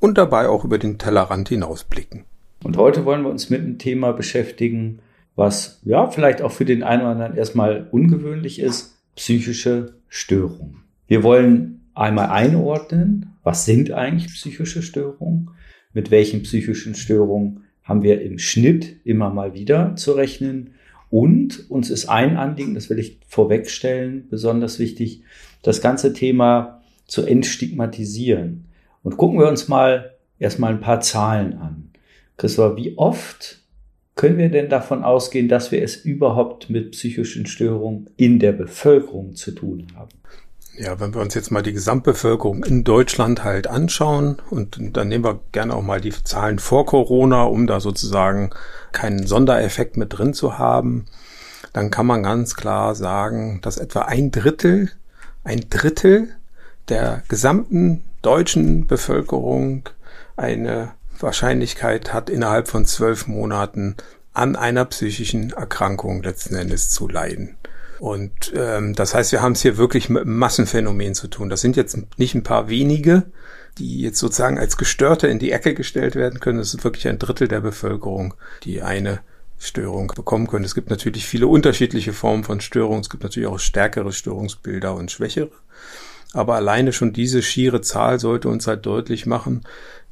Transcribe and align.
und 0.00 0.18
dabei 0.18 0.48
auch 0.48 0.64
über 0.64 0.78
den 0.78 0.98
Tellerrand 0.98 1.48
hinausblicken. 1.48 2.24
Und 2.64 2.76
heute 2.76 3.04
wollen 3.04 3.22
wir 3.22 3.30
uns 3.30 3.48
mit 3.50 3.60
einem 3.60 3.78
Thema 3.78 4.12
beschäftigen, 4.12 5.00
was 5.36 5.80
ja 5.84 6.10
vielleicht 6.10 6.42
auch 6.42 6.52
für 6.52 6.64
den 6.64 6.82
einen 6.82 7.02
oder 7.02 7.10
anderen 7.10 7.36
erstmal 7.36 7.88
ungewöhnlich 7.90 8.58
ist, 8.58 8.98
psychische 9.16 9.94
Störungen. 10.08 10.82
Wir 11.06 11.22
wollen 11.22 11.82
einmal 11.94 12.30
einordnen, 12.30 13.34
was 13.42 13.64
sind 13.64 13.92
eigentlich 13.92 14.32
psychische 14.32 14.82
Störungen, 14.82 15.50
mit 15.92 16.10
welchen 16.10 16.42
psychischen 16.42 16.94
Störungen 16.94 17.64
haben 17.82 18.02
wir 18.02 18.22
im 18.22 18.38
Schnitt 18.38 18.96
immer 19.04 19.30
mal 19.30 19.54
wieder 19.54 19.96
zu 19.96 20.12
rechnen 20.12 20.74
und 21.10 21.68
uns 21.68 21.90
ist 21.90 22.08
ein 22.08 22.36
Anliegen, 22.36 22.74
das 22.74 22.88
will 22.88 23.00
ich 23.00 23.18
vorwegstellen, 23.26 24.26
besonders 24.30 24.78
wichtig, 24.78 25.24
das 25.62 25.80
ganze 25.80 26.12
Thema 26.12 26.82
zu 27.06 27.26
entstigmatisieren. 27.26 28.66
Und 29.02 29.16
gucken 29.16 29.38
wir 29.38 29.48
uns 29.48 29.68
mal 29.68 30.14
erstmal 30.38 30.72
ein 30.72 30.80
paar 30.80 31.00
Zahlen 31.00 31.58
an. 31.58 31.90
Christopher, 32.36 32.76
wie 32.76 32.96
oft 32.96 33.58
können 34.14 34.38
wir 34.38 34.50
denn 34.50 34.68
davon 34.68 35.04
ausgehen, 35.04 35.48
dass 35.48 35.72
wir 35.72 35.82
es 35.82 35.96
überhaupt 35.96 36.68
mit 36.68 36.92
psychischen 36.92 37.46
Störungen 37.46 38.10
in 38.16 38.38
der 38.38 38.52
Bevölkerung 38.52 39.34
zu 39.34 39.52
tun 39.52 39.86
haben? 39.96 40.10
Ja, 40.76 40.98
wenn 41.00 41.14
wir 41.14 41.20
uns 41.20 41.34
jetzt 41.34 41.50
mal 41.50 41.62
die 41.62 41.72
Gesamtbevölkerung 41.72 42.64
in 42.64 42.84
Deutschland 42.84 43.44
halt 43.44 43.66
anschauen 43.66 44.36
und 44.50 44.78
dann 44.96 45.08
nehmen 45.08 45.24
wir 45.24 45.40
gerne 45.52 45.74
auch 45.74 45.82
mal 45.82 46.00
die 46.00 46.12
Zahlen 46.12 46.58
vor 46.58 46.86
Corona, 46.86 47.44
um 47.44 47.66
da 47.66 47.80
sozusagen 47.80 48.50
keinen 48.92 49.26
Sondereffekt 49.26 49.96
mit 49.96 50.16
drin 50.16 50.32
zu 50.32 50.58
haben, 50.58 51.06
dann 51.72 51.90
kann 51.90 52.06
man 52.06 52.22
ganz 52.22 52.56
klar 52.56 52.94
sagen, 52.94 53.60
dass 53.62 53.78
etwa 53.78 54.02
ein 54.02 54.30
Drittel, 54.30 54.90
ein 55.44 55.66
Drittel 55.68 56.28
der 56.88 57.22
gesamten 57.28 58.02
deutschen 58.22 58.86
Bevölkerung 58.86 59.88
eine 60.36 60.92
Wahrscheinlichkeit 61.18 62.12
hat, 62.12 62.30
innerhalb 62.30 62.68
von 62.68 62.86
zwölf 62.86 63.26
Monaten 63.26 63.96
an 64.32 64.56
einer 64.56 64.84
psychischen 64.86 65.50
Erkrankung 65.50 66.22
letzten 66.22 66.54
Endes 66.54 66.90
zu 66.90 67.08
leiden. 67.08 67.56
Und 67.98 68.52
ähm, 68.56 68.94
das 68.94 69.14
heißt, 69.14 69.32
wir 69.32 69.42
haben 69.42 69.52
es 69.52 69.60
hier 69.60 69.76
wirklich 69.76 70.08
mit 70.08 70.22
einem 70.22 70.38
Massenphänomen 70.38 71.14
zu 71.14 71.28
tun. 71.28 71.50
Das 71.50 71.60
sind 71.60 71.76
jetzt 71.76 71.98
nicht 72.16 72.34
ein 72.34 72.42
paar 72.42 72.70
wenige, 72.70 73.24
die 73.76 74.00
jetzt 74.00 74.18
sozusagen 74.18 74.58
als 74.58 74.78
Gestörte 74.78 75.26
in 75.28 75.38
die 75.38 75.52
Ecke 75.52 75.74
gestellt 75.74 76.14
werden 76.14 76.40
können. 76.40 76.58
Das 76.58 76.72
ist 76.72 76.84
wirklich 76.84 77.06
ein 77.08 77.18
Drittel 77.18 77.48
der 77.48 77.60
Bevölkerung, 77.60 78.34
die 78.64 78.80
eine 78.80 79.20
Störung 79.58 80.08
bekommen 80.16 80.46
können. 80.46 80.64
Es 80.64 80.74
gibt 80.74 80.88
natürlich 80.88 81.26
viele 81.26 81.46
unterschiedliche 81.46 82.14
Formen 82.14 82.44
von 82.44 82.62
Störungen. 82.62 83.02
Es 83.02 83.10
gibt 83.10 83.22
natürlich 83.22 83.48
auch 83.48 83.58
stärkere 83.58 84.12
Störungsbilder 84.12 84.94
und 84.94 85.10
schwächere. 85.10 85.50
Aber 86.32 86.54
alleine 86.54 86.92
schon 86.92 87.12
diese 87.12 87.42
schiere 87.42 87.80
Zahl 87.80 88.20
sollte 88.20 88.48
uns 88.48 88.66
halt 88.66 88.86
deutlich 88.86 89.26
machen, 89.26 89.62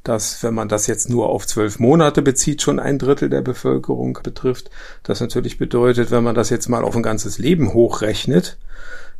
dass, 0.03 0.43
wenn 0.43 0.53
man 0.53 0.69
das 0.69 0.87
jetzt 0.87 1.09
nur 1.09 1.29
auf 1.29 1.45
zwölf 1.45 1.79
Monate 1.79 2.21
bezieht, 2.21 2.61
schon 2.61 2.79
ein 2.79 2.99
Drittel 2.99 3.29
der 3.29 3.41
Bevölkerung 3.41 4.19
betrifft. 4.23 4.69
Das 5.03 5.21
natürlich 5.21 5.57
bedeutet, 5.57 6.11
wenn 6.11 6.23
man 6.23 6.35
das 6.35 6.49
jetzt 6.49 6.69
mal 6.69 6.83
auf 6.83 6.95
ein 6.95 7.03
ganzes 7.03 7.37
Leben 7.37 7.73
hochrechnet, 7.73 8.57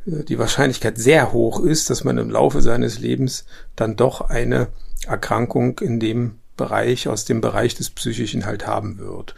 äh, 0.05 0.23
die 0.23 0.39
Wahrscheinlichkeit 0.39 0.97
sehr 0.97 1.33
hoch 1.33 1.59
ist, 1.61 1.89
dass 1.89 2.03
man 2.03 2.17
im 2.17 2.29
Laufe 2.29 2.61
seines 2.61 2.99
Lebens 2.99 3.45
dann 3.75 3.95
doch 3.95 4.21
eine 4.21 4.67
Erkrankung 5.07 5.79
in 5.79 5.99
dem 5.99 6.39
Bereich, 6.55 7.07
aus 7.07 7.25
dem 7.25 7.41
Bereich 7.41 7.75
des 7.75 7.89
Psychischen 7.89 8.45
halt 8.45 8.67
haben 8.67 8.99
wird. 8.99 9.35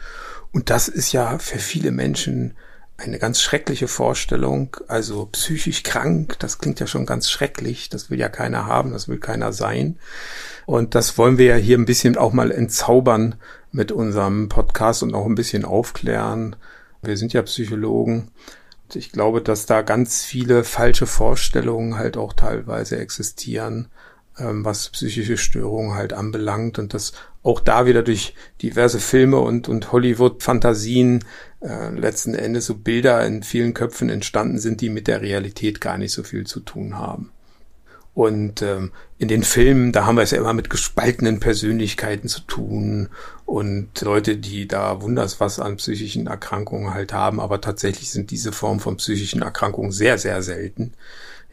Und 0.52 0.70
das 0.70 0.88
ist 0.88 1.12
ja 1.12 1.38
für 1.38 1.58
viele 1.58 1.92
Menschen 1.92 2.56
eine 3.02 3.18
ganz 3.18 3.40
schreckliche 3.40 3.88
Vorstellung. 3.88 4.76
Also 4.88 5.26
psychisch 5.26 5.82
krank, 5.82 6.38
das 6.38 6.58
klingt 6.58 6.80
ja 6.80 6.86
schon 6.86 7.06
ganz 7.06 7.30
schrecklich. 7.30 7.88
Das 7.88 8.10
will 8.10 8.18
ja 8.18 8.28
keiner 8.28 8.66
haben, 8.66 8.92
das 8.92 9.08
will 9.08 9.18
keiner 9.18 9.52
sein. 9.52 9.98
Und 10.66 10.94
das 10.94 11.18
wollen 11.18 11.38
wir 11.38 11.46
ja 11.46 11.56
hier 11.56 11.78
ein 11.78 11.86
bisschen 11.86 12.16
auch 12.16 12.32
mal 12.32 12.50
entzaubern 12.50 13.36
mit 13.72 13.90
unserem 13.92 14.48
Podcast 14.48 15.02
und 15.02 15.14
auch 15.14 15.26
ein 15.26 15.34
bisschen 15.34 15.64
aufklären. 15.64 16.56
Wir 17.02 17.16
sind 17.16 17.32
ja 17.32 17.42
Psychologen. 17.42 18.30
Und 18.84 18.96
ich 18.96 19.12
glaube, 19.12 19.40
dass 19.40 19.66
da 19.66 19.82
ganz 19.82 20.24
viele 20.24 20.64
falsche 20.64 21.06
Vorstellungen 21.06 21.96
halt 21.96 22.16
auch 22.16 22.32
teilweise 22.32 22.98
existieren, 22.98 23.88
was 24.36 24.88
psychische 24.90 25.36
Störungen 25.36 25.94
halt 25.94 26.12
anbelangt 26.12 26.78
und 26.78 26.94
dass 26.94 27.12
auch 27.42 27.60
da 27.60 27.86
wieder 27.86 28.02
durch 28.02 28.34
diverse 28.62 29.00
Filme 29.00 29.38
und, 29.38 29.68
und 29.68 29.92
Hollywood-Fantasien 29.92 31.24
äh, 31.60 31.90
letzten 31.90 32.34
Endes 32.34 32.66
so 32.66 32.74
Bilder 32.74 33.26
in 33.26 33.42
vielen 33.42 33.74
Köpfen 33.74 34.10
entstanden 34.10 34.58
sind, 34.58 34.80
die 34.80 34.88
mit 34.88 35.08
der 35.08 35.22
Realität 35.22 35.80
gar 35.80 35.98
nicht 35.98 36.12
so 36.12 36.22
viel 36.22 36.46
zu 36.46 36.60
tun 36.60 36.98
haben. 36.98 37.32
Und 38.14 38.60
ähm, 38.60 38.92
in 39.16 39.28
den 39.28 39.42
Filmen, 39.42 39.90
da 39.90 40.04
haben 40.04 40.16
wir 40.16 40.22
es 40.22 40.32
ja 40.32 40.38
immer 40.38 40.52
mit 40.52 40.68
gespaltenen 40.68 41.40
Persönlichkeiten 41.40 42.28
zu 42.28 42.40
tun 42.42 43.08
und 43.46 44.00
Leute, 44.02 44.36
die 44.36 44.68
da 44.68 45.00
wunders 45.00 45.40
was 45.40 45.58
an 45.58 45.76
psychischen 45.76 46.26
Erkrankungen 46.26 46.92
halt 46.92 47.14
haben, 47.14 47.40
aber 47.40 47.62
tatsächlich 47.62 48.10
sind 48.10 48.30
diese 48.30 48.52
Formen 48.52 48.80
von 48.80 48.98
psychischen 48.98 49.40
Erkrankungen 49.40 49.92
sehr, 49.92 50.18
sehr 50.18 50.42
selten. 50.42 50.92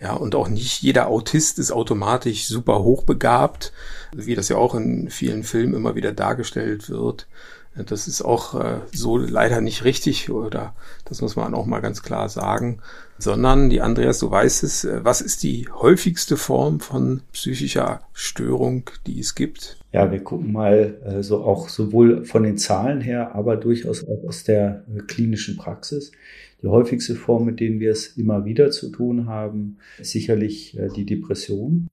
Ja, 0.02 0.14
und 0.14 0.34
auch 0.36 0.48
nicht 0.48 0.82
jeder 0.82 1.08
Autist 1.08 1.60
ist 1.60 1.72
automatisch 1.72 2.48
super 2.48 2.84
hochbegabt, 2.84 3.74
wie 4.16 4.36
das 4.36 4.48
ja 4.48 4.56
auch 4.56 4.74
in 4.74 5.10
vielen 5.10 5.44
Filmen 5.44 5.74
immer 5.74 5.96
wieder 5.96 6.14
dargestellt 6.14 6.90
wird. 6.90 7.28
Das 7.76 8.08
ist 8.08 8.22
auch 8.22 8.60
äh, 8.60 8.80
so 8.92 9.18
leider 9.18 9.62
nicht 9.62 9.84
richtig 9.84 10.30
oder 10.30 10.74
das 11.06 11.22
muss 11.22 11.36
man 11.36 11.54
auch 11.54 11.66
mal 11.66 11.82
ganz 11.82 12.02
klar 12.02 12.28
sagen, 12.28 12.80
sondern 13.20 13.70
die 13.70 13.82
Andreas, 13.82 14.20
du 14.20 14.32
weißt 14.32 14.64
es, 14.64 14.84
äh, 14.86 15.04
was 15.04 15.22
ist 15.22 15.44
die 15.44 15.68
häufigste 15.72 16.36
Form 16.36 16.80
von 16.80 17.22
psychischer 17.32 18.02
Störung, 18.14 18.90
die 19.06 19.20
es 19.20 19.36
gibt? 19.36 19.78
Ja, 19.92 20.12
wir 20.12 20.24
gucken 20.24 20.52
mal 20.52 20.98
äh, 21.06 21.24
so 21.24 21.44
auch 21.44 21.70
sowohl 21.70 22.26
von 22.26 22.44
den 22.44 22.58
Zahlen 22.58 23.02
her, 23.02 23.36
aber 23.36 23.56
durchaus 23.56 24.04
auch 24.04 24.28
aus 24.28 24.44
der 24.44 24.84
äh, 24.94 25.00
klinischen 25.02 25.58
Praxis. 25.58 26.12
Die 26.62 26.68
häufigste 26.68 27.16
Form, 27.16 27.46
mit 27.46 27.60
denen 27.60 27.80
wir 27.80 27.92
es 27.92 28.18
immer 28.18 28.46
wieder 28.46 28.72
zu 28.72 28.90
tun 28.90 29.28
haben, 29.28 29.78
ist 30.00 30.12
sicherlich 30.12 30.78
äh, 30.78 30.90
die 30.96 31.06
Depression 31.06 31.88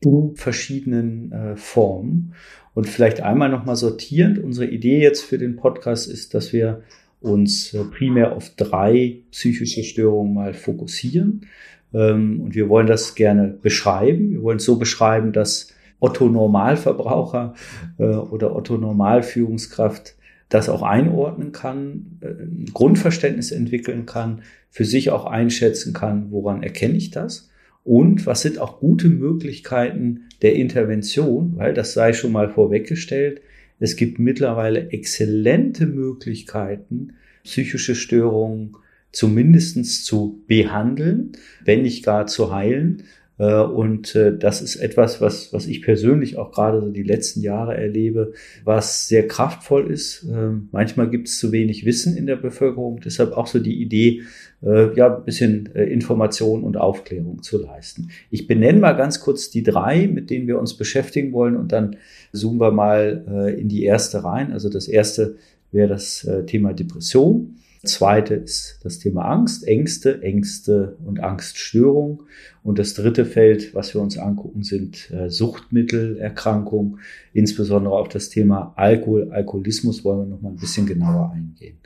in 0.00 0.34
verschiedenen 0.34 1.32
äh, 1.32 1.56
Formen. 1.56 2.34
Und 2.74 2.88
vielleicht 2.88 3.20
einmal 3.20 3.50
nochmal 3.50 3.76
sortierend. 3.76 4.38
Unsere 4.38 4.66
Idee 4.66 5.00
jetzt 5.00 5.22
für 5.22 5.38
den 5.38 5.56
Podcast 5.56 6.10
ist, 6.10 6.34
dass 6.34 6.52
wir 6.52 6.82
uns 7.20 7.74
äh, 7.74 7.84
primär 7.84 8.34
auf 8.34 8.50
drei 8.56 9.18
psychische 9.30 9.84
Störungen 9.84 10.34
mal 10.34 10.54
fokussieren. 10.54 11.46
Ähm, 11.94 12.40
und 12.40 12.54
wir 12.54 12.68
wollen 12.68 12.86
das 12.86 13.14
gerne 13.14 13.48
beschreiben. 13.48 14.30
Wir 14.30 14.42
wollen 14.42 14.58
es 14.58 14.64
so 14.64 14.76
beschreiben, 14.76 15.32
dass 15.32 15.68
Otto 16.00 16.28
Normalverbraucher 16.28 17.54
äh, 17.98 18.04
oder 18.04 18.56
Otto 18.56 18.76
Normalführungskraft 18.76 20.16
das 20.52 20.68
auch 20.68 20.82
einordnen 20.82 21.52
kann, 21.52 22.18
äh, 22.20 22.26
ein 22.26 22.66
Grundverständnis 22.72 23.52
entwickeln 23.52 24.06
kann, 24.06 24.42
für 24.70 24.84
sich 24.84 25.10
auch 25.10 25.26
einschätzen 25.26 25.92
kann, 25.92 26.30
woran 26.30 26.62
erkenne 26.62 26.96
ich 26.96 27.10
das 27.10 27.50
und 27.84 28.26
was 28.26 28.42
sind 28.42 28.58
auch 28.58 28.78
gute 28.78 29.08
Möglichkeiten 29.08 30.28
der 30.42 30.54
Intervention, 30.54 31.54
weil 31.56 31.74
das 31.74 31.94
sei 31.94 32.12
schon 32.12 32.32
mal 32.32 32.48
vorweggestellt. 32.48 33.40
Es 33.78 33.96
gibt 33.96 34.18
mittlerweile 34.18 34.90
exzellente 34.90 35.86
Möglichkeiten, 35.86 37.14
psychische 37.42 37.94
Störungen 37.94 38.76
zumindestens 39.10 40.04
zu 40.04 40.42
behandeln, 40.46 41.32
wenn 41.64 41.82
nicht 41.82 42.04
gar 42.04 42.26
zu 42.26 42.54
heilen. 42.54 43.02
Äh, 43.42 43.62
und 43.62 44.14
äh, 44.14 44.36
das 44.36 44.62
ist 44.62 44.76
etwas, 44.76 45.20
was, 45.20 45.52
was 45.52 45.66
ich 45.66 45.82
persönlich 45.82 46.38
auch 46.38 46.52
gerade 46.52 46.80
so 46.80 46.90
die 46.90 47.02
letzten 47.02 47.40
Jahre 47.40 47.76
erlebe, 47.76 48.32
was 48.64 49.08
sehr 49.08 49.26
kraftvoll 49.26 49.90
ist. 49.90 50.24
Ähm, 50.30 50.68
manchmal 50.70 51.10
gibt 51.10 51.26
es 51.28 51.38
zu 51.38 51.50
wenig 51.50 51.84
Wissen 51.84 52.16
in 52.16 52.26
der 52.26 52.36
Bevölkerung. 52.36 53.00
Deshalb 53.04 53.32
auch 53.32 53.48
so 53.48 53.58
die 53.58 53.82
Idee, 53.82 54.22
äh, 54.62 54.94
ja, 54.94 55.16
ein 55.16 55.24
bisschen 55.24 55.66
Information 55.66 56.62
und 56.62 56.76
Aufklärung 56.76 57.42
zu 57.42 57.60
leisten. 57.60 58.10
Ich 58.30 58.46
benenne 58.46 58.78
mal 58.78 58.92
ganz 58.92 59.18
kurz 59.20 59.50
die 59.50 59.64
drei, 59.64 60.06
mit 60.06 60.30
denen 60.30 60.46
wir 60.46 60.60
uns 60.60 60.76
beschäftigen 60.76 61.32
wollen 61.32 61.56
und 61.56 61.72
dann 61.72 61.96
zoomen 62.32 62.60
wir 62.60 62.70
mal 62.70 63.56
in 63.58 63.68
die 63.68 63.84
erste 63.84 64.22
rein. 64.22 64.52
Also 64.52 64.68
das 64.68 64.86
erste 64.86 65.36
wäre 65.72 65.88
das 65.88 66.26
Thema 66.46 66.72
Depression. 66.72 67.56
Zweite 67.82 68.34
ist 68.34 68.78
das 68.82 68.98
Thema 68.98 69.22
Angst, 69.22 69.66
Ängste, 69.66 70.22
Ängste 70.22 70.96
und 71.04 71.20
Angststörung. 71.20 72.22
Und 72.62 72.78
das 72.78 72.94
dritte 72.94 73.24
Feld, 73.24 73.74
was 73.74 73.94
wir 73.94 74.00
uns 74.00 74.18
angucken, 74.18 74.62
sind 74.62 75.10
äh, 75.10 75.28
Suchtmittelerkrankungen, 75.28 77.00
insbesondere 77.32 77.94
auf 77.94 78.08
das 78.08 78.28
Thema 78.28 78.72
Alkohol, 78.76 79.32
Alkoholismus 79.32 80.04
wollen 80.04 80.20
wir 80.20 80.26
noch 80.26 80.42
mal 80.42 80.50
ein 80.50 80.56
bisschen 80.56 80.86
genauer 80.86 81.32
eingehen. 81.34 81.78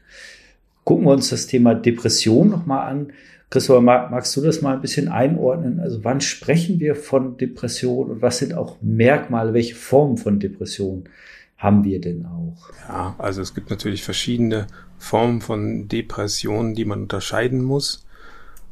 Gucken 0.84 1.04
wir 1.04 1.12
uns 1.12 1.30
das 1.30 1.46
Thema 1.46 1.74
Depression 1.74 2.50
noch 2.50 2.66
mal 2.66 2.86
an. 2.86 3.12
Christopher, 3.48 3.80
magst 3.80 4.36
du 4.36 4.40
das 4.40 4.60
mal 4.60 4.74
ein 4.74 4.80
bisschen 4.80 5.08
einordnen? 5.08 5.80
Also 5.80 6.04
wann 6.04 6.20
sprechen 6.20 6.80
wir 6.80 6.94
von 6.94 7.36
Depression 7.36 8.10
und 8.10 8.22
was 8.22 8.38
sind 8.38 8.54
auch 8.54 8.76
Merkmale, 8.82 9.54
welche 9.54 9.76
Formen 9.76 10.16
von 10.16 10.40
Depression 10.40 11.08
haben 11.56 11.84
wir 11.84 12.00
denn 12.00 12.26
auch? 12.26 12.70
Ja, 12.88 13.14
also 13.18 13.40
es 13.40 13.54
gibt 13.54 13.70
natürlich 13.70 14.02
verschiedene 14.02 14.66
Formen 14.98 15.40
von 15.40 15.88
Depressionen, 15.88 16.74
die 16.74 16.84
man 16.84 17.02
unterscheiden 17.02 17.62
muss. 17.62 18.06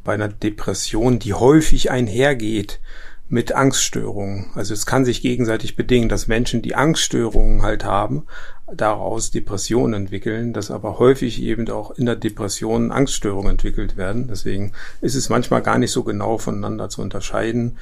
Bei 0.04 0.14
einer 0.14 0.28
Depression, 0.28 1.18
die 1.18 1.32
häufig 1.32 1.90
einhergeht 1.90 2.80
mit 3.28 3.52
Angststörungen. 3.52 4.50
Also 4.54 4.74
es 4.74 4.84
kann 4.84 5.04
sich 5.04 5.22
gegenseitig 5.22 5.76
bedingen, 5.76 6.10
dass 6.10 6.28
Menschen, 6.28 6.60
die 6.60 6.74
Angststörungen 6.74 7.62
halt 7.62 7.84
haben, 7.84 8.26
daraus 8.72 9.30
Depressionen 9.30 9.94
entwickeln, 9.94 10.52
dass 10.52 10.70
aber 10.70 10.98
häufig 10.98 11.42
eben 11.42 11.68
auch 11.70 11.92
in 11.92 12.06
der 12.06 12.16
Depression 12.16 12.92
Angststörungen 12.92 13.52
entwickelt 13.52 13.96
werden. 13.96 14.28
Deswegen 14.28 14.72
ist 15.00 15.14
es 15.14 15.30
manchmal 15.30 15.62
gar 15.62 15.78
nicht 15.78 15.90
so 15.90 16.02
genau 16.02 16.36
voneinander 16.36 16.88
zu 16.90 17.00
unterscheiden. 17.00 17.78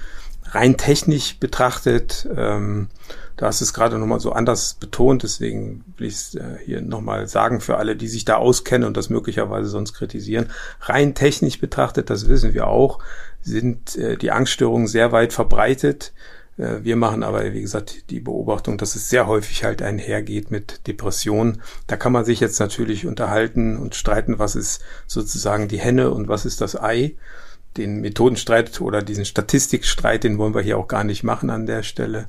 Rein 0.52 0.76
technisch 0.76 1.38
betrachtet, 1.38 2.28
ähm, 2.36 2.88
da 3.36 3.48
ist 3.48 3.62
es 3.62 3.72
gerade 3.72 3.98
nochmal 3.98 4.20
so 4.20 4.32
anders 4.32 4.74
betont, 4.74 5.22
deswegen 5.22 5.82
will 5.96 6.06
ich 6.06 6.14
es 6.14 6.34
äh, 6.34 6.58
hier 6.64 6.82
nochmal 6.82 7.26
sagen 7.26 7.60
für 7.60 7.78
alle, 7.78 7.96
die 7.96 8.06
sich 8.06 8.26
da 8.26 8.36
auskennen 8.36 8.86
und 8.86 8.96
das 8.96 9.08
möglicherweise 9.08 9.68
sonst 9.68 9.94
kritisieren. 9.94 10.50
Rein 10.82 11.14
technisch 11.14 11.58
betrachtet, 11.58 12.10
das 12.10 12.28
wissen 12.28 12.52
wir 12.52 12.66
auch, 12.66 12.98
sind 13.40 13.96
äh, 13.96 14.18
die 14.18 14.30
Angststörungen 14.30 14.86
sehr 14.86 15.10
weit 15.10 15.32
verbreitet. 15.32 16.12
Äh, 16.58 16.82
wir 16.82 16.96
machen 16.96 17.22
aber, 17.22 17.52
wie 17.54 17.62
gesagt, 17.62 18.10
die 18.10 18.20
Beobachtung, 18.20 18.76
dass 18.76 18.94
es 18.94 19.08
sehr 19.08 19.26
häufig 19.26 19.64
halt 19.64 19.80
einhergeht 19.80 20.50
mit 20.50 20.86
Depressionen. 20.86 21.62
Da 21.86 21.96
kann 21.96 22.12
man 22.12 22.26
sich 22.26 22.40
jetzt 22.40 22.60
natürlich 22.60 23.06
unterhalten 23.06 23.78
und 23.78 23.94
streiten, 23.94 24.38
was 24.38 24.54
ist 24.54 24.84
sozusagen 25.06 25.68
die 25.68 25.80
Henne 25.80 26.10
und 26.10 26.28
was 26.28 26.44
ist 26.44 26.60
das 26.60 26.80
Ei. 26.80 27.16
Den 27.76 28.00
Methodenstreit 28.00 28.80
oder 28.80 29.02
diesen 29.02 29.24
Statistikstreit, 29.24 30.24
den 30.24 30.38
wollen 30.38 30.54
wir 30.54 30.62
hier 30.62 30.78
auch 30.78 30.88
gar 30.88 31.04
nicht 31.04 31.22
machen 31.22 31.50
an 31.50 31.66
der 31.66 31.82
Stelle. 31.82 32.26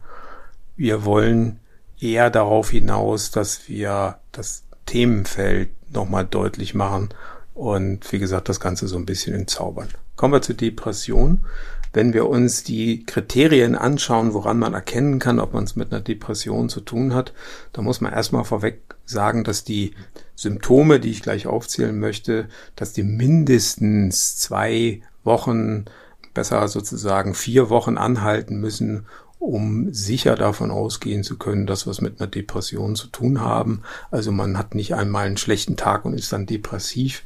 Wir 0.76 1.06
wollen 1.06 1.60
eher 2.00 2.30
darauf 2.30 2.70
hinaus, 2.70 3.32
dass 3.32 3.68
wir 3.68 4.20
das 4.32 4.64
Themenfeld 4.86 5.70
nochmal 5.92 6.26
deutlich 6.26 6.74
machen 6.74 7.10
und 7.54 8.12
wie 8.12 8.20
gesagt, 8.20 8.50
das 8.50 8.60
Ganze 8.60 8.88
so 8.88 8.98
ein 8.98 9.06
bisschen 9.06 9.34
entzaubern. 9.34 9.90
Kommen 10.16 10.34
wir 10.34 10.42
zur 10.42 10.56
Depression. 10.56 11.46
Wenn 11.94 12.14
wir 12.14 12.28
uns 12.28 12.64
die 12.64 13.06
Kriterien 13.06 13.76
anschauen, 13.76 14.34
woran 14.34 14.58
man 14.58 14.74
erkennen 14.74 15.20
kann, 15.20 15.40
ob 15.40 15.54
man 15.54 15.64
es 15.64 15.76
mit 15.76 15.92
einer 15.92 16.02
Depression 16.02 16.68
zu 16.68 16.82
tun 16.82 17.14
hat, 17.14 17.34
da 17.72 17.84
muss 17.84 18.02
man 18.02 18.12
erstmal 18.12 18.46
vorweg 18.46 18.82
sagen, 19.06 19.44
dass 19.44 19.64
die 19.64 19.94
Symptome, 20.34 21.00
die 21.00 21.12
ich 21.12 21.22
gleich 21.22 21.46
aufzählen 21.46 21.98
möchte, 21.98 22.48
dass 22.76 22.94
die 22.94 23.04
mindestens 23.04 24.38
zwei 24.38 25.02
Wochen, 25.24 25.86
besser 26.34 26.68
sozusagen 26.68 27.36
vier 27.36 27.70
Wochen 27.70 27.98
anhalten 27.98 28.60
müssen, 28.60 29.06
um 29.40 29.94
sicher 29.94 30.36
davon 30.36 30.72
ausgehen 30.72 31.24
zu 31.24 31.38
können, 31.38 31.66
dass 31.66 31.86
es 31.86 32.00
mit 32.00 32.20
einer 32.20 32.30
Depression 32.30 32.96
zu 32.96 33.08
tun 33.08 33.42
haben. 33.42 33.82
Also 34.10 34.32
man 34.32 34.58
hat 34.58 34.74
nicht 34.74 34.96
einmal 34.96 35.26
einen 35.26 35.38
schlechten 35.38 35.76
Tag 35.76 36.06
und 36.06 36.14
ist 36.14 36.32
dann 36.32 36.46
depressiv. 36.46 37.24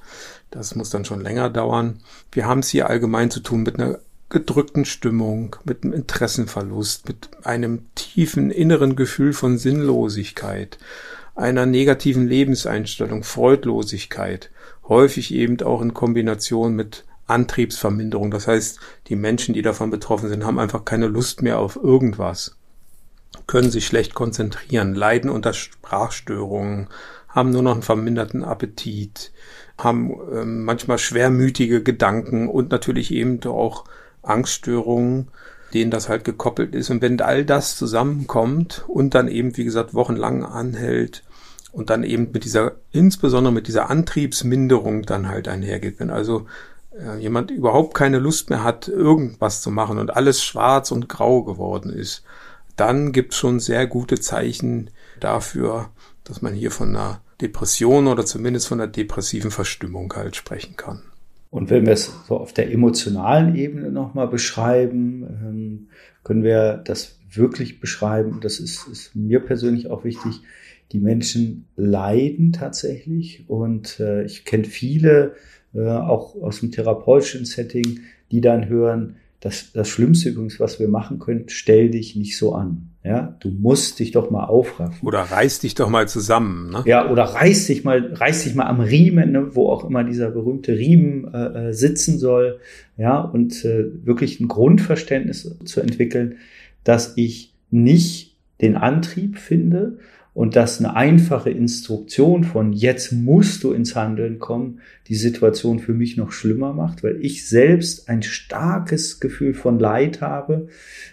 Das 0.50 0.76
muss 0.76 0.90
dann 0.90 1.06
schon 1.06 1.22
länger 1.22 1.50
dauern. 1.50 2.00
Wir 2.32 2.48
haben 2.48 2.60
es 2.60 2.70
hier 2.70 2.90
allgemein 2.90 3.30
zu 3.30 3.40
tun 3.40 3.62
mit 3.62 3.80
einer 3.80 4.00
gedrückten 4.30 4.86
Stimmung, 4.86 5.56
mit 5.64 5.84
einem 5.84 5.94
Interessenverlust, 5.94 7.08
mit 7.08 7.30
einem 7.44 7.86
tiefen 7.96 8.52
inneren 8.52 8.96
Gefühl 8.96 9.32
von 9.32 9.58
Sinnlosigkeit, 9.58 10.80
einer 11.36 11.66
negativen 11.66 12.28
Lebenseinstellung, 12.28 13.24
Freudlosigkeit, 13.24 14.50
häufig 14.88 15.34
eben 15.34 15.62
auch 15.62 15.82
in 15.82 15.94
Kombination 15.94 16.76
mit 16.76 17.06
Antriebsverminderung. 17.28 18.32
Das 18.32 18.48
heißt, 18.48 18.80
die 19.08 19.16
Menschen, 19.16 19.54
die 19.54 19.62
davon 19.62 19.92
betroffen 19.92 20.30
sind, 20.30 20.46
haben 20.46 20.60
einfach 20.60 20.86
keine 20.86 21.08
Lust 21.08 21.42
mehr 21.42 21.60
auf 21.60 21.76
irgendwas, 21.76 22.58
können 23.46 23.72
sich 23.72 23.86
schlecht 23.86 24.14
konzentrieren, 24.14 24.96
leiden 24.96 25.30
unter 25.30 25.54
Sprachstörungen, 25.54 26.88
haben 27.28 27.52
nur 27.52 27.62
noch 27.62 27.74
einen 27.74 27.84
verminderten 27.84 28.44
Appetit, 28.44 29.32
haben 29.78 30.12
äh, 30.34 30.44
manchmal 30.46 30.98
schwermütige 30.98 31.84
Gedanken 31.84 32.48
und 32.48 32.72
natürlich 32.72 33.12
eben 33.12 33.44
auch 33.44 33.86
Angststörungen, 34.24 35.28
denen 35.74 35.92
das 35.92 36.10
halt 36.10 36.24
gekoppelt 36.24 36.74
ist. 36.74 36.90
Und 36.90 37.02
wenn 37.02 37.20
all 37.22 37.46
das 37.46 37.76
zusammenkommt 37.76 38.86
und 38.88 39.14
dann 39.16 39.28
eben, 39.28 39.56
wie 39.58 39.66
gesagt, 39.66 39.94
wochenlang 39.94 40.44
anhält 40.44 41.24
und 41.72 41.90
dann 41.90 42.04
eben 42.04 42.32
mit 42.32 42.44
dieser, 42.44 42.74
insbesondere 42.92 43.54
mit 43.54 43.68
dieser 43.68 43.90
Antriebsminderung 43.90 45.04
dann 45.04 45.28
halt 45.28 45.48
einhergeht, 45.48 46.00
wenn 46.00 46.10
also 46.10 46.48
jemand 47.20 47.52
überhaupt 47.52 47.94
keine 47.94 48.20
Lust 48.20 48.50
mehr 48.50 48.64
hat, 48.64 48.88
irgendwas 48.88 49.62
zu 49.62 49.72
machen 49.72 49.98
und 49.98 50.16
alles 50.16 50.44
schwarz 50.44 50.92
und 50.92 51.10
grau 51.10 51.44
geworden 51.44 51.92
ist, 51.92 52.24
dann 52.76 53.12
gibt 53.12 53.34
es 53.34 53.40
schon 53.40 53.60
sehr 53.60 53.88
gute 53.88 54.20
Zeichen 54.20 54.90
dafür, 55.20 55.90
dass 56.24 56.42
man 56.42 56.54
hier 56.54 56.72
von 56.72 56.90
einer 56.90 57.22
Depression 57.42 58.08
oder 58.08 58.26
zumindest 58.26 58.68
von 58.68 58.80
einer 58.80 58.92
depressiven 58.92 59.52
Verstimmung 59.52 60.14
halt 60.16 60.36
sprechen 60.36 60.76
kann. 60.76 61.02
Und 61.50 61.70
wenn 61.70 61.86
wir 61.86 61.94
es 61.94 62.12
so 62.28 62.38
auf 62.38 62.54
der 62.54 62.72
emotionalen 62.72 63.56
Ebene 63.56 63.92
nochmal 63.92 64.28
beschreiben, 64.28 65.24
ähm, 65.24 65.88
können 66.24 66.44
wir 66.44 66.78
das 66.78 67.20
wirklich 67.32 67.80
beschreiben. 67.80 68.40
Das 68.42 68.60
ist, 68.60 68.88
ist, 68.88 69.16
mir 69.16 69.40
persönlich 69.40 69.90
auch 69.90 70.04
wichtig. 70.04 70.42
Die 70.92 71.00
Menschen 71.00 71.66
leiden 71.76 72.54
tatsächlich 72.54 73.46
und 73.48 74.00
äh, 74.00 74.24
ich 74.24 74.46
kenne 74.46 74.66
viele, 74.66 75.36
äh, 75.78 75.88
auch 75.88 76.36
aus 76.42 76.60
dem 76.60 76.72
therapeutischen 76.72 77.46
Setting, 77.46 78.02
die 78.32 78.42
dann 78.42 78.68
hören, 78.68 79.16
das, 79.40 79.72
das 79.72 79.88
Schlimmste 79.88 80.30
übrigens, 80.30 80.60
was 80.60 80.80
wir 80.80 80.88
machen 80.88 81.20
können, 81.20 81.44
stell 81.48 81.92
dich 81.92 82.16
nicht 82.16 82.38
so 82.38 82.56
an. 82.56 82.90
Ja, 83.04 83.38
du 83.40 83.50
musst 83.50 84.00
dich 84.00 84.12
doch 84.12 84.32
mal 84.32 84.46
aufraffen. 84.46 85.08
Oder 85.08 85.20
reiß 85.20 85.60
dich 85.60 85.76
doch 85.76 85.90
mal 85.90 86.08
zusammen. 86.08 86.72
Ne? 86.72 86.84
Ja, 86.86 87.10
oder 87.10 87.24
reiß 87.24 87.68
dich 87.68 87.84
mal, 87.84 88.14
reiß 88.14 88.44
dich 88.44 88.56
mal 88.56 88.66
am 88.66 88.82
Riemen, 88.82 89.32
ne, 89.32 89.56
wo 89.56 89.70
auch 89.70 89.86
immer 89.88 90.04
dieser 90.04 90.32
berühmte 90.32 90.74
Riemen 90.74 91.34
äh, 91.34 91.70
äh, 91.70 91.74
sitzen 91.74 92.18
soll. 92.18 92.60
Ja, 92.98 93.22
und 93.22 93.64
äh, 93.64 93.86
wirklich 94.04 94.40
ein 94.40 94.48
Grundverständnis 94.48 95.58
zu 95.64 95.82
entwickeln, 95.82 96.38
dass 96.84 97.16
ich 97.16 97.54
nicht 97.70 98.36
den 98.60 98.76
Antrieb 98.76 99.38
finde, 99.38 100.00
und 100.38 100.56
dass 100.56 100.78
eine 100.78 100.96
einfache 100.96 101.50
Instruktion 101.50 102.44
von 102.44 102.72
jetzt 102.72 103.12
musst 103.12 103.64
du 103.64 103.72
ins 103.72 103.96
Handeln 103.96 104.38
kommen, 104.38 104.82
die 105.08 105.16
Situation 105.16 105.80
für 105.80 105.96
mich 105.96 106.16
noch 106.16 106.32
schlimmer 106.32 106.74
macht, 106.74 107.02
weil 107.02 107.18
ich 107.26 107.50
selbst 107.50 108.08
ein 108.08 108.22
starkes 108.22 109.20
Gefühl 109.20 109.56
von 109.56 109.80
Leid 109.80 110.22
habe, 110.22 110.68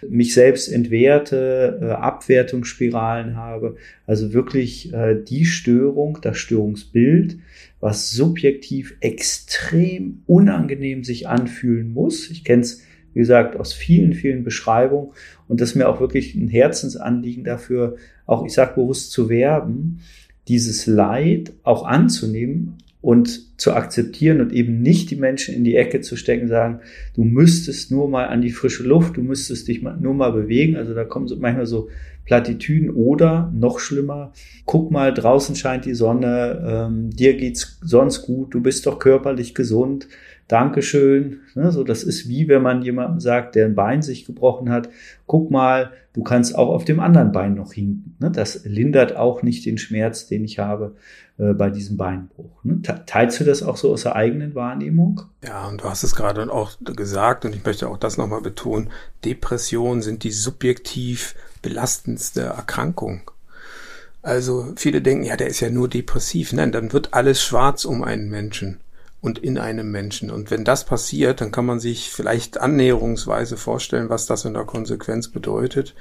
mich 0.07 0.35
selbst 0.35 0.67
entwerte, 0.71 1.79
äh, 1.81 1.85
Abwertungsspiralen 1.85 3.35
habe, 3.35 3.77
also 4.05 4.31
wirklich 4.31 4.93
äh, 4.93 5.15
die 5.15 5.45
Störung, 5.45 6.19
das 6.21 6.37
Störungsbild, 6.37 7.39
was 7.79 8.11
subjektiv 8.11 8.95
extrem 8.99 10.21
unangenehm 10.27 11.03
sich 11.03 11.27
anfühlen 11.27 11.91
muss. 11.93 12.29
Ich 12.29 12.43
kenne 12.43 12.61
es 12.61 12.83
wie 13.15 13.19
gesagt, 13.19 13.55
aus 13.55 13.71
vielen, 13.71 14.13
vielen 14.13 14.43
Beschreibungen. 14.43 15.13
Und 15.47 15.61
das 15.61 15.69
ist 15.69 15.75
mir 15.75 15.87
auch 15.87 16.01
wirklich 16.01 16.35
ein 16.35 16.49
Herzensanliegen 16.49 17.45
dafür, 17.45 17.95
auch 18.25 18.45
ich 18.45 18.53
sage 18.53 18.75
bewusst 18.75 19.11
zu 19.11 19.29
werben, 19.29 19.99
dieses 20.47 20.85
Leid 20.85 21.53
auch 21.63 21.85
anzunehmen 21.85 22.77
und 23.01 23.59
zu 23.59 23.73
akzeptieren 23.73 24.41
und 24.41 24.51
eben 24.51 24.81
nicht 24.81 25.11
die 25.11 25.15
Menschen 25.15 25.53
in 25.53 25.63
die 25.63 25.75
Ecke 25.75 26.01
zu 26.01 26.15
stecken, 26.15 26.47
sagen, 26.47 26.79
du 27.15 27.23
müsstest 27.23 27.91
nur 27.91 28.09
mal 28.09 28.25
an 28.27 28.41
die 28.41 28.49
frische 28.49 28.83
Luft, 28.83 29.17
du 29.17 29.21
müsstest 29.21 29.67
dich 29.67 29.83
nur 29.83 30.13
mal 30.15 30.31
bewegen. 30.31 30.75
Also 30.75 30.95
da 30.95 31.03
kommen 31.03 31.27
so 31.27 31.35
manchmal 31.35 31.67
so 31.67 31.89
Plattitüden 32.25 32.89
oder 32.89 33.53
noch 33.55 33.79
schlimmer, 33.79 34.33
guck 34.65 34.89
mal, 34.89 35.13
draußen 35.13 35.55
scheint 35.55 35.85
die 35.85 35.93
Sonne, 35.93 36.63
ähm, 36.67 37.11
dir 37.11 37.37
geht's 37.37 37.77
sonst 37.81 38.23
gut, 38.23 38.55
du 38.55 38.61
bist 38.61 38.87
doch 38.87 38.97
körperlich 38.97 39.53
gesund, 39.53 40.07
Dankeschön. 40.47 41.39
Ne, 41.55 41.71
so, 41.71 41.83
das 41.83 42.03
ist 42.03 42.29
wie 42.29 42.47
wenn 42.47 42.61
man 42.61 42.83
jemandem 42.83 43.19
sagt, 43.19 43.55
der 43.55 43.65
ein 43.65 43.75
Bein 43.75 44.03
sich 44.03 44.25
gebrochen 44.25 44.69
hat, 44.69 44.89
guck 45.25 45.49
mal, 45.49 45.91
du 46.13 46.21
kannst 46.21 46.55
auch 46.55 46.69
auf 46.69 46.85
dem 46.85 46.99
anderen 46.99 47.31
Bein 47.31 47.55
noch 47.55 47.73
hinken. 47.73 48.15
Ne, 48.19 48.29
das 48.29 48.63
lindert 48.63 49.15
auch 49.15 49.41
nicht 49.41 49.65
den 49.65 49.79
Schmerz, 49.79 50.27
den 50.27 50.43
ich 50.43 50.59
habe 50.59 50.95
äh, 51.39 51.53
bei 51.53 51.71
diesem 51.71 51.97
Beinbruch. 51.97 52.63
Ne? 52.63 52.81
Teilst 53.07 53.39
du 53.39 53.43
das 53.43 53.63
auch 53.63 53.77
so 53.77 53.91
aus 53.91 54.03
der 54.03 54.15
eigenen 54.15 54.53
Wahrnehmung? 54.53 55.21
Ja, 55.43 55.67
und 55.67 55.81
du 55.81 55.85
hast 55.85 56.03
es 56.03 56.15
gerade 56.15 56.51
auch 56.51 56.73
gesagt, 56.95 57.43
und 57.45 57.55
ich 57.55 57.65
möchte 57.65 57.89
auch 57.89 57.97
das 57.97 58.17
nochmal 58.17 58.41
betonen, 58.41 58.91
Depressionen 59.23 60.03
sind 60.03 60.23
die 60.23 60.31
subjektiv 60.31 61.33
belastendste 61.63 62.41
Erkrankung. 62.41 63.31
Also 64.21 64.73
viele 64.75 65.01
denken, 65.01 65.25
ja, 65.25 65.37
der 65.37 65.47
ist 65.47 65.59
ja 65.59 65.69
nur 65.69 65.87
depressiv. 65.87 66.53
Nein, 66.53 66.71
dann 66.71 66.93
wird 66.93 67.13
alles 67.13 67.43
schwarz 67.43 67.85
um 67.85 68.03
einen 68.03 68.29
Menschen 68.29 68.79
und 69.25 69.39
in 69.39 69.57
einem 69.57 69.89
Menschen. 69.89 70.29
Und 70.29 70.51
wenn 70.51 70.63
das 70.63 70.85
passiert, 70.85 71.41
dann 71.41 71.51
kann 71.51 71.65
man 71.65 71.79
sich 71.79 72.11
vielleicht 72.11 72.59
annäherungsweise 72.59 73.57
vorstellen, 73.57 74.09
was 74.09 74.27
das 74.27 74.45
in 74.45 74.53
der 74.53 74.65
Konsequenz 74.65 75.29
bedeutet. 75.29 75.95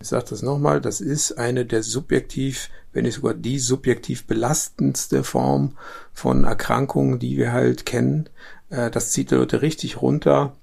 Ich 0.00 0.06
sage 0.06 0.26
das 0.30 0.42
nochmal, 0.42 0.80
das 0.80 1.00
ist 1.00 1.32
eine 1.32 1.66
der 1.66 1.82
subjektiv, 1.82 2.70
wenn 2.92 3.02
nicht 3.02 3.16
sogar 3.16 3.34
die 3.34 3.58
subjektiv 3.58 4.28
belastendste 4.28 5.24
Form 5.24 5.76
von 6.12 6.44
Erkrankungen, 6.44 7.18
die 7.18 7.36
wir 7.36 7.50
halt 7.50 7.84
kennen. 7.84 8.28
Äh, 8.70 8.92
das 8.92 9.10
zieht 9.10 9.32
die 9.32 9.34
Leute 9.34 9.60
richtig 9.60 10.00
runter 10.00 10.54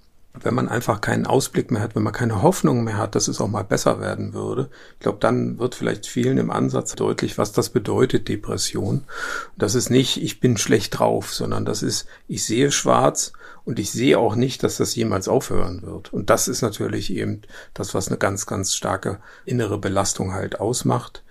wenn 0.42 0.54
man 0.54 0.70
einfach 0.70 1.01
keinen 1.01 1.25
Ausblick 1.25 1.72
mehr 1.72 1.82
hat, 1.82 1.96
wenn 1.96 2.04
man 2.04 2.13
keine 2.13 2.42
Hoffnung 2.42 2.84
mehr 2.84 2.98
hat, 2.98 3.15
dass 3.15 3.27
es 3.27 3.42
auch 3.42 3.48
mal 3.48 3.63
besser 3.63 4.00
werden 4.00 4.34
würde, 4.34 4.70
ich 4.94 5.00
glaube, 5.00 5.20
dann 5.20 5.60
wird 5.60 5.75
vielleicht 5.75 6.08
vielen 6.08 6.38
im 6.38 6.51
Ansatz 6.51 6.96
deutlich, 6.96 7.38
was 7.38 7.51
das 7.51 7.70
bedeutet, 7.70 8.27
Depression. 8.27 9.04
Das 9.58 9.75
ist 9.75 9.89
nicht, 9.89 10.22
ich 10.22 10.39
bin 10.39 10.58
schlecht 10.58 11.00
drauf, 11.00 11.34
sondern 11.34 11.65
das 11.65 11.84
ist, 11.84 12.08
ich 12.27 12.46
sehe 12.46 12.72
schwarz 12.72 13.34
und 13.63 13.80
ich 13.80 13.92
sehe 13.92 14.20
auch 14.20 14.36
nicht, 14.36 14.63
dass 14.63 14.77
das 14.77 14.96
jemals 14.96 15.27
aufhören 15.27 15.82
wird. 15.82 16.13
Und 16.13 16.30
das 16.30 16.48
ist 16.48 16.62
natürlich 16.62 17.12
eben 17.12 17.42
das, 17.74 17.94
was 17.94 18.08
eine 18.08 18.18
ganz, 18.18 18.46
ganz 18.46 18.75
starke 18.75 19.20
innere 19.46 19.80
Belastung 19.80 20.34
halt 20.34 20.60
ausmacht. 20.60 21.24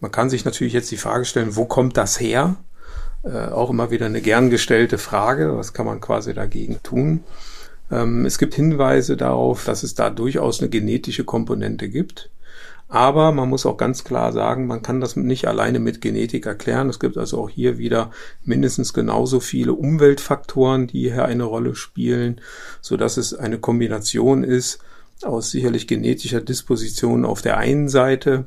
Man 0.00 0.10
kann 0.10 0.30
sich 0.30 0.44
natürlich 0.44 0.72
jetzt 0.72 0.90
die 0.90 0.96
Frage 0.96 1.24
stellen, 1.24 1.54
wo 1.54 1.64
kommt 1.64 1.96
das 1.96 2.18
her? 2.18 2.56
Äh, 3.24 3.48
auch 3.48 3.70
immer 3.70 3.90
wieder 3.90 4.06
eine 4.06 4.20
gern 4.20 4.50
gestellte 4.50 4.98
Frage. 4.98 5.56
Was 5.56 5.74
kann 5.74 5.86
man 5.86 6.00
quasi 6.00 6.34
dagegen 6.34 6.82
tun? 6.82 7.22
Ähm, 7.92 8.24
es 8.24 8.38
gibt 8.38 8.54
Hinweise 8.54 9.16
darauf, 9.16 9.64
dass 9.64 9.82
es 9.82 9.94
da 9.94 10.10
durchaus 10.10 10.60
eine 10.60 10.70
genetische 10.70 11.24
Komponente 11.24 11.88
gibt. 11.88 12.30
Aber 12.88 13.32
man 13.32 13.48
muss 13.48 13.64
auch 13.64 13.78
ganz 13.78 14.04
klar 14.04 14.32
sagen, 14.32 14.66
man 14.66 14.82
kann 14.82 15.00
das 15.00 15.16
nicht 15.16 15.46
alleine 15.46 15.78
mit 15.78 16.02
Genetik 16.02 16.44
erklären. 16.44 16.90
Es 16.90 17.00
gibt 17.00 17.16
also 17.16 17.40
auch 17.40 17.48
hier 17.48 17.78
wieder 17.78 18.10
mindestens 18.44 18.92
genauso 18.92 19.40
viele 19.40 19.72
Umweltfaktoren, 19.72 20.88
die 20.88 21.10
hier 21.10 21.24
eine 21.24 21.44
Rolle 21.44 21.74
spielen, 21.74 22.40
so 22.82 22.98
dass 22.98 23.16
es 23.16 23.32
eine 23.32 23.58
Kombination 23.58 24.44
ist 24.44 24.80
aus 25.24 25.50
sicherlich 25.50 25.86
genetischer 25.86 26.42
Disposition 26.42 27.24
auf 27.24 27.40
der 27.40 27.56
einen 27.56 27.88
Seite, 27.88 28.44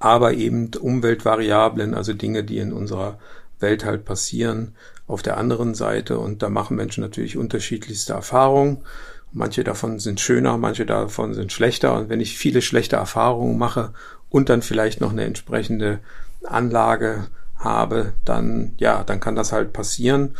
aber 0.00 0.32
eben 0.32 0.70
Umweltvariablen, 0.74 1.94
also 1.94 2.14
Dinge, 2.14 2.42
die 2.42 2.58
in 2.58 2.72
unserer 2.72 3.18
Welt 3.60 3.84
halt 3.84 4.04
passieren, 4.04 4.74
auf 5.06 5.22
der 5.22 5.36
anderen 5.36 5.74
Seite. 5.74 6.18
Und 6.18 6.42
da 6.42 6.48
machen 6.48 6.76
Menschen 6.76 7.02
natürlich 7.02 7.36
unterschiedlichste 7.36 8.12
Erfahrungen. 8.12 8.78
Manche 9.32 9.64
davon 9.64 9.98
sind 9.98 10.20
schöner, 10.20 10.56
manche 10.58 10.86
davon 10.86 11.34
sind 11.34 11.52
schlechter. 11.52 11.94
Und 11.94 12.08
wenn 12.08 12.20
ich 12.20 12.38
viele 12.38 12.62
schlechte 12.62 12.96
Erfahrungen 12.96 13.58
mache 13.58 13.92
und 14.30 14.48
dann 14.48 14.62
vielleicht 14.62 15.00
noch 15.00 15.10
eine 15.10 15.24
entsprechende 15.24 16.00
Anlage 16.44 17.26
habe, 17.56 18.12
dann, 18.24 18.74
ja, 18.78 19.02
dann 19.04 19.20
kann 19.20 19.34
das 19.34 19.52
halt 19.52 19.72
passieren, 19.72 20.36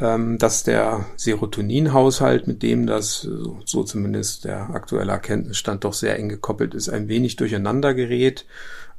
ähm, 0.00 0.38
dass 0.38 0.62
der 0.62 1.06
Serotoninhaushalt, 1.16 2.46
mit 2.46 2.62
dem 2.62 2.86
das, 2.86 3.26
so 3.64 3.82
zumindest 3.82 4.44
der 4.44 4.70
aktuelle 4.70 5.12
Erkenntnisstand 5.12 5.84
doch 5.84 5.94
sehr 5.94 6.18
eng 6.18 6.28
gekoppelt 6.28 6.74
ist, 6.74 6.88
ein 6.88 7.08
wenig 7.08 7.36
durcheinander 7.36 7.94
gerät. 7.94 8.46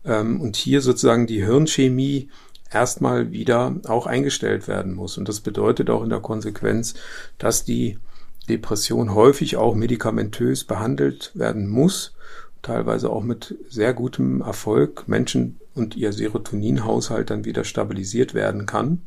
Ähm, 0.06 0.42
und 0.42 0.56
hier 0.56 0.82
sozusagen 0.82 1.28
die 1.28 1.46
Hirnchemie 1.46 2.30
erstmal 2.72 3.32
wieder 3.32 3.76
auch 3.88 4.06
eingestellt 4.06 4.68
werden 4.68 4.94
muss. 4.94 5.18
Und 5.18 5.28
das 5.28 5.40
bedeutet 5.40 5.90
auch 5.90 6.04
in 6.04 6.10
der 6.10 6.20
Konsequenz, 6.20 6.94
dass 7.38 7.64
die 7.64 8.00
Depression 8.48 9.14
häufig 9.14 9.58
auch 9.58 9.76
medikamentös 9.76 10.64
behandelt 10.64 11.32
werden 11.36 11.68
muss, 11.68 12.14
teilweise 12.62 13.10
auch 13.10 13.24
mit 13.24 13.56
sehr 13.70 13.94
gutem 13.94 14.42
Erfolg 14.42 15.08
Menschen 15.08 15.60
und 15.76 15.96
ihr 15.96 16.12
Serotoninhaushalt 16.12 17.30
dann 17.30 17.46
wieder 17.46 17.64
stabilisiert 17.64 18.34
werden 18.34 18.66
kann. 18.66 19.02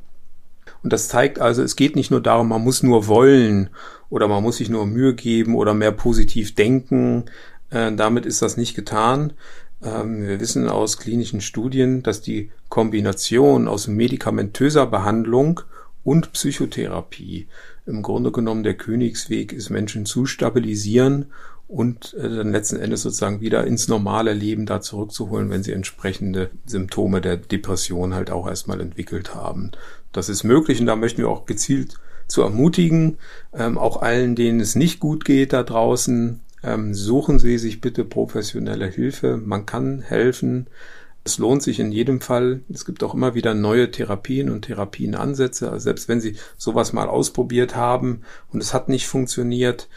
Und 0.82 0.92
das 0.92 1.08
zeigt 1.08 1.40
also, 1.40 1.62
es 1.62 1.76
geht 1.76 1.96
nicht 1.96 2.10
nur 2.10 2.20
darum, 2.20 2.48
man 2.48 2.62
muss 2.62 2.82
nur 2.82 3.06
wollen 3.08 3.70
oder 4.10 4.28
man 4.28 4.42
muss 4.42 4.56
sich 4.56 4.68
nur 4.68 4.86
Mühe 4.86 5.14
geben 5.14 5.54
oder 5.56 5.74
mehr 5.74 5.92
positiv 5.92 6.54
denken. 6.54 7.24
Äh, 7.70 7.92
damit 7.92 8.26
ist 8.26 8.42
das 8.42 8.56
nicht 8.56 8.74
getan, 8.74 9.32
wir 9.82 10.38
wissen 10.38 10.68
aus 10.68 10.98
klinischen 10.98 11.40
Studien, 11.40 12.02
dass 12.02 12.20
die 12.20 12.50
Kombination 12.68 13.66
aus 13.66 13.88
medikamentöser 13.88 14.86
Behandlung 14.86 15.60
und 16.04 16.32
Psychotherapie 16.32 17.48
im 17.86 18.02
Grunde 18.02 18.30
genommen 18.30 18.62
der 18.62 18.74
Königsweg 18.74 19.52
ist, 19.52 19.70
Menschen 19.70 20.06
zu 20.06 20.26
stabilisieren 20.26 21.26
und 21.68 22.14
äh, 22.14 22.28
dann 22.28 22.52
letzten 22.52 22.76
Endes 22.76 23.02
sozusagen 23.02 23.40
wieder 23.40 23.66
ins 23.66 23.88
normale 23.88 24.34
Leben 24.34 24.66
da 24.66 24.80
zurückzuholen, 24.80 25.50
wenn 25.50 25.62
sie 25.62 25.72
entsprechende 25.72 26.50
Symptome 26.66 27.20
der 27.20 27.38
Depression 27.38 28.14
halt 28.14 28.30
auch 28.30 28.46
erstmal 28.46 28.80
entwickelt 28.80 29.34
haben. 29.34 29.72
Das 30.12 30.28
ist 30.28 30.44
möglich 30.44 30.80
und 30.80 30.86
da 30.86 30.96
möchten 30.96 31.22
wir 31.22 31.28
auch 31.28 31.46
gezielt 31.46 31.94
zu 32.26 32.42
ermutigen, 32.42 33.16
ähm, 33.54 33.78
auch 33.78 34.02
allen, 34.02 34.36
denen 34.36 34.60
es 34.60 34.74
nicht 34.74 35.00
gut 35.00 35.24
geht 35.24 35.52
da 35.52 35.62
draußen, 35.62 36.40
ähm, 36.62 36.94
suchen 36.94 37.38
Sie 37.38 37.58
sich 37.58 37.80
bitte 37.80 38.04
professionelle 38.04 38.86
Hilfe. 38.86 39.36
Man 39.36 39.66
kann 39.66 40.00
helfen. 40.00 40.68
Es 41.24 41.38
lohnt 41.38 41.62
sich 41.62 41.78
in 41.80 41.92
jedem 41.92 42.20
Fall. 42.20 42.60
Es 42.72 42.84
gibt 42.84 43.02
auch 43.04 43.14
immer 43.14 43.34
wieder 43.34 43.54
neue 43.54 43.90
Therapien 43.90 44.50
und 44.50 44.62
Therapienansätze. 44.62 45.70
Also 45.70 45.84
selbst 45.84 46.08
wenn 46.08 46.20
Sie 46.20 46.36
sowas 46.56 46.92
mal 46.92 47.08
ausprobiert 47.08 47.76
haben 47.76 48.22
und 48.52 48.62
es 48.62 48.74
hat 48.74 48.88
nicht 48.88 49.06
funktioniert, 49.06 49.88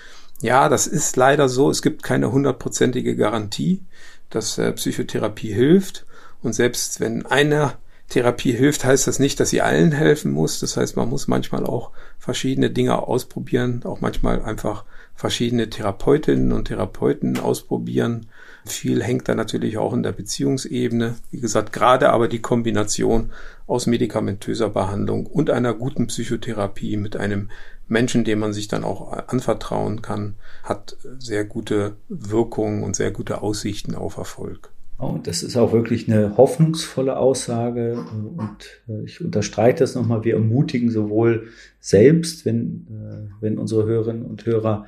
ja, 0.41 0.69
das 0.69 0.88
ist 0.88 1.15
leider 1.15 1.50
so. 1.50 1.69
Es 1.69 1.81
gibt 1.81 2.03
keine 2.03 2.31
hundertprozentige 2.31 3.15
Garantie, 3.15 3.81
dass 4.29 4.57
äh, 4.57 4.72
Psychotherapie 4.74 5.53
hilft. 5.53 6.05
Und 6.41 6.53
selbst 6.53 7.00
wenn 7.00 7.25
einer 7.25 7.77
Therapie 8.10 8.51
hilft, 8.51 8.86
heißt 8.86 9.07
das 9.07 9.17
nicht, 9.19 9.39
dass 9.39 9.50
sie 9.50 9.62
allen 9.62 9.91
helfen 9.91 10.31
muss. 10.31 10.60
Das 10.60 10.77
heißt, 10.77 10.95
man 10.95 11.10
muss 11.10 11.27
manchmal 11.27 11.65
auch 11.65 11.91
verschiedene 12.19 12.69
Dinge 12.69 13.07
ausprobieren, 13.07 13.81
auch 13.84 14.01
manchmal 14.01 14.43
einfach 14.43 14.86
verschiedene 15.15 15.69
Therapeutinnen 15.69 16.51
und 16.51 16.65
Therapeuten 16.65 17.39
ausprobieren. 17.39 18.27
Viel 18.65 19.01
hängt 19.01 19.29
da 19.29 19.36
natürlich 19.36 19.77
auch 19.77 19.93
in 19.93 20.03
der 20.03 20.12
Beziehungsebene. 20.12 21.15
Wie 21.31 21.39
gesagt, 21.39 21.72
gerade 21.72 22.12
aber 22.12 22.27
die 22.27 22.41
Kombination 22.41 23.31
aus 23.65 23.88
medikamentöser 23.88 24.69
Behandlung 24.69 25.25
und 25.25 25.50
einer 25.50 25.74
guten 25.74 26.07
Psychotherapie 26.07 26.98
mit 26.98 27.15
einem 27.15 27.50
Menschen, 27.88 28.24
dem 28.24 28.39
man 28.39 28.53
sich 28.53 28.67
dann 28.67 28.84
auch 28.84 29.12
anvertrauen 29.27 30.01
kann, 30.01 30.36
hat 30.63 30.98
sehr 31.19 31.45
gute 31.45 31.95
Wirkungen 32.10 32.84
und 32.84 32.95
sehr 32.95 33.12
gute 33.12 33.41
Aussichten 33.41 33.95
auf 33.95 34.17
Erfolg. 34.17 34.72
Und 34.98 35.28
das 35.28 35.44
ist 35.44 35.58
auch 35.58 35.74
wirklich 35.74 36.10
eine 36.10 36.38
hoffnungsvolle 36.38 37.18
Aussage. 37.18 38.06
Und 38.38 38.82
äh, 38.88 39.04
ich 39.04 39.24
unterstreiche 39.24 39.80
das 39.80 39.96
nochmal. 39.96 40.24
Wir 40.24 40.36
ermutigen 40.36 40.90
sowohl 40.90 41.48
selbst, 41.80 42.46
wenn, 42.46 42.88
äh, 42.90 43.32
wenn 43.42 43.58
unsere 43.58 43.86
Hörerinnen 43.86 44.25
und 44.25 44.46
Hörer 44.46 44.86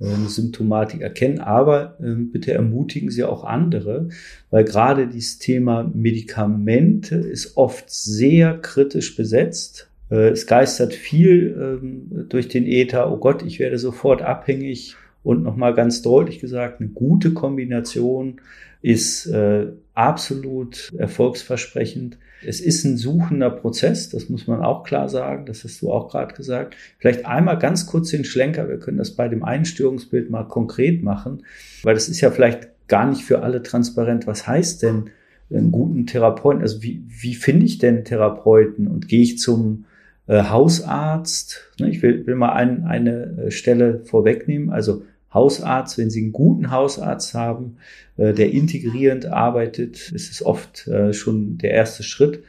äh, 0.00 0.06
eine 0.06 0.28
Symptomatik 0.28 1.02
erkennen, 1.02 1.40
aber 1.40 1.98
ähm, 2.02 2.32
bitte 2.32 2.52
ermutigen 2.52 3.10
Sie 3.10 3.22
auch 3.22 3.44
andere, 3.44 4.08
weil 4.50 4.64
gerade 4.64 5.06
dieses 5.06 5.38
Thema 5.38 5.90
Medikamente 5.94 7.16
ist 7.16 7.56
oft 7.56 7.90
sehr 7.90 8.56
kritisch 8.58 9.14
besetzt. 9.16 9.88
Es 10.08 10.48
geistert 10.48 10.92
viel 10.92 11.56
ähm, 11.56 12.26
durch 12.28 12.48
den 12.48 12.66
Äther, 12.66 13.12
oh 13.12 13.18
Gott, 13.18 13.44
ich 13.44 13.60
werde 13.60 13.78
sofort 13.78 14.22
abhängig. 14.22 14.96
Und 15.22 15.42
nochmal 15.42 15.74
ganz 15.74 16.00
deutlich 16.02 16.38
gesagt, 16.40 16.80
eine 16.80 16.88
gute 16.88 17.32
Kombination 17.32 18.40
ist 18.82 19.26
äh, 19.26 19.66
absolut 19.94 20.92
erfolgsversprechend. 20.96 22.18
Es 22.46 22.60
ist 22.60 22.84
ein 22.84 22.96
suchender 22.96 23.50
Prozess, 23.50 24.08
das 24.08 24.30
muss 24.30 24.46
man 24.46 24.62
auch 24.62 24.82
klar 24.84 25.10
sagen, 25.10 25.44
das 25.44 25.62
hast 25.64 25.82
du 25.82 25.92
auch 25.92 26.10
gerade 26.10 26.34
gesagt. 26.34 26.74
Vielleicht 26.98 27.26
einmal 27.26 27.58
ganz 27.58 27.86
kurz 27.86 28.10
den 28.10 28.24
Schlenker, 28.24 28.68
wir 28.68 28.78
können 28.78 28.96
das 28.96 29.10
bei 29.10 29.28
dem 29.28 29.44
Einstörungsbild 29.44 30.30
mal 30.30 30.44
konkret 30.44 31.02
machen, 31.02 31.44
weil 31.82 31.94
das 31.94 32.08
ist 32.08 32.22
ja 32.22 32.30
vielleicht 32.30 32.70
gar 32.88 33.08
nicht 33.08 33.22
für 33.24 33.42
alle 33.42 33.62
transparent. 33.62 34.26
Was 34.26 34.46
heißt 34.46 34.82
denn 34.82 35.10
einen 35.50 35.70
guten 35.70 36.06
Therapeuten? 36.06 36.62
Also 36.62 36.82
wie, 36.82 37.02
wie 37.08 37.34
finde 37.34 37.66
ich 37.66 37.78
denn 37.78 38.04
Therapeuten 38.04 38.86
und 38.86 39.08
gehe 39.08 39.22
ich 39.22 39.38
zum 39.38 39.84
äh, 40.26 40.44
Hausarzt? 40.44 41.72
Ne, 41.78 41.90
ich 41.90 42.02
will, 42.02 42.26
will 42.26 42.36
mal 42.36 42.52
ein, 42.52 42.84
eine 42.84 43.46
äh, 43.46 43.50
Stelle 43.50 44.00
vorwegnehmen. 44.04 44.70
Also 44.70 45.02
Hausarzt, 45.32 45.96
wenn 45.98 46.10
Sie 46.10 46.22
einen 46.22 46.32
guten 46.32 46.70
Hausarzt 46.70 47.34
haben, 47.34 47.76
äh, 48.16 48.34
der 48.34 48.50
integrierend 48.52 49.26
arbeitet, 49.26 50.10
ist 50.12 50.30
es 50.30 50.44
oft 50.44 50.88
äh, 50.88 51.12
schon 51.12 51.58
der 51.58 51.70
erste 51.70 52.02
Schritt. 52.02 52.42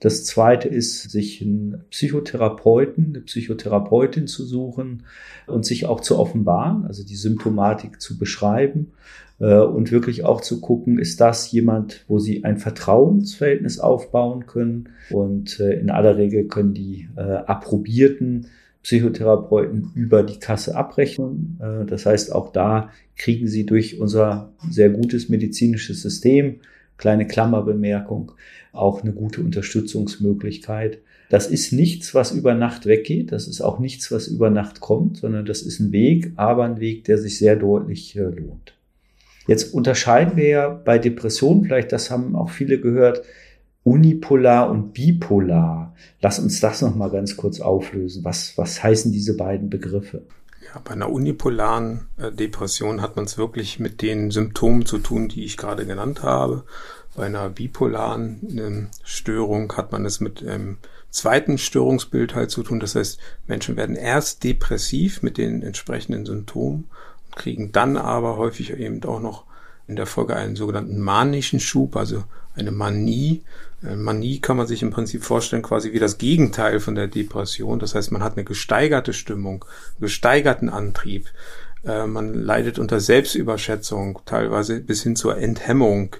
Das 0.00 0.24
zweite 0.24 0.68
ist, 0.68 1.10
sich 1.10 1.40
einen 1.40 1.84
Psychotherapeuten, 1.90 3.14
eine 3.14 3.20
Psychotherapeutin 3.20 4.26
zu 4.26 4.44
suchen 4.44 5.04
und 5.46 5.64
sich 5.64 5.86
auch 5.86 6.00
zu 6.00 6.18
offenbaren, 6.18 6.84
also 6.84 7.02
die 7.02 7.16
Symptomatik 7.16 8.00
zu 8.00 8.18
beschreiben 8.18 8.92
äh, 9.38 9.58
und 9.58 9.92
wirklich 9.92 10.24
auch 10.24 10.42
zu 10.42 10.60
gucken, 10.60 10.98
ist 10.98 11.20
das 11.22 11.50
jemand, 11.50 12.04
wo 12.08 12.18
sie 12.18 12.44
ein 12.44 12.58
Vertrauensverhältnis 12.58 13.78
aufbauen 13.78 14.46
können. 14.46 14.90
Und 15.10 15.60
in 15.60 15.88
aller 15.90 16.16
Regel 16.16 16.48
können 16.48 16.74
die 16.74 17.08
approbierten 17.14 18.48
Psychotherapeuten 18.86 19.90
über 19.96 20.22
die 20.22 20.38
Kasse 20.38 20.76
abrechnen. 20.76 21.58
Äh, 21.60 21.86
das 21.86 22.06
heißt, 22.06 22.32
auch 22.32 22.52
da 22.52 22.90
kriegen 23.16 23.48
sie 23.48 23.66
durch 23.66 23.98
unser 23.98 24.52
sehr 24.70 24.90
gutes 24.90 25.28
medizinisches 25.28 26.02
System 26.02 26.60
kleine 26.96 27.26
Klammerbemerkung, 27.26 28.32
auch 28.72 29.02
eine 29.02 29.12
gute 29.12 29.40
Unterstützungsmöglichkeit. 29.40 30.98
Das 31.30 31.48
ist 31.48 31.72
nichts, 31.72 32.14
was 32.14 32.30
über 32.30 32.54
Nacht 32.54 32.86
weggeht. 32.86 33.32
Das 33.32 33.48
ist 33.48 33.60
auch 33.60 33.80
nichts, 33.80 34.12
was 34.12 34.28
über 34.28 34.50
Nacht 34.50 34.78
kommt, 34.78 35.16
sondern 35.16 35.44
das 35.44 35.62
ist 35.62 35.80
ein 35.80 35.90
Weg, 35.90 36.30
aber 36.36 36.64
ein 36.64 36.78
Weg, 36.78 37.04
der 37.04 37.18
sich 37.18 37.38
sehr 37.38 37.56
deutlich 37.56 38.14
äh, 38.14 38.20
lohnt. 38.20 38.74
Jetzt 39.48 39.74
unterscheiden 39.74 40.36
wir 40.36 40.48
ja 40.48 40.68
bei 40.68 40.98
Depressionen, 40.98 41.64
vielleicht 41.64 41.90
das 41.90 42.12
haben 42.12 42.36
auch 42.36 42.50
viele 42.50 42.80
gehört, 42.80 43.22
unipolar 43.86 44.68
und 44.68 44.92
bipolar. 44.94 45.94
Lass 46.20 46.40
uns 46.40 46.58
das 46.58 46.82
noch 46.82 46.96
mal 46.96 47.08
ganz 47.08 47.36
kurz 47.36 47.60
auflösen. 47.60 48.24
Was, 48.24 48.58
was 48.58 48.82
heißen 48.82 49.12
diese 49.12 49.36
beiden 49.36 49.70
Begriffe? 49.70 50.22
Ja, 50.66 50.80
bei 50.82 50.90
einer 50.90 51.08
unipolaren 51.08 52.08
äh, 52.16 52.32
Depression 52.32 53.00
hat 53.00 53.14
man 53.14 53.26
es 53.26 53.38
wirklich 53.38 53.78
mit 53.78 54.02
den 54.02 54.32
Symptomen 54.32 54.86
zu 54.86 54.98
tun, 54.98 55.28
die 55.28 55.44
ich 55.44 55.56
gerade 55.56 55.86
genannt 55.86 56.24
habe. 56.24 56.64
Bei 57.14 57.26
einer 57.26 57.48
bipolaren 57.48 58.58
äh, 58.58 58.96
Störung 59.04 59.72
hat 59.76 59.92
man 59.92 60.04
es 60.04 60.18
mit 60.18 60.44
einem 60.44 60.78
zweiten 61.10 61.56
Störungsbild 61.56 62.34
halt 62.34 62.50
zu 62.50 62.64
tun. 62.64 62.80
Das 62.80 62.96
heißt, 62.96 63.20
Menschen 63.46 63.76
werden 63.76 63.94
erst 63.94 64.42
depressiv 64.42 65.22
mit 65.22 65.38
den 65.38 65.62
entsprechenden 65.62 66.26
Symptomen 66.26 66.88
und 67.26 67.36
kriegen 67.36 67.70
dann 67.70 67.96
aber 67.96 68.36
häufig 68.36 68.72
eben 68.72 69.00
auch 69.04 69.20
noch 69.20 69.44
in 69.86 69.94
der 69.94 70.06
Folge 70.06 70.34
einen 70.34 70.56
sogenannten 70.56 70.98
manischen 70.98 71.60
Schub, 71.60 71.94
also 71.94 72.24
eine 72.56 72.72
Manie. 72.72 73.44
Äh, 73.82 73.96
Manie 73.96 74.40
kann 74.40 74.56
man 74.56 74.66
sich 74.66 74.82
im 74.82 74.90
Prinzip 74.90 75.24
vorstellen 75.24 75.62
quasi 75.62 75.92
wie 75.92 75.98
das 75.98 76.18
Gegenteil 76.18 76.80
von 76.80 76.94
der 76.94 77.08
Depression. 77.08 77.78
Das 77.78 77.94
heißt, 77.94 78.12
man 78.12 78.22
hat 78.22 78.34
eine 78.36 78.44
gesteigerte 78.44 79.12
Stimmung, 79.12 79.64
gesteigerten 80.00 80.68
Antrieb. 80.68 81.28
Äh, 81.84 82.06
man 82.06 82.34
leidet 82.34 82.78
unter 82.78 83.00
Selbstüberschätzung, 83.00 84.20
teilweise 84.24 84.80
bis 84.80 85.02
hin 85.02 85.16
zur 85.16 85.38
Enthemmung. 85.38 86.16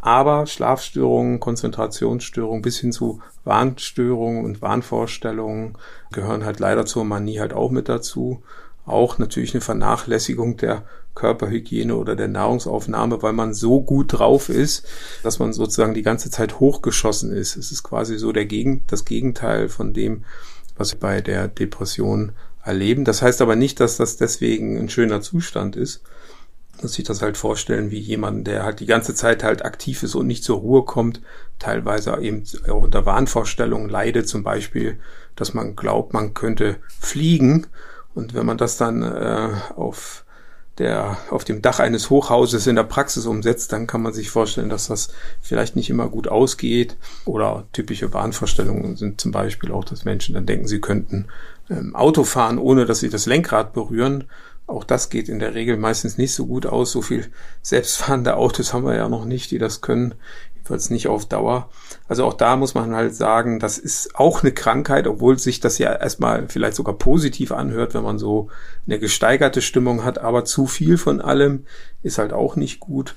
Aber 0.00 0.46
Schlafstörungen, 0.46 1.38
Konzentrationsstörungen 1.38 2.62
bis 2.62 2.80
hin 2.80 2.90
zu 2.90 3.22
Warnstörungen 3.44 4.44
und 4.44 4.60
Wahnvorstellungen 4.60 5.78
gehören 6.10 6.44
halt 6.44 6.58
leider 6.58 6.86
zur 6.86 7.04
Manie 7.04 7.38
halt 7.38 7.52
auch 7.52 7.70
mit 7.70 7.88
dazu 7.88 8.42
auch 8.84 9.18
natürlich 9.18 9.54
eine 9.54 9.60
Vernachlässigung 9.60 10.56
der 10.56 10.84
Körperhygiene 11.14 11.94
oder 11.94 12.16
der 12.16 12.28
Nahrungsaufnahme, 12.28 13.22
weil 13.22 13.32
man 13.32 13.54
so 13.54 13.82
gut 13.82 14.12
drauf 14.12 14.48
ist, 14.48 14.86
dass 15.22 15.38
man 15.38 15.52
sozusagen 15.52 15.94
die 15.94 16.02
ganze 16.02 16.30
Zeit 16.30 16.60
hochgeschossen 16.60 17.32
ist. 17.32 17.56
Es 17.56 17.70
ist 17.70 17.82
quasi 17.82 18.18
so 18.18 18.32
der 18.32 18.46
Gegen, 18.46 18.82
das 18.86 19.04
Gegenteil 19.04 19.68
von 19.68 19.92
dem, 19.92 20.24
was 20.76 20.92
wir 20.92 21.00
bei 21.00 21.20
der 21.20 21.48
Depression 21.48 22.32
erleben. 22.64 23.04
Das 23.04 23.22
heißt 23.22 23.42
aber 23.42 23.56
nicht, 23.56 23.80
dass 23.80 23.96
das 23.96 24.16
deswegen 24.16 24.78
ein 24.78 24.88
schöner 24.88 25.20
Zustand 25.20 25.76
ist. 25.76 26.02
Man 26.72 26.82
muss 26.84 26.94
sich 26.94 27.04
das 27.04 27.20
halt 27.20 27.36
vorstellen 27.36 27.90
wie 27.90 27.98
jemand, 27.98 28.46
der 28.46 28.64
halt 28.64 28.80
die 28.80 28.86
ganze 28.86 29.14
Zeit 29.14 29.44
halt 29.44 29.64
aktiv 29.64 30.02
ist 30.02 30.14
und 30.14 30.26
nicht 30.26 30.42
zur 30.42 30.58
Ruhe 30.58 30.84
kommt, 30.84 31.20
teilweise 31.58 32.16
eben 32.20 32.44
auch 32.68 32.82
unter 32.82 33.04
Wahnvorstellungen 33.04 33.88
leidet, 33.88 34.28
zum 34.28 34.42
Beispiel, 34.42 34.98
dass 35.36 35.54
man 35.54 35.76
glaubt, 35.76 36.14
man 36.14 36.34
könnte 36.34 36.76
fliegen 36.98 37.66
und 38.14 38.34
wenn 38.34 38.46
man 38.46 38.58
das 38.58 38.76
dann 38.76 39.02
äh, 39.02 39.50
auf 39.76 40.21
der 40.78 41.18
auf 41.30 41.44
dem 41.44 41.60
Dach 41.60 41.80
eines 41.80 42.08
Hochhauses 42.08 42.66
in 42.66 42.76
der 42.76 42.84
Praxis 42.84 43.26
umsetzt, 43.26 43.72
dann 43.72 43.86
kann 43.86 44.02
man 44.02 44.12
sich 44.12 44.30
vorstellen, 44.30 44.70
dass 44.70 44.88
das 44.88 45.10
vielleicht 45.40 45.76
nicht 45.76 45.90
immer 45.90 46.08
gut 46.08 46.28
ausgeht. 46.28 46.96
Oder 47.24 47.64
typische 47.72 48.12
Wahnvorstellungen 48.12 48.96
sind 48.96 49.20
zum 49.20 49.32
Beispiel 49.32 49.70
auch, 49.70 49.84
dass 49.84 50.04
Menschen 50.04 50.34
dann 50.34 50.46
denken, 50.46 50.66
sie 50.66 50.80
könnten 50.80 51.26
ähm, 51.68 51.94
Auto 51.94 52.24
fahren, 52.24 52.58
ohne 52.58 52.86
dass 52.86 53.00
sie 53.00 53.10
das 53.10 53.26
Lenkrad 53.26 53.74
berühren. 53.74 54.24
Auch 54.66 54.84
das 54.84 55.10
geht 55.10 55.28
in 55.28 55.40
der 55.40 55.54
Regel 55.54 55.76
meistens 55.76 56.16
nicht 56.16 56.34
so 56.34 56.46
gut 56.46 56.64
aus. 56.64 56.92
So 56.92 57.02
viel 57.02 57.30
selbstfahrende 57.60 58.36
Autos 58.36 58.72
haben 58.72 58.86
wir 58.86 58.94
ja 58.94 59.08
noch 59.08 59.26
nicht, 59.26 59.50
die 59.50 59.58
das 59.58 59.82
können 59.82 60.14
jedenfalls 60.62 60.90
nicht 60.90 61.08
auf 61.08 61.26
Dauer. 61.26 61.68
Also 62.06 62.24
auch 62.24 62.34
da 62.34 62.56
muss 62.56 62.74
man 62.74 62.94
halt 62.94 63.14
sagen, 63.16 63.58
das 63.58 63.78
ist 63.78 64.14
auch 64.14 64.42
eine 64.42 64.52
Krankheit, 64.52 65.08
obwohl 65.08 65.38
sich 65.38 65.58
das 65.58 65.78
ja 65.78 65.92
erstmal 65.92 66.48
vielleicht 66.48 66.76
sogar 66.76 66.96
positiv 66.96 67.50
anhört, 67.50 67.94
wenn 67.94 68.04
man 68.04 68.18
so 68.18 68.48
eine 68.86 69.00
gesteigerte 69.00 69.60
Stimmung 69.60 70.04
hat, 70.04 70.18
aber 70.18 70.44
zu 70.44 70.66
viel 70.66 70.98
von 70.98 71.20
allem 71.20 71.64
ist 72.02 72.18
halt 72.18 72.32
auch 72.32 72.54
nicht 72.54 72.78
gut. 72.78 73.16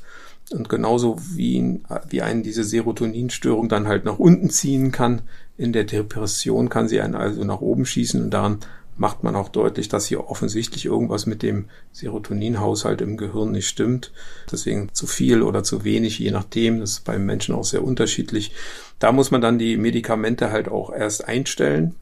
Und 0.52 0.70
genauso 0.70 1.18
wie, 1.20 1.82
wie 2.08 2.22
einen 2.22 2.44
diese 2.44 2.64
Serotoninstörung 2.64 3.70
dann 3.70 3.88
halt 3.88 4.06
nach 4.06 4.20
unten 4.20 4.50
ziehen 4.50 4.92
kann, 4.92 5.22
in 5.58 5.72
der 5.72 5.86
Depression 5.86 6.70
kann 6.70 6.88
sie 6.88 7.02
einen 7.02 7.16
also 7.16 7.44
nach 7.44 7.62
oben 7.62 7.86
schießen 7.86 8.24
und 8.24 8.32
daran 8.32 8.60
macht 8.98 9.24
man 9.24 9.36
auch 9.36 9.50
deutlich, 9.50 9.90
dass 9.90 10.06
hier 10.06 10.30
offensichtlich 10.30 10.86
irgendwas 10.86 11.26
mit 11.26 11.44
dem 11.44 11.66
Serotoninhaushalt 11.92 13.02
im 13.02 13.18
Gehirn 13.18 13.52
nicht 13.52 13.68
stimmt. 13.68 14.12
Deswegen 14.52 14.90
zu 14.94 15.08
viel 15.08 15.42
oder 15.42 15.64
zu 15.64 15.84
wenig, 15.84 16.20
je 16.20 16.32
nachdem. 16.32 16.80
Das 16.80 16.92
ist 16.92 17.06
beim 17.06 17.26
Menschen 17.26 17.56
auch 17.56 17.66
sehr 17.66 17.84
unterschiedlich. 17.84 18.54
Da 19.00 19.12
muss 19.12 19.32
man 19.32 19.42
dann 19.42 19.60
die 19.60 19.78
Medikamente 19.78 20.52
halt 20.52 20.70
auch 20.70 20.92
erst 20.94 21.28
einstellen. 21.28 21.96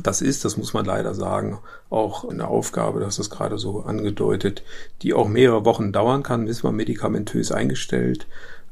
Das 0.00 0.22
ist, 0.22 0.44
das 0.44 0.56
muss 0.56 0.74
man 0.74 0.84
leider 0.84 1.12
sagen, 1.12 1.58
auch 1.90 2.28
eine 2.28 2.46
Aufgabe, 2.46 3.00
das 3.00 3.18
ist 3.18 3.30
gerade 3.30 3.58
so 3.58 3.80
angedeutet, 3.80 4.62
die 5.02 5.12
auch 5.12 5.26
mehrere 5.26 5.64
Wochen 5.64 5.90
dauern 5.90 6.22
kann, 6.22 6.46
bis 6.46 6.62
man 6.62 6.76
medikamentös 6.76 7.50
eingestellt 7.50 8.28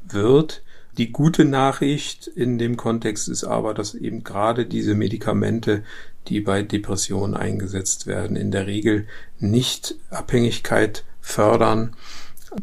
wird. 0.07 0.63
Die 0.97 1.11
gute 1.11 1.45
Nachricht 1.45 2.25
in 2.27 2.57
dem 2.57 2.75
Kontext 2.75 3.29
ist 3.29 3.43
aber, 3.43 3.73
dass 3.73 3.93
eben 3.93 4.23
gerade 4.23 4.65
diese 4.65 4.95
Medikamente 4.95 5.83
die 6.27 6.41
bei 6.41 6.61
Depressionen 6.61 7.35
eingesetzt 7.35 8.07
werden, 8.07 8.35
in 8.35 8.51
der 8.51 8.67
Regel 8.67 9.07
nicht 9.39 9.95
Abhängigkeit 10.09 11.05
fördern. 11.21 11.95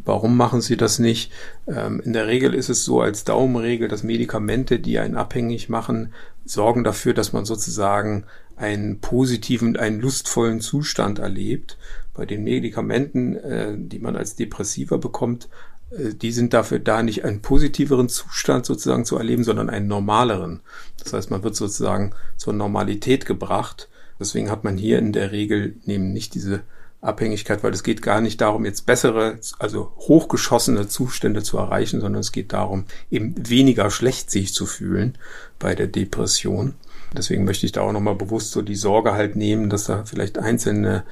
Warum 0.03 0.35
machen 0.35 0.61
sie 0.61 0.77
das 0.77 0.99
nicht? 0.99 1.31
Ähm, 1.67 1.99
in 2.03 2.13
der 2.13 2.27
Regel 2.27 2.53
ist 2.53 2.69
es 2.69 2.85
so 2.85 3.01
als 3.01 3.23
Daumenregel, 3.23 3.87
dass 3.87 4.03
Medikamente, 4.03 4.79
die 4.79 4.99
einen 4.99 5.15
abhängig 5.15 5.69
machen, 5.69 6.13
sorgen 6.43 6.83
dafür, 6.83 7.13
dass 7.13 7.33
man 7.33 7.45
sozusagen 7.45 8.25
einen 8.55 8.99
positiven, 8.99 9.77
einen 9.77 9.99
lustvollen 9.99 10.61
Zustand 10.61 11.19
erlebt. 11.19 11.77
Bei 12.13 12.25
den 12.25 12.43
Medikamenten, 12.43 13.35
äh, 13.35 13.73
die 13.77 13.99
man 13.99 14.15
als 14.15 14.35
Depressiver 14.35 14.97
bekommt, 14.97 15.49
die 15.97 16.31
sind 16.31 16.53
dafür 16.53 16.79
da, 16.79 17.03
nicht 17.03 17.23
einen 17.23 17.41
positiveren 17.41 18.09
Zustand 18.09 18.65
sozusagen 18.65 19.05
zu 19.05 19.17
erleben, 19.17 19.43
sondern 19.43 19.69
einen 19.69 19.87
normaleren. 19.87 20.61
Das 21.01 21.13
heißt, 21.13 21.31
man 21.31 21.43
wird 21.43 21.55
sozusagen 21.55 22.11
zur 22.37 22.53
Normalität 22.53 23.25
gebracht. 23.25 23.89
Deswegen 24.19 24.49
hat 24.49 24.63
man 24.63 24.77
hier 24.77 24.99
in 24.99 25.13
der 25.13 25.31
Regel 25.31 25.75
eben 25.85 26.13
nicht 26.13 26.33
diese 26.35 26.61
Abhängigkeit, 27.01 27.63
weil 27.63 27.73
es 27.73 27.83
geht 27.83 28.01
gar 28.01 28.19
nicht 28.19 28.41
darum, 28.41 28.65
jetzt 28.65 28.85
bessere, 28.85 29.39
also 29.59 29.93
hochgeschossene 29.97 30.87
Zustände 30.87 31.43
zu 31.43 31.57
erreichen, 31.57 32.01
sondern 32.01 32.21
es 32.21 32.31
geht 32.31 32.51
darum, 32.51 32.85
eben 33.11 33.35
weniger 33.37 33.91
schlecht 33.91 34.31
sich 34.31 34.53
zu 34.53 34.65
fühlen 34.65 35.17
bei 35.59 35.75
der 35.75 35.87
Depression. 35.87 36.73
Deswegen 37.15 37.45
möchte 37.45 37.65
ich 37.65 37.71
da 37.71 37.81
auch 37.81 37.91
nochmal 37.91 38.15
bewusst 38.15 38.51
so 38.51 38.61
die 38.61 38.75
Sorge 38.75 39.13
halt 39.13 39.35
nehmen, 39.35 39.69
dass 39.69 39.85
da 39.85 40.03
vielleicht 40.05 40.37
Einzelne 40.37 41.03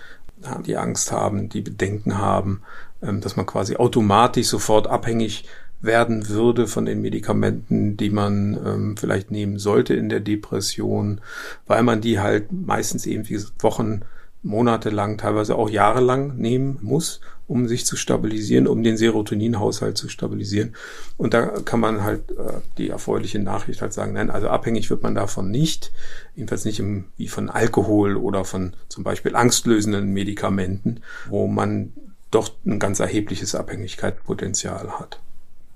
die 0.66 0.76
Angst 0.76 1.12
haben, 1.12 1.48
die 1.48 1.62
Bedenken 1.62 2.18
haben, 2.18 2.62
dass 3.22 3.36
man 3.36 3.46
quasi 3.46 3.76
automatisch 3.76 4.48
sofort 4.48 4.88
abhängig 4.88 5.46
werden 5.82 6.30
würde 6.30 6.66
von 6.68 6.86
den 6.86 7.02
Medikamenten, 7.02 7.98
die 7.98 8.10
man 8.10 8.58
ähm, 8.66 8.98
vielleicht 8.98 9.32
nehmen 9.32 9.60
sollte 9.60 9.94
in 9.94 10.10
der 10.10 10.22
Depression, 10.22 11.20
weil 11.68 11.84
man 11.84 12.00
die 12.00 12.20
halt 12.20 12.52
meistens 12.52 13.06
eben 13.06 13.28
wie 13.28 13.40
Wochen, 13.60 14.02
Monate 14.44 14.90
lang, 14.90 15.18
teilweise 15.18 15.56
auch 15.56 15.70
jahrelang 15.70 16.36
nehmen 16.36 16.78
muss, 16.82 17.22
um 17.48 17.68
sich 17.68 17.86
zu 17.86 17.96
stabilisieren, 17.96 18.68
um 18.68 18.84
den 18.84 18.98
Serotoninhaushalt 18.98 19.98
zu 19.98 20.10
stabilisieren. 20.10 20.76
Und 21.18 21.34
da 21.34 21.46
kann 21.64 21.80
man 21.80 22.04
halt 22.04 22.32
äh, 22.32 22.60
die 22.78 22.90
erfreuliche 22.90 23.40
Nachricht 23.40 23.82
halt 23.82 23.94
sagen, 23.94 24.14
nein, 24.14 24.30
also 24.30 24.50
abhängig 24.50 24.90
wird 24.90 25.02
man 25.02 25.16
davon 25.16 25.50
nicht, 25.50 25.94
jedenfalls 26.36 26.66
nicht 26.66 26.80
im, 26.80 27.06
wie 27.16 27.30
von 27.30 27.50
Alkohol 27.50 28.18
oder 28.18 28.44
von 28.44 28.74
zum 28.90 29.04
Beispiel 29.04 29.36
angstlösenden 29.36 30.12
Medikamenten, 30.12 31.02
wo 31.30 31.48
man 31.48 31.94
doch 32.34 32.52
ein 32.66 32.80
ganz 32.80 33.00
erhebliches 33.00 33.56
Abhängigkeitspotenzial 33.56 35.00
hat. 35.00 35.20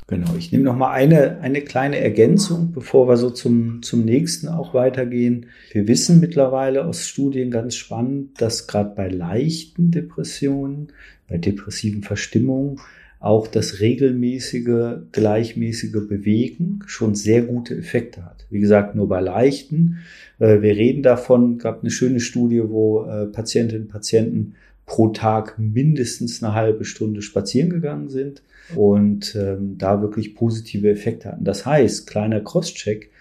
Genau, 0.09 0.35
ich 0.37 0.53
nehme 0.53 0.63
noch 0.63 0.77
mal 0.77 0.91
eine, 0.91 1.41
eine 1.41 1.61
kleine 1.61 1.99
Ergänzung, 1.99 2.71
bevor 2.71 3.09
wir 3.09 3.17
so 3.17 3.29
zum, 3.29 3.81
zum 3.83 4.05
nächsten 4.05 4.47
auch 4.47 4.73
weitergehen. 4.73 5.47
Wir 5.73 5.89
wissen 5.89 6.21
mittlerweile 6.21 6.85
aus 6.85 7.05
Studien 7.05 7.51
ganz 7.51 7.75
spannend, 7.75 8.41
dass 8.41 8.67
gerade 8.67 8.95
bei 8.95 9.09
leichten 9.09 9.91
Depressionen, 9.91 10.93
bei 11.27 11.37
depressiven 11.37 12.03
Verstimmungen, 12.03 12.79
auch 13.19 13.47
das 13.47 13.81
regelmäßige, 13.81 14.99
gleichmäßige 15.11 16.07
Bewegen 16.07 16.79
schon 16.85 17.15
sehr 17.15 17.41
gute 17.41 17.75
Effekte 17.75 18.23
hat. 18.23 18.45
Wie 18.49 18.59
gesagt, 18.59 18.95
nur 18.95 19.09
bei 19.09 19.19
leichten. 19.19 19.97
Äh, 20.39 20.61
wir 20.61 20.75
reden 20.77 21.03
davon, 21.03 21.57
gab 21.57 21.81
eine 21.81 21.91
schöne 21.91 22.21
Studie, 22.21 22.61
wo 22.65 23.03
äh, 23.03 23.25
Patientinnen 23.25 23.87
und 23.87 23.91
Patienten 23.91 24.55
pro 24.87 25.09
Tag 25.09 25.59
mindestens 25.59 26.41
eine 26.41 26.55
halbe 26.55 26.85
Stunde 26.85 27.21
spazieren 27.21 27.69
gegangen 27.69 28.09
sind 28.09 28.41
und 28.75 29.35
ähm, 29.35 29.77
da 29.77 30.01
wirklich 30.01 30.33
positive 30.33 30.89
Effekte 30.89 31.29
hatten. 31.29 31.43
Das 31.43 31.65
heißt, 31.65 32.07
kleiner 32.07 32.39
Crosscheck, 32.39 33.11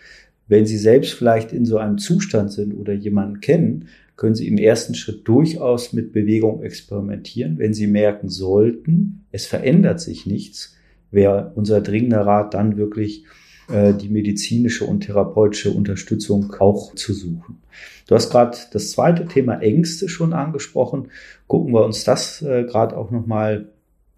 wenn 0.48 0.64
Sie 0.64 0.78
selbst 0.78 1.12
vielleicht 1.12 1.52
in 1.52 1.66
so 1.66 1.76
einem 1.76 1.98
Zustand 1.98 2.52
sind 2.52 2.72
oder 2.72 2.94
jemanden 2.94 3.40
kennen, 3.40 3.88
können 4.14 4.36
Sie 4.36 4.46
im 4.46 4.58
ersten 4.58 4.94
Schritt 4.94 5.26
durchaus 5.28 5.92
mit 5.92 6.12
Bewegung 6.12 6.62
experimentieren. 6.62 7.58
Wenn 7.58 7.74
Sie 7.74 7.88
merken 7.88 8.28
sollten, 8.28 9.26
es 9.32 9.44
verändert 9.44 10.00
sich 10.00 10.24
nichts, 10.24 10.76
wäre 11.10 11.52
unser 11.56 11.80
dringender 11.80 12.20
Rat 12.20 12.54
dann 12.54 12.76
wirklich 12.76 13.24
die 13.68 14.08
medizinische 14.08 14.84
und 14.84 15.00
therapeutische 15.00 15.72
Unterstützung 15.72 16.54
auch 16.60 16.94
zu 16.94 17.12
suchen. 17.12 17.58
Du 18.06 18.14
hast 18.14 18.30
gerade 18.30 18.56
das 18.72 18.92
zweite 18.92 19.26
Thema 19.26 19.60
Ängste 19.60 20.08
schon 20.08 20.32
angesprochen. 20.32 21.08
Gucken 21.48 21.74
wir 21.74 21.84
uns 21.84 22.04
das 22.04 22.40
äh, 22.42 22.64
gerade 22.64 22.96
auch 22.96 23.10
nochmal 23.10 23.68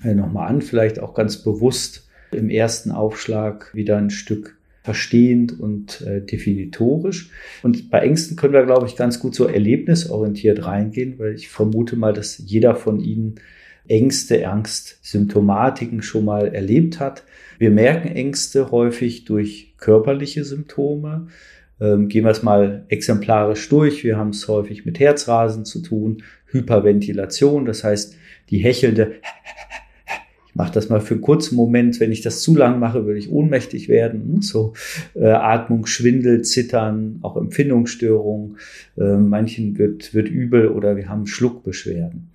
äh, 0.02 0.14
noch 0.14 0.34
an, 0.34 0.60
vielleicht 0.60 1.00
auch 1.00 1.14
ganz 1.14 1.38
bewusst 1.42 2.08
im 2.32 2.50
ersten 2.50 2.90
Aufschlag 2.90 3.74
wieder 3.74 3.96
ein 3.96 4.10
Stück 4.10 4.58
verstehend 4.82 5.58
und 5.58 6.02
äh, 6.02 6.20
definitorisch. 6.20 7.30
Und 7.62 7.90
bei 7.90 8.00
Ängsten 8.00 8.36
können 8.36 8.52
wir, 8.52 8.64
glaube 8.64 8.86
ich, 8.86 8.96
ganz 8.96 9.20
gut 9.20 9.34
so 9.34 9.46
erlebnisorientiert 9.46 10.64
reingehen, 10.64 11.18
weil 11.18 11.34
ich 11.34 11.48
vermute 11.48 11.96
mal, 11.96 12.12
dass 12.12 12.38
jeder 12.38 12.74
von 12.74 13.00
Ihnen 13.00 13.36
Ängste, 13.86 14.48
Angstsymptomatiken 14.48 16.02
schon 16.02 16.26
mal 16.26 16.48
erlebt 16.48 17.00
hat. 17.00 17.24
Wir 17.58 17.72
merken 17.72 18.08
Ängste 18.08 18.70
häufig 18.70 19.24
durch 19.24 19.74
körperliche 19.78 20.44
Symptome. 20.44 21.26
Ähm, 21.80 22.08
gehen 22.08 22.24
wir 22.24 22.30
es 22.30 22.44
mal 22.44 22.84
exemplarisch 22.88 23.68
durch. 23.68 24.04
Wir 24.04 24.16
haben 24.16 24.30
es 24.30 24.46
häufig 24.46 24.86
mit 24.86 25.00
Herzrasen 25.00 25.64
zu 25.64 25.82
tun, 25.82 26.22
Hyperventilation, 26.46 27.66
das 27.66 27.84
heißt 27.84 28.16
die 28.50 28.58
hechelnde, 28.58 29.16
ich 30.48 30.54
mache 30.54 30.72
das 30.72 30.88
mal 30.88 31.00
für 31.00 31.14
einen 31.14 31.20
kurzen 31.20 31.56
Moment, 31.56 31.98
wenn 32.00 32.12
ich 32.12 32.22
das 32.22 32.42
zu 32.42 32.56
lang 32.56 32.78
mache, 32.78 33.06
würde 33.06 33.18
ich 33.18 33.30
ohnmächtig 33.30 33.88
werden. 33.88 34.40
So 34.40 34.72
äh, 35.14 35.26
Atmung, 35.26 35.86
Schwindel, 35.86 36.42
Zittern, 36.42 37.18
auch 37.22 37.36
Empfindungsstörungen. 37.36 38.56
Äh, 38.96 39.16
manchen 39.16 39.78
wird, 39.78 40.14
wird 40.14 40.28
übel 40.28 40.68
oder 40.68 40.96
wir 40.96 41.08
haben 41.08 41.26
Schluckbeschwerden. 41.26 42.30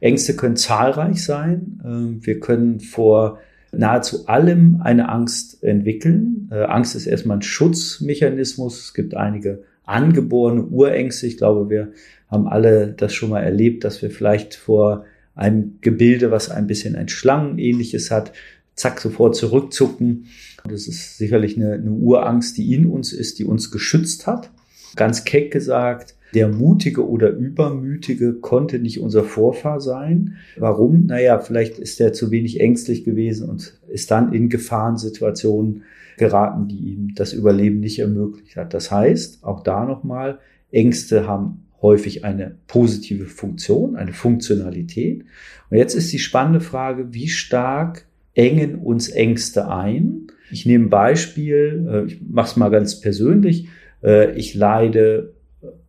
Ängste 0.00 0.34
können 0.34 0.56
zahlreich 0.56 1.22
sein. 1.22 1.80
Äh, 1.84 2.26
wir 2.26 2.40
können 2.40 2.80
vor 2.80 3.38
nahezu 3.78 4.26
allem 4.26 4.80
eine 4.82 5.08
Angst 5.08 5.62
entwickeln. 5.62 6.48
Äh, 6.50 6.64
Angst 6.64 6.94
ist 6.94 7.06
erstmal 7.06 7.38
ein 7.38 7.42
Schutzmechanismus. 7.42 8.80
Es 8.80 8.94
gibt 8.94 9.16
einige 9.16 9.62
angeborene 9.84 10.62
Urängste. 10.62 11.26
Ich 11.26 11.36
glaube, 11.36 11.70
wir 11.70 11.92
haben 12.28 12.48
alle 12.48 12.88
das 12.88 13.14
schon 13.14 13.30
mal 13.30 13.42
erlebt, 13.42 13.84
dass 13.84 14.02
wir 14.02 14.10
vielleicht 14.10 14.54
vor 14.54 15.04
einem 15.34 15.78
Gebilde, 15.80 16.30
was 16.30 16.50
ein 16.50 16.66
bisschen 16.66 16.96
ein 16.96 17.08
Schlangenähnliches 17.08 18.10
hat, 18.10 18.32
zack, 18.74 19.00
sofort 19.00 19.36
zurückzucken. 19.36 20.26
Das 20.68 20.88
ist 20.88 21.18
sicherlich 21.18 21.56
eine, 21.56 21.74
eine 21.74 21.90
Urangst, 21.90 22.56
die 22.56 22.74
in 22.74 22.86
uns 22.86 23.12
ist, 23.12 23.38
die 23.38 23.44
uns 23.44 23.70
geschützt 23.70 24.26
hat. 24.26 24.50
Ganz 24.96 25.24
keck 25.24 25.52
gesagt, 25.52 26.13
der 26.34 26.48
Mutige 26.48 27.08
oder 27.08 27.30
Übermütige 27.30 28.34
konnte 28.34 28.78
nicht 28.78 29.00
unser 29.00 29.24
Vorfahr 29.24 29.80
sein. 29.80 30.34
Warum? 30.56 31.06
Naja, 31.06 31.38
vielleicht 31.38 31.78
ist 31.78 32.00
er 32.00 32.12
zu 32.12 32.30
wenig 32.30 32.60
ängstlich 32.60 33.04
gewesen 33.04 33.48
und 33.48 33.78
ist 33.88 34.10
dann 34.10 34.32
in 34.32 34.48
Gefahrensituationen 34.48 35.82
geraten, 36.16 36.68
die 36.68 36.76
ihm 36.76 37.14
das 37.14 37.32
Überleben 37.32 37.80
nicht 37.80 37.98
ermöglicht 37.98 38.56
hat. 38.56 38.74
Das 38.74 38.90
heißt, 38.90 39.44
auch 39.44 39.62
da 39.62 39.84
nochmal, 39.84 40.38
Ängste 40.70 41.26
haben 41.26 41.64
häufig 41.82 42.24
eine 42.24 42.56
positive 42.66 43.26
Funktion, 43.26 43.96
eine 43.96 44.12
Funktionalität. 44.12 45.24
Und 45.70 45.76
jetzt 45.76 45.94
ist 45.94 46.12
die 46.12 46.18
spannende 46.18 46.60
Frage, 46.60 47.12
wie 47.12 47.28
stark 47.28 48.06
engen 48.34 48.76
uns 48.76 49.08
Ängste 49.08 49.68
ein? 49.68 50.28
Ich 50.50 50.66
nehme 50.66 50.86
ein 50.86 50.90
Beispiel, 50.90 51.86
äh, 51.90 52.06
ich 52.06 52.20
mache 52.28 52.48
es 52.48 52.56
mal 52.56 52.70
ganz 52.70 53.00
persönlich. 53.00 53.68
Äh, 54.02 54.32
ich 54.36 54.54
leide 54.54 55.33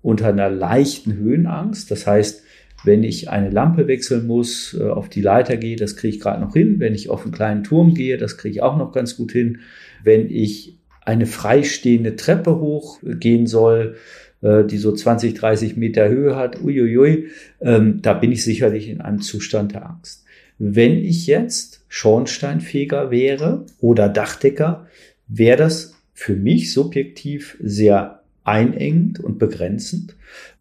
unter 0.05 0.27
einer 0.27 0.51
leichten 0.51 1.15
Höhenangst. 1.15 1.89
Das 1.89 2.05
heißt, 2.05 2.43
wenn 2.83 3.03
ich 3.03 3.31
eine 3.31 3.49
Lampe 3.49 3.87
wechseln 3.87 4.27
muss, 4.27 4.77
äh, 4.79 4.83
auf 4.83 5.09
die 5.09 5.21
Leiter 5.21 5.57
gehe, 5.57 5.77
das 5.77 5.95
kriege 5.95 6.15
ich 6.15 6.21
gerade 6.21 6.39
noch 6.39 6.53
hin. 6.53 6.79
Wenn 6.79 6.93
ich 6.93 7.09
auf 7.09 7.23
einen 7.23 7.33
kleinen 7.33 7.63
Turm 7.63 7.95
gehe, 7.95 8.17
das 8.17 8.37
kriege 8.37 8.53
ich 8.53 8.61
auch 8.61 8.77
noch 8.77 8.91
ganz 8.91 9.17
gut 9.17 9.31
hin. 9.31 9.61
Wenn 10.03 10.29
ich 10.29 10.77
eine 11.03 11.25
freistehende 11.25 12.15
Treppe 12.15 12.59
hochgehen 12.59 13.47
soll, 13.47 13.95
äh, 14.41 14.63
die 14.63 14.77
so 14.77 14.91
20, 14.91 15.33
30 15.33 15.75
Meter 15.75 16.07
Höhe 16.07 16.35
hat, 16.35 16.61
uiuiui, 16.61 17.29
ähm, 17.61 18.03
da 18.03 18.13
bin 18.13 18.31
ich 18.31 18.43
sicherlich 18.43 18.89
in 18.89 19.01
einem 19.01 19.21
Zustand 19.21 19.73
der 19.73 19.89
Angst. 19.89 20.23
Wenn 20.59 21.03
ich 21.03 21.25
jetzt 21.25 21.83
Schornsteinfeger 21.87 23.09
wäre 23.09 23.65
oder 23.79 24.07
Dachdecker, 24.07 24.85
wäre 25.27 25.57
das 25.57 25.95
für 26.13 26.35
mich 26.35 26.71
subjektiv 26.73 27.57
sehr 27.59 28.21
einengend 28.45 29.19
und 29.19 29.37
begrenzend. 29.37 30.15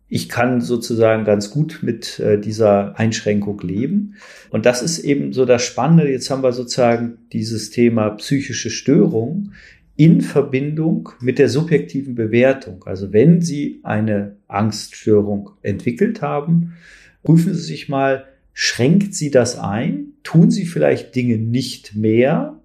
Ich 0.09 0.29
kann 0.29 0.61
sozusagen 0.61 1.25
ganz 1.25 1.51
gut 1.51 1.81
mit 1.83 2.19
äh, 2.19 2.39
dieser 2.39 2.99
Einschränkung 2.99 3.61
leben. 3.61 4.17
Und 4.51 4.67
das 4.67 4.83
ist 4.83 4.99
eben 4.99 5.33
so 5.33 5.45
das 5.45 5.63
Spannende. 5.63 6.11
Jetzt 6.11 6.31
haben 6.31 6.43
wir 6.43 6.53
sozusagen 6.53 7.19
dieses 7.33 7.71
Thema 7.71 8.11
psychische 8.11 8.71
Störung 8.71 9.53
in 9.97 10.21
Verbindung 10.21 11.11
mit 11.21 11.39
der 11.39 11.49
subjektiven 11.49 12.15
Bewertung. 12.15 12.85
Also 12.85 13.13
wenn 13.13 13.41
Sie 13.41 13.81
eine 13.83 14.37
Angststörung 14.49 15.51
entwickelt 15.63 16.21
haben, 16.21 16.75
prüfen 17.23 17.55
Sie 17.55 17.63
sich 17.63 17.89
mal, 17.89 18.25
schränkt 18.53 19.15
Sie 19.15 19.31
das 19.31 19.59
ein? 19.59 20.13
Tun 20.23 20.51
Sie 20.51 20.67
vielleicht 20.67 21.15
Dinge 21.15 21.39
nicht 21.39 21.95
mehr, 21.95 22.61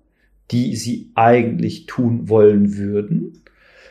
die 0.51 0.75
Sie 0.75 1.11
eigentlich 1.13 1.85
tun 1.85 2.29
wollen 2.29 2.77
würden? 2.77 3.41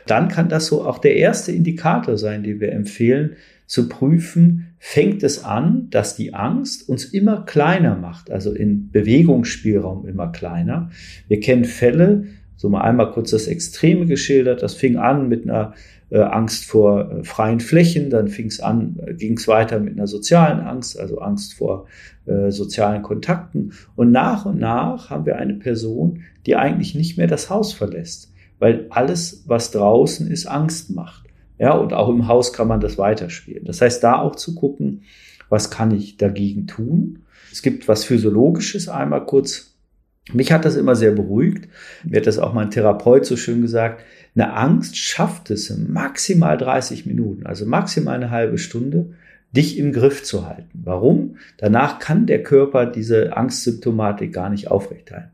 Dann 0.09 0.27
kann 0.27 0.49
das 0.49 0.67
so 0.67 0.85
auch 0.85 0.97
der 0.97 1.15
erste 1.15 1.51
Indikator 1.51 2.17
sein, 2.17 2.43
den 2.43 2.59
wir 2.59 2.71
empfehlen, 2.71 3.35
zu 3.69 3.87
prüfen, 3.87 4.73
fängt 4.79 5.21
es 5.21 5.43
an, 5.43 5.87
dass 5.91 6.15
die 6.15 6.33
Angst 6.33 6.89
uns 6.89 7.05
immer 7.05 7.45
kleiner 7.45 7.95
macht, 7.95 8.31
also 8.31 8.51
in 8.51 8.89
Bewegungsspielraum 8.91 10.07
immer 10.07 10.31
kleiner. 10.31 10.89
Wir 11.27 11.39
kennen 11.39 11.65
Fälle, 11.65 12.25
so 12.55 12.69
mal 12.69 12.81
einmal 12.81 13.11
kurz 13.11 13.29
das 13.29 13.45
Extreme 13.45 14.07
geschildert, 14.07 14.63
das 14.63 14.73
fing 14.73 14.97
an 14.97 15.29
mit 15.29 15.43
einer 15.43 15.75
äh, 16.09 16.19
Angst 16.19 16.65
vor 16.65 17.11
äh, 17.11 17.23
freien 17.23 17.59
Flächen, 17.59 18.09
dann 18.09 18.27
fing 18.27 18.47
es 18.47 18.59
an, 18.59 18.97
äh, 19.05 19.13
ging 19.13 19.37
es 19.37 19.47
weiter 19.47 19.79
mit 19.79 19.93
einer 19.93 20.07
sozialen 20.07 20.61
Angst, 20.61 20.99
also 20.99 21.19
Angst 21.19 21.53
vor 21.53 21.85
äh, 22.25 22.49
sozialen 22.49 23.03
Kontakten. 23.03 23.73
Und 23.95 24.11
nach 24.11 24.45
und 24.47 24.59
nach 24.59 25.11
haben 25.11 25.27
wir 25.27 25.37
eine 25.37 25.53
Person, 25.53 26.23
die 26.47 26.55
eigentlich 26.55 26.95
nicht 26.95 27.17
mehr 27.19 27.27
das 27.27 27.51
Haus 27.51 27.71
verlässt 27.73 28.28
weil 28.59 28.87
alles, 28.89 29.43
was 29.47 29.71
draußen 29.71 30.29
ist, 30.29 30.45
Angst 30.45 30.91
macht. 30.91 31.25
Ja, 31.57 31.73
und 31.73 31.93
auch 31.93 32.09
im 32.09 32.27
Haus 32.27 32.53
kann 32.53 32.67
man 32.67 32.79
das 32.79 32.97
weiterspielen. 32.97 33.65
Das 33.65 33.81
heißt, 33.81 34.03
da 34.03 34.19
auch 34.19 34.35
zu 34.35 34.55
gucken, 34.55 35.03
was 35.49 35.69
kann 35.69 35.91
ich 35.91 36.17
dagegen 36.17 36.67
tun? 36.67 37.23
Es 37.51 37.61
gibt 37.61 37.87
was 37.87 38.05
Physiologisches 38.05 38.87
einmal 38.87 39.25
kurz. 39.25 39.75
Mich 40.31 40.51
hat 40.51 40.63
das 40.63 40.75
immer 40.75 40.95
sehr 40.95 41.11
beruhigt. 41.11 41.67
Mir 42.03 42.17
hat 42.17 42.27
das 42.27 42.37
auch 42.37 42.53
mein 42.53 42.71
Therapeut 42.71 43.25
so 43.25 43.35
schön 43.35 43.61
gesagt. 43.61 44.03
Eine 44.35 44.53
Angst 44.53 44.95
schafft 44.95 45.49
es 45.49 45.75
maximal 45.75 46.57
30 46.57 47.05
Minuten, 47.05 47.45
also 47.45 47.65
maximal 47.65 48.15
eine 48.15 48.29
halbe 48.29 48.57
Stunde, 48.57 49.15
dich 49.51 49.77
im 49.77 49.91
Griff 49.91 50.23
zu 50.23 50.47
halten. 50.47 50.81
Warum? 50.83 51.37
Danach 51.57 51.99
kann 51.99 52.27
der 52.27 52.43
Körper 52.43 52.85
diese 52.85 53.35
Angstsymptomatik 53.35 54.31
gar 54.31 54.49
nicht 54.49 54.69
aufrechterhalten. 54.69 55.31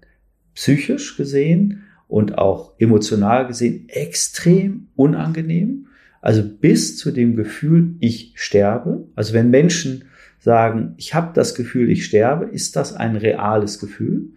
Psychisch 0.54 1.18
gesehen 1.18 1.84
und 2.08 2.38
auch 2.38 2.74
emotional 2.80 3.48
gesehen 3.48 3.90
extrem 3.90 4.88
unangenehm. 4.96 5.88
Also 6.22 6.44
bis 6.44 6.98
zu 6.98 7.12
dem 7.12 7.36
Gefühl, 7.36 7.96
ich 8.00 8.34
sterbe. 8.36 9.08
Also 9.16 9.34
wenn 9.34 9.50
Menschen 9.50 10.06
sagen, 10.40 10.94
ich 10.98 11.14
habe 11.14 11.32
das 11.34 11.56
Gefühl, 11.56 11.90
ich 11.90 12.06
sterbe, 12.06 12.46
ist 12.46 12.76
das 12.76 12.94
ein 12.94 13.16
reales 13.16 13.80
Gefühl. 13.80 14.30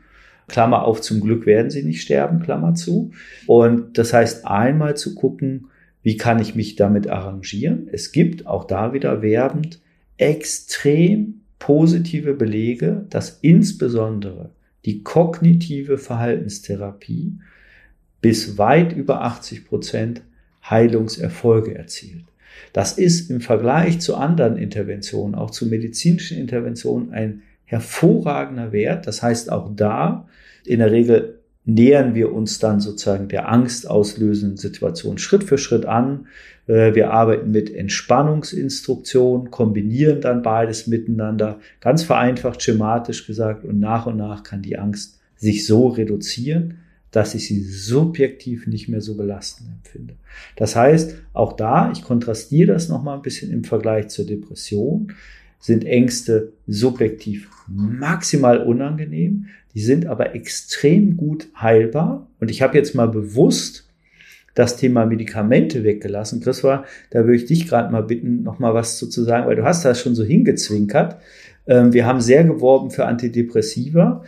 Klammer 0.49 0.85
auf, 0.85 1.03
zum 1.03 1.21
Glück 1.21 1.47
werden 1.47 1.71
sie 1.71 1.83
nicht 1.83 2.03
sterben, 2.03 2.41
Klammer 2.41 2.75
zu. 2.75 3.13
Und 3.47 3.99
das 3.99 4.13
heißt 4.13 4.47
einmal 4.47 4.97
zu 4.97 5.15
gucken, 5.15 5.67
wie 6.03 6.17
kann 6.17 6.41
ich 6.41 6.55
mich 6.55 6.77
damit 6.77 7.09
arrangieren. 7.09 7.89
Es 7.93 8.13
gibt 8.13 8.47
auch 8.47 8.65
da 8.65 8.95
wieder 8.95 9.21
werbend 9.21 9.81
extrem 10.17 11.43
positive 11.59 12.35
Belege, 12.35 13.05
dass 13.11 13.39
insbesondere 13.43 14.51
die 14.85 15.03
kognitive 15.03 15.99
Verhaltenstherapie 15.99 17.39
bis 18.21 18.59
weit 18.59 18.93
über 18.93 19.23
80 19.23 19.67
Prozent 19.67 20.23
Heilungserfolge 20.69 21.75
erzielt. 21.75 22.25
Das 22.73 22.99
ist 22.99 23.31
im 23.31 23.41
Vergleich 23.41 24.01
zu 24.01 24.17
anderen 24.17 24.57
Interventionen, 24.57 25.35
auch 25.35 25.51
zu 25.51 25.67
medizinischen 25.67 26.39
Interventionen, 26.39 27.13
ein 27.13 27.43
hervorragender 27.65 28.73
Wert. 28.73 29.07
Das 29.07 29.23
heißt, 29.23 29.53
auch 29.53 29.71
da 29.75 30.27
in 30.65 30.81
der 30.81 30.91
Regel 30.91 31.39
nähern 31.65 32.15
wir 32.15 32.33
uns 32.33 32.59
dann 32.59 32.81
sozusagen 32.81 33.29
der 33.29 33.49
angstauslösenden 33.49 34.57
Situation 34.57 35.19
Schritt 35.19 35.45
für 35.45 35.59
Schritt 35.59 35.85
an. 35.85 36.27
Äh, 36.67 36.95
wir 36.95 37.11
arbeiten 37.11 37.51
mit 37.51 37.73
Entspannungsinstruktionen, 37.73 39.51
kombinieren 39.51 40.23
dann 40.23 40.43
beides 40.43 40.87
miteinander, 40.87 41.61
ganz 41.81 42.03
vereinfacht 42.03 42.63
schematisch 42.63 43.27
gesagt, 43.27 43.65
und 43.65 43.79
nach 43.79 44.07
und 44.07 44.17
nach 44.17 44.45
kann 44.45 44.63
die 44.63 44.79
Angst 44.79 45.19
sich 45.37 45.67
so 45.67 45.89
reduzieren, 45.89 46.79
dass 47.11 47.35
ich 47.35 47.47
sie 47.47 47.63
subjektiv 47.63 48.67
nicht 48.67 48.89
mehr 48.89 49.01
so 49.01 49.17
belastend 49.17 49.71
empfinde. 49.71 50.15
Das 50.57 50.77
heißt, 50.77 51.17
auch 51.33 51.55
da, 51.55 51.91
ich 51.93 52.03
kontrastiere 52.03 52.73
das 52.73 52.89
nochmal 52.89 53.17
ein 53.17 53.23
bisschen 53.23 53.51
im 53.51 53.65
Vergleich 53.65 54.09
zur 54.09 54.27
Depression. 54.27 55.13
sind 55.61 55.85
Ängste 55.85 56.53
subjektiv 56.67 57.49
maximal 57.67 58.59
unangenehm. 58.59 59.47
Die 59.75 59.81
sind 59.81 60.07
aber 60.07 60.35
extrem 60.35 61.17
gut 61.17 61.49
heilbar. 61.61 62.29
Und 62.41 62.51
ich 62.51 62.63
habe 62.63 62.77
jetzt 62.77 62.95
mal 62.95 63.09
bewusst 63.09 63.89
das 64.55 64.77
Thema 64.77 65.07
Medikamente 65.07 65.85
weggelassen. 65.85 66.41
Christopher, 66.41 66.85
da 67.11 67.21
würde 67.21 67.37
ich 67.37 67.45
dich 67.45 67.69
gerade 67.69 67.93
mal 67.93 68.03
bitten, 68.03 68.43
noch 68.43 68.59
mal 68.59 68.75
was 68.75 68.99
zu 68.99 69.23
sagen, 69.23 69.47
weil 69.47 69.57
du 69.57 69.65
hast 69.65 69.85
das 69.85 70.01
schon 70.01 70.15
so 70.15 70.25
hingezwinkert. 70.25 71.17
Ähm, 71.69 71.93
wir 71.93 72.07
haben 72.07 72.21
sehr 72.21 72.45
geworben 72.45 72.91
für 72.91 73.07
Antidepressiva. 73.07 74.25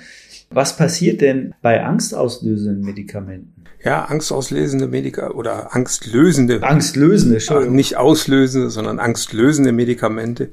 Was 0.52 0.76
passiert 0.76 1.20
denn 1.20 1.54
bei 1.62 1.84
angstauslösenden 1.84 2.82
Medikamenten? 2.82 3.64
Ja, 3.82 4.04
angstauslösende 4.04 4.88
Medikamente 4.88 5.36
oder 5.36 5.74
angstlösende. 5.74 6.62
Angstlösende, 6.62 7.36
Entschuldigung. 7.36 7.76
Nicht 7.76 7.96
auslösende, 7.96 8.70
sondern 8.70 8.98
angstlösende 8.98 9.72
Medikamente 9.72 10.50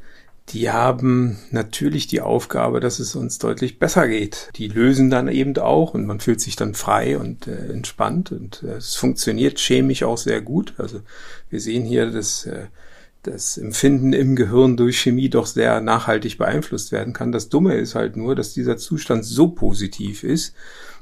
die 0.49 0.69
haben 0.71 1.37
natürlich 1.51 2.07
die 2.07 2.21
Aufgabe, 2.21 2.79
dass 2.79 2.99
es 2.99 3.15
uns 3.15 3.37
deutlich 3.37 3.79
besser 3.79 4.07
geht. 4.07 4.49
Die 4.55 4.69
lösen 4.69 5.09
dann 5.09 5.27
eben 5.27 5.57
auch 5.57 5.93
und 5.93 6.05
man 6.05 6.21
fühlt 6.21 6.39
sich 6.39 6.55
dann 6.55 6.73
frei 6.73 7.17
und 7.17 7.47
äh, 7.47 7.73
entspannt 7.73 8.31
und 8.31 8.63
äh, 8.63 8.75
es 8.75 8.95
funktioniert 8.95 9.59
chemisch 9.59 10.03
auch 10.03 10.17
sehr 10.17 10.41
gut. 10.41 10.73
Also 10.77 11.01
wir 11.49 11.59
sehen 11.59 11.83
hier, 11.83 12.09
dass 12.09 12.45
äh, 12.45 12.67
das 13.23 13.57
Empfinden 13.57 14.13
im 14.13 14.35
Gehirn 14.35 14.77
durch 14.77 14.99
Chemie 14.99 15.29
doch 15.29 15.45
sehr 15.45 15.81
nachhaltig 15.81 16.37
beeinflusst 16.37 16.91
werden 16.91 17.13
kann. 17.13 17.31
Das 17.31 17.49
Dumme 17.49 17.75
ist 17.75 17.95
halt 17.95 18.15
nur, 18.15 18.35
dass 18.35 18.53
dieser 18.53 18.77
Zustand 18.77 19.25
so 19.25 19.49
positiv 19.49 20.23
ist, 20.23 20.53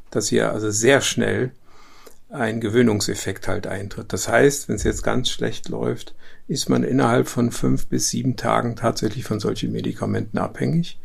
dass 0.10 0.30
hier 0.30 0.52
also 0.52 0.72
sehr 0.72 1.02
schnell 1.02 1.52
ein 2.30 2.60
Gewöhnungseffekt 2.60 3.48
halt 3.48 3.68
eintritt. 3.68 4.12
Das 4.12 4.28
heißt, 4.28 4.68
wenn 4.68 4.76
es 4.76 4.84
jetzt 4.84 5.04
ganz 5.04 5.30
schlecht 5.30 5.70
läuft, 5.70 6.16
ist 6.48 6.70
man 6.70 6.84
innerhalb 6.84 7.28
von 7.28 7.52
fünf 7.52 7.88
bis 7.88 8.10
sieben 8.10 8.36
Tagen 8.36 8.76
tatsächlich 8.76 9.24
von 9.24 9.40
solchen 9.40 9.72
Medikamenten 9.72 10.38
abhängig. 10.38 11.00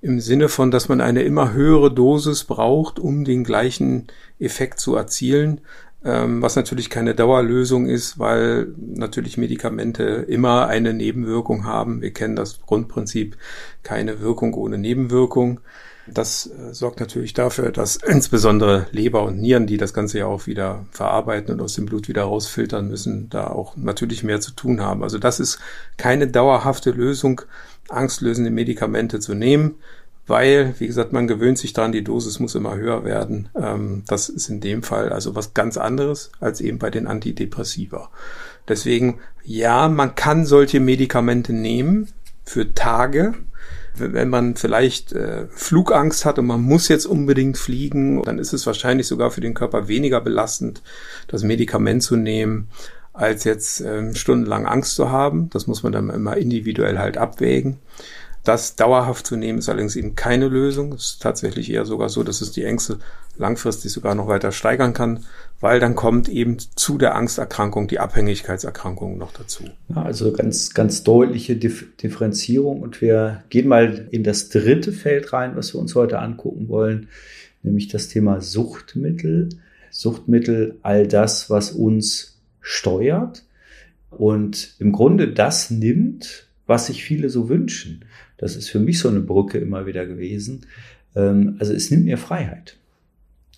Im 0.00 0.20
Sinne 0.20 0.48
von, 0.48 0.70
dass 0.70 0.88
man 0.88 1.00
eine 1.00 1.22
immer 1.22 1.52
höhere 1.52 1.92
Dosis 1.92 2.44
braucht, 2.44 2.98
um 2.98 3.24
den 3.24 3.44
gleichen 3.44 4.08
Effekt 4.40 4.80
zu 4.80 4.96
erzielen, 4.96 5.60
ähm, 6.04 6.42
was 6.42 6.56
natürlich 6.56 6.90
keine 6.90 7.14
Dauerlösung 7.14 7.86
ist, 7.86 8.18
weil 8.18 8.68
natürlich 8.76 9.36
Medikamente 9.36 10.02
immer 10.02 10.66
eine 10.66 10.92
Nebenwirkung 10.92 11.64
haben. 11.64 12.02
Wir 12.02 12.12
kennen 12.12 12.36
das 12.36 12.60
Grundprinzip, 12.62 13.36
keine 13.82 14.20
Wirkung 14.20 14.54
ohne 14.54 14.78
Nebenwirkung. 14.78 15.60
Das 16.08 16.46
äh, 16.46 16.74
sorgt 16.74 16.98
natürlich 16.98 17.34
dafür, 17.34 17.70
dass 17.70 17.96
insbesondere 18.06 18.86
Leber 18.90 19.22
und 19.22 19.40
Nieren, 19.40 19.66
die 19.66 19.76
das 19.76 19.94
Ganze 19.94 20.18
ja 20.18 20.26
auch 20.26 20.46
wieder 20.46 20.84
verarbeiten 20.90 21.54
und 21.54 21.60
aus 21.60 21.74
dem 21.74 21.86
Blut 21.86 22.08
wieder 22.08 22.24
rausfiltern 22.24 22.88
müssen, 22.88 23.30
da 23.30 23.46
auch 23.46 23.76
natürlich 23.76 24.24
mehr 24.24 24.40
zu 24.40 24.52
tun 24.52 24.80
haben. 24.80 25.02
Also 25.02 25.18
das 25.18 25.38
ist 25.38 25.60
keine 25.96 26.26
dauerhafte 26.26 26.90
Lösung, 26.90 27.42
angstlösende 27.88 28.50
Medikamente 28.50 29.20
zu 29.20 29.34
nehmen, 29.34 29.76
weil, 30.26 30.74
wie 30.78 30.86
gesagt, 30.86 31.12
man 31.12 31.26
gewöhnt 31.26 31.58
sich 31.58 31.72
daran, 31.72 31.92
die 31.92 32.04
Dosis 32.04 32.38
muss 32.38 32.54
immer 32.54 32.76
höher 32.76 33.04
werden. 33.04 33.48
Ähm, 33.54 34.04
das 34.06 34.28
ist 34.28 34.48
in 34.48 34.60
dem 34.60 34.82
Fall 34.82 35.12
also 35.12 35.34
was 35.34 35.54
ganz 35.54 35.76
anderes 35.76 36.30
als 36.40 36.60
eben 36.60 36.78
bei 36.78 36.90
den 36.90 37.06
Antidepressiva. 37.06 38.10
Deswegen, 38.68 39.18
ja, 39.44 39.88
man 39.88 40.14
kann 40.14 40.46
solche 40.46 40.80
Medikamente 40.80 41.52
nehmen 41.52 42.08
für 42.44 42.74
Tage, 42.74 43.34
wenn 43.94 44.30
man 44.30 44.56
vielleicht 44.56 45.12
äh, 45.12 45.46
Flugangst 45.48 46.24
hat 46.24 46.38
und 46.38 46.46
man 46.46 46.62
muss 46.62 46.88
jetzt 46.88 47.04
unbedingt 47.04 47.58
fliegen, 47.58 48.22
dann 48.22 48.38
ist 48.38 48.52
es 48.52 48.66
wahrscheinlich 48.66 49.06
sogar 49.06 49.30
für 49.30 49.42
den 49.42 49.54
Körper 49.54 49.86
weniger 49.88 50.20
belastend, 50.20 50.82
das 51.28 51.42
Medikament 51.42 52.02
zu 52.02 52.16
nehmen, 52.16 52.68
als 53.12 53.44
jetzt 53.44 53.80
ähm, 53.80 54.14
stundenlang 54.14 54.66
Angst 54.66 54.94
zu 54.94 55.10
haben. 55.10 55.50
Das 55.50 55.66
muss 55.66 55.82
man 55.82 55.92
dann 55.92 56.08
immer 56.08 56.36
individuell 56.36 56.98
halt 56.98 57.18
abwägen. 57.18 57.78
Das 58.44 58.74
dauerhaft 58.74 59.26
zu 59.26 59.36
nehmen 59.36 59.58
ist 59.58 59.68
allerdings 59.68 59.94
eben 59.94 60.16
keine 60.16 60.48
Lösung. 60.48 60.92
Es 60.92 61.12
ist 61.12 61.22
tatsächlich 61.22 61.70
eher 61.70 61.84
sogar 61.84 62.08
so, 62.08 62.24
dass 62.24 62.40
es 62.40 62.50
die 62.50 62.64
Ängste 62.64 62.98
langfristig 63.36 63.92
sogar 63.92 64.14
noch 64.14 64.26
weiter 64.26 64.52
steigern 64.52 64.92
kann, 64.92 65.24
weil 65.60 65.80
dann 65.80 65.94
kommt 65.94 66.28
eben 66.28 66.58
zu 66.58 66.98
der 66.98 67.14
Angsterkrankung 67.14 67.88
die 67.88 67.98
Abhängigkeitserkrankung 68.00 69.16
noch 69.16 69.32
dazu. 69.32 69.64
Ja, 69.88 70.02
also 70.02 70.32
ganz, 70.32 70.74
ganz 70.74 71.04
deutliche 71.04 71.56
Dif 71.56 71.96
Differenzierung 71.96 72.82
und 72.82 73.00
wir 73.00 73.44
gehen 73.48 73.68
mal 73.68 74.08
in 74.10 74.24
das 74.24 74.48
dritte 74.48 74.92
Feld 74.92 75.32
rein, 75.32 75.56
was 75.56 75.72
wir 75.72 75.80
uns 75.80 75.94
heute 75.94 76.18
angucken 76.18 76.68
wollen, 76.68 77.08
nämlich 77.62 77.88
das 77.88 78.08
Thema 78.08 78.40
Suchtmittel. 78.40 79.50
Suchtmittel, 79.90 80.78
all 80.82 81.06
das, 81.06 81.50
was 81.50 81.70
uns 81.70 82.38
steuert 82.60 83.44
und 84.10 84.74
im 84.78 84.92
Grunde 84.92 85.32
das 85.32 85.70
nimmt, 85.70 86.48
was 86.66 86.86
sich 86.86 87.04
viele 87.04 87.28
so 87.28 87.48
wünschen. 87.48 88.04
Das 88.36 88.56
ist 88.56 88.70
für 88.70 88.80
mich 88.80 88.98
so 88.98 89.08
eine 89.08 89.20
Brücke 89.20 89.58
immer 89.58 89.86
wieder 89.86 90.06
gewesen. 90.06 90.66
Ähm, 91.14 91.56
also 91.58 91.72
es 91.72 91.90
nimmt 91.90 92.04
mir 92.04 92.18
Freiheit, 92.18 92.76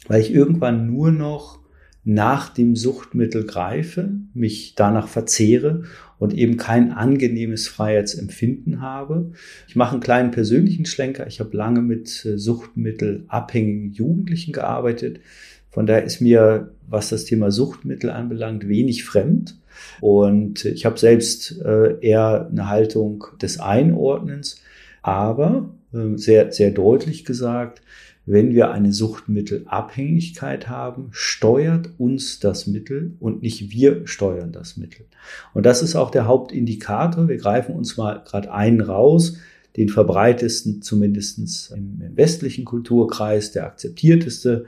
weil 0.08 0.20
ich 0.20 0.32
irgendwann 0.32 0.86
nur 0.86 1.10
noch 1.10 1.58
nach 2.04 2.50
dem 2.50 2.76
Suchtmittel 2.76 3.44
greife, 3.44 4.10
mich 4.34 4.74
danach 4.74 5.08
verzehre 5.08 5.84
und 6.18 6.34
eben 6.34 6.58
kein 6.58 6.92
angenehmes 6.92 7.66
Freiheitsempfinden 7.66 8.82
habe. 8.82 9.32
Ich 9.68 9.74
mache 9.74 9.92
einen 9.92 10.02
kleinen 10.02 10.30
persönlichen 10.30 10.84
Schlenker. 10.84 11.26
Ich 11.26 11.40
habe 11.40 11.56
lange 11.56 11.80
mit 11.80 12.24
äh, 12.26 12.38
suchtmittelabhängigen 12.38 13.92
Jugendlichen 13.92 14.52
gearbeitet. 14.52 15.20
Von 15.70 15.86
daher 15.86 16.04
ist 16.04 16.20
mir, 16.20 16.70
was 16.86 17.08
das 17.08 17.24
Thema 17.24 17.50
Suchtmittel 17.50 18.10
anbelangt, 18.10 18.68
wenig 18.68 19.04
fremd. 19.04 19.56
Und 20.00 20.64
ich 20.66 20.84
habe 20.84 20.98
selbst 20.98 21.60
äh, 21.64 21.98
eher 22.00 22.48
eine 22.50 22.68
Haltung 22.68 23.24
des 23.40 23.58
Einordnens, 23.58 24.60
aber 25.04 25.68
äh, 25.92 26.16
sehr, 26.16 26.50
sehr 26.50 26.70
deutlich 26.70 27.26
gesagt, 27.26 27.82
wenn 28.26 28.54
wir 28.54 28.70
eine 28.70 28.90
Suchtmittelabhängigkeit 28.90 30.70
haben, 30.70 31.08
steuert 31.12 31.90
uns 31.98 32.40
das 32.40 32.66
Mittel 32.66 33.12
und 33.20 33.42
nicht 33.42 33.70
wir 33.70 34.06
steuern 34.06 34.50
das 34.50 34.78
Mittel. 34.78 35.04
Und 35.52 35.66
das 35.66 35.82
ist 35.82 35.94
auch 35.94 36.10
der 36.10 36.26
Hauptindikator. 36.26 37.28
Wir 37.28 37.36
greifen 37.36 37.74
uns 37.74 37.98
mal 37.98 38.22
gerade 38.24 38.50
einen 38.50 38.80
raus, 38.80 39.36
den 39.76 39.90
verbreitesten, 39.90 40.80
zumindestens 40.80 41.70
im, 41.70 42.00
im 42.00 42.16
westlichen 42.16 42.64
Kulturkreis, 42.64 43.52
der 43.52 43.66
akzeptierteste. 43.66 44.64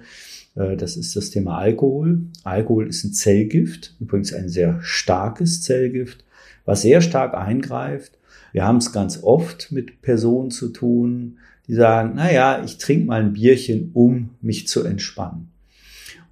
Äh, 0.54 0.76
das 0.76 0.98
ist 0.98 1.16
das 1.16 1.30
Thema 1.30 1.56
Alkohol. 1.56 2.26
Alkohol 2.44 2.88
ist 2.88 3.04
ein 3.04 3.14
Zellgift, 3.14 3.94
übrigens 4.00 4.34
ein 4.34 4.50
sehr 4.50 4.80
starkes 4.82 5.62
Zellgift, 5.62 6.24
was 6.66 6.82
sehr 6.82 7.00
stark 7.00 7.32
eingreift. 7.32 8.18
Wir 8.56 8.64
haben 8.64 8.78
es 8.78 8.90
ganz 8.90 9.22
oft 9.22 9.70
mit 9.70 10.00
Personen 10.00 10.50
zu 10.50 10.70
tun, 10.70 11.36
die 11.68 11.74
sagen, 11.74 12.12
na 12.14 12.32
ja, 12.32 12.64
ich 12.64 12.78
trinke 12.78 13.04
mal 13.04 13.20
ein 13.20 13.34
Bierchen, 13.34 13.90
um 13.92 14.30
mich 14.40 14.66
zu 14.66 14.82
entspannen. 14.82 15.50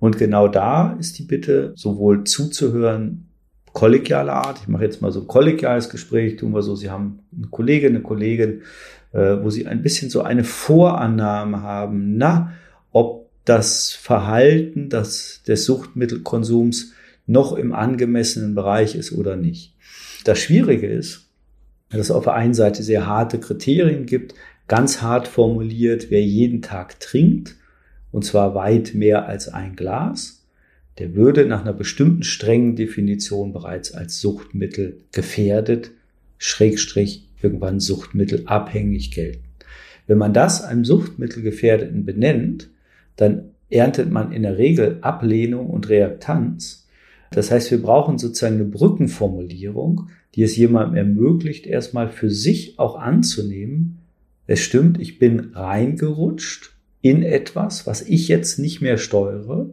Und 0.01 0.17
genau 0.17 0.49
da 0.49 0.95
ist 0.99 1.19
die 1.19 1.25
Bitte, 1.25 1.75
sowohl 1.77 2.25
zuzuhören, 2.25 3.27
kollegialer 3.75 4.33
Art. 4.33 4.59
Ich 4.63 4.69
mache 4.69 4.85
jetzt 4.85 5.03
mal 5.03 5.13
so 5.13 5.21
ein 5.21 5.27
kollegiales 5.27 5.91
Gespräch, 5.91 6.37
tun 6.37 6.55
wir 6.55 6.63
so, 6.63 6.75
Sie 6.75 6.89
haben 6.89 7.19
eine 7.37 7.49
Kollegin, 7.49 7.91
eine 7.91 8.01
Kollegin, 8.01 8.63
äh, 9.13 9.37
wo 9.43 9.51
Sie 9.51 9.67
ein 9.67 9.83
bisschen 9.83 10.09
so 10.09 10.23
eine 10.23 10.45
Vorannahme 10.45 11.61
haben, 11.61 12.17
na, 12.17 12.55
ob 12.91 13.29
das 13.45 13.91
Verhalten 13.91 14.89
das, 14.89 15.43
des 15.47 15.67
Suchtmittelkonsums 15.67 16.95
noch 17.27 17.53
im 17.53 17.75
angemessenen 17.75 18.55
Bereich 18.55 18.95
ist 18.95 19.13
oder 19.13 19.37
nicht. 19.37 19.75
Das 20.25 20.39
Schwierige 20.39 20.87
ist, 20.87 21.24
dass 21.91 22.01
es 22.01 22.11
auf 22.11 22.25
der 22.25 22.35
einen 22.35 22.55
Seite 22.55 22.83
sehr 22.83 23.07
harte 23.07 23.39
Kriterien 23.39 24.07
gibt, 24.07 24.35
ganz 24.69 25.03
hart 25.03 25.29
formuliert, 25.29 26.11
wer 26.11 26.23
jeden 26.23 26.63
Tag 26.63 27.01
trinkt, 27.01 27.57
und 28.11 28.25
zwar 28.25 28.55
weit 28.55 28.95
mehr 28.95 29.27
als 29.27 29.49
ein 29.49 29.77
Glas, 29.77 30.45
der 30.99 31.15
würde 31.15 31.47
nach 31.47 31.63
einer 31.63 31.73
bestimmten 31.73 32.23
strengen 32.23 32.77
Definition 32.77 33.53
bereits 33.53 33.93
als 33.93 34.21
Suchtmittel 34.21 35.01
gefährdet, 35.13 35.91
Schrägstrich 36.39 37.29
irgendwann 37.43 37.81
Suchtmittel 37.81 38.45
abhängig 38.47 39.11
gelten. 39.11 39.45
Wenn 40.07 40.19
man 40.19 40.33
das 40.33 40.63
einem 40.63 40.85
Suchtmittelgefährdeten 40.85 42.05
benennt, 42.05 42.71
dann 43.17 43.51
erntet 43.71 44.11
man 44.11 44.33
in 44.33 44.43
der 44.43 44.59
Regel 44.59 44.99
Ablehnung 45.01 45.69
und 45.69 45.89
Reaktanz. 45.89 46.87
Das 47.31 47.51
heißt, 47.51 47.71
wir 47.71 47.83
brauchen 47.83 48.19
sozusagen 48.19 48.57
eine 48.57 48.65
Brückenformulierung, 48.65 50.09
die 50.35 50.43
es 50.43 50.57
jemandem 50.57 50.97
ermöglicht, 50.97 51.67
erstmal 51.67 52.09
für 52.09 52.31
sich 52.31 52.79
auch 52.79 52.99
anzunehmen, 52.99 53.99
es 54.47 54.61
stimmt, 54.61 55.01
ich 55.01 55.19
bin 55.19 55.53
reingerutscht 55.55 56.75
in 57.01 57.23
etwas, 57.23 57.87
was 57.87 58.03
ich 58.03 58.29
jetzt 58.29 58.59
nicht 58.59 58.81
mehr 58.81 58.99
steuere. 58.99 59.71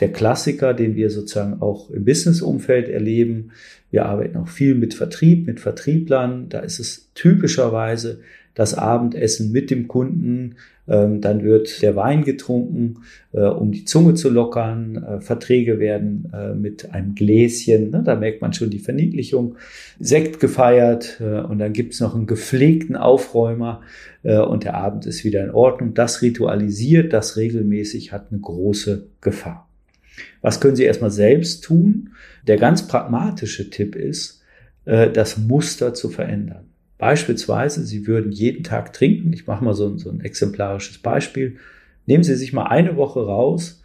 Der 0.00 0.12
Klassiker, 0.12 0.74
den 0.74 0.96
wir 0.96 1.10
sozusagen 1.10 1.60
auch 1.60 1.90
im 1.90 2.04
Business-Umfeld 2.04 2.88
erleben. 2.88 3.52
Wir 3.90 4.06
arbeiten 4.06 4.36
auch 4.38 4.48
viel 4.48 4.74
mit 4.74 4.94
Vertrieb, 4.94 5.46
mit 5.46 5.60
Vertrieblern. 5.60 6.48
Da 6.48 6.60
ist 6.60 6.80
es 6.80 7.10
typischerweise 7.14 8.20
das 8.54 8.74
Abendessen 8.74 9.52
mit 9.52 9.70
dem 9.70 9.88
Kunden. 9.88 10.56
Ähm, 10.88 11.20
dann 11.20 11.44
wird 11.44 11.82
der 11.82 11.94
Wein 11.94 12.24
getrunken, 12.24 13.02
äh, 13.32 13.42
um 13.42 13.70
die 13.70 13.84
Zunge 13.84 14.14
zu 14.14 14.28
lockern. 14.28 14.96
Äh, 14.96 15.20
Verträge 15.20 15.78
werden 15.78 16.30
äh, 16.34 16.54
mit 16.54 16.92
einem 16.92 17.14
Gläschen, 17.14 17.90
ne, 17.90 18.02
da 18.04 18.16
merkt 18.16 18.42
man 18.42 18.52
schon 18.52 18.70
die 18.70 18.80
Verniedlichung, 18.80 19.56
Sekt 20.00 20.40
gefeiert 20.40 21.20
und 21.20 21.58
dann 21.58 21.72
gibt's 21.74 22.00
noch 22.00 22.14
einen 22.14 22.26
gepflegten 22.26 22.96
Aufräumer 22.96 23.82
und 24.22 24.64
der 24.64 24.74
Abend 24.74 25.04
ist 25.04 25.24
wieder 25.24 25.44
in 25.44 25.50
Ordnung. 25.50 25.92
Das 25.92 26.22
ritualisiert, 26.22 27.12
das 27.12 27.36
regelmäßig 27.36 28.10
hat 28.10 28.28
eine 28.30 28.40
große 28.40 29.06
Gefahr. 29.20 29.69
Was 30.42 30.60
können 30.60 30.76
Sie 30.76 30.84
erstmal 30.84 31.10
selbst 31.10 31.64
tun? 31.64 32.10
Der 32.46 32.56
ganz 32.56 32.86
pragmatische 32.88 33.70
Tipp 33.70 33.96
ist, 33.96 34.42
das 34.84 35.38
Muster 35.38 35.94
zu 35.94 36.08
verändern. 36.08 36.64
Beispielsweise, 36.98 37.84
Sie 37.84 38.06
würden 38.06 38.32
jeden 38.32 38.64
Tag 38.64 38.92
trinken. 38.92 39.32
Ich 39.32 39.46
mache 39.46 39.64
mal 39.64 39.74
so 39.74 39.88
ein, 39.88 39.98
so 39.98 40.10
ein 40.10 40.20
exemplarisches 40.20 40.98
Beispiel. 40.98 41.56
Nehmen 42.06 42.24
Sie 42.24 42.34
sich 42.34 42.52
mal 42.52 42.66
eine 42.66 42.96
Woche 42.96 43.24
raus 43.24 43.82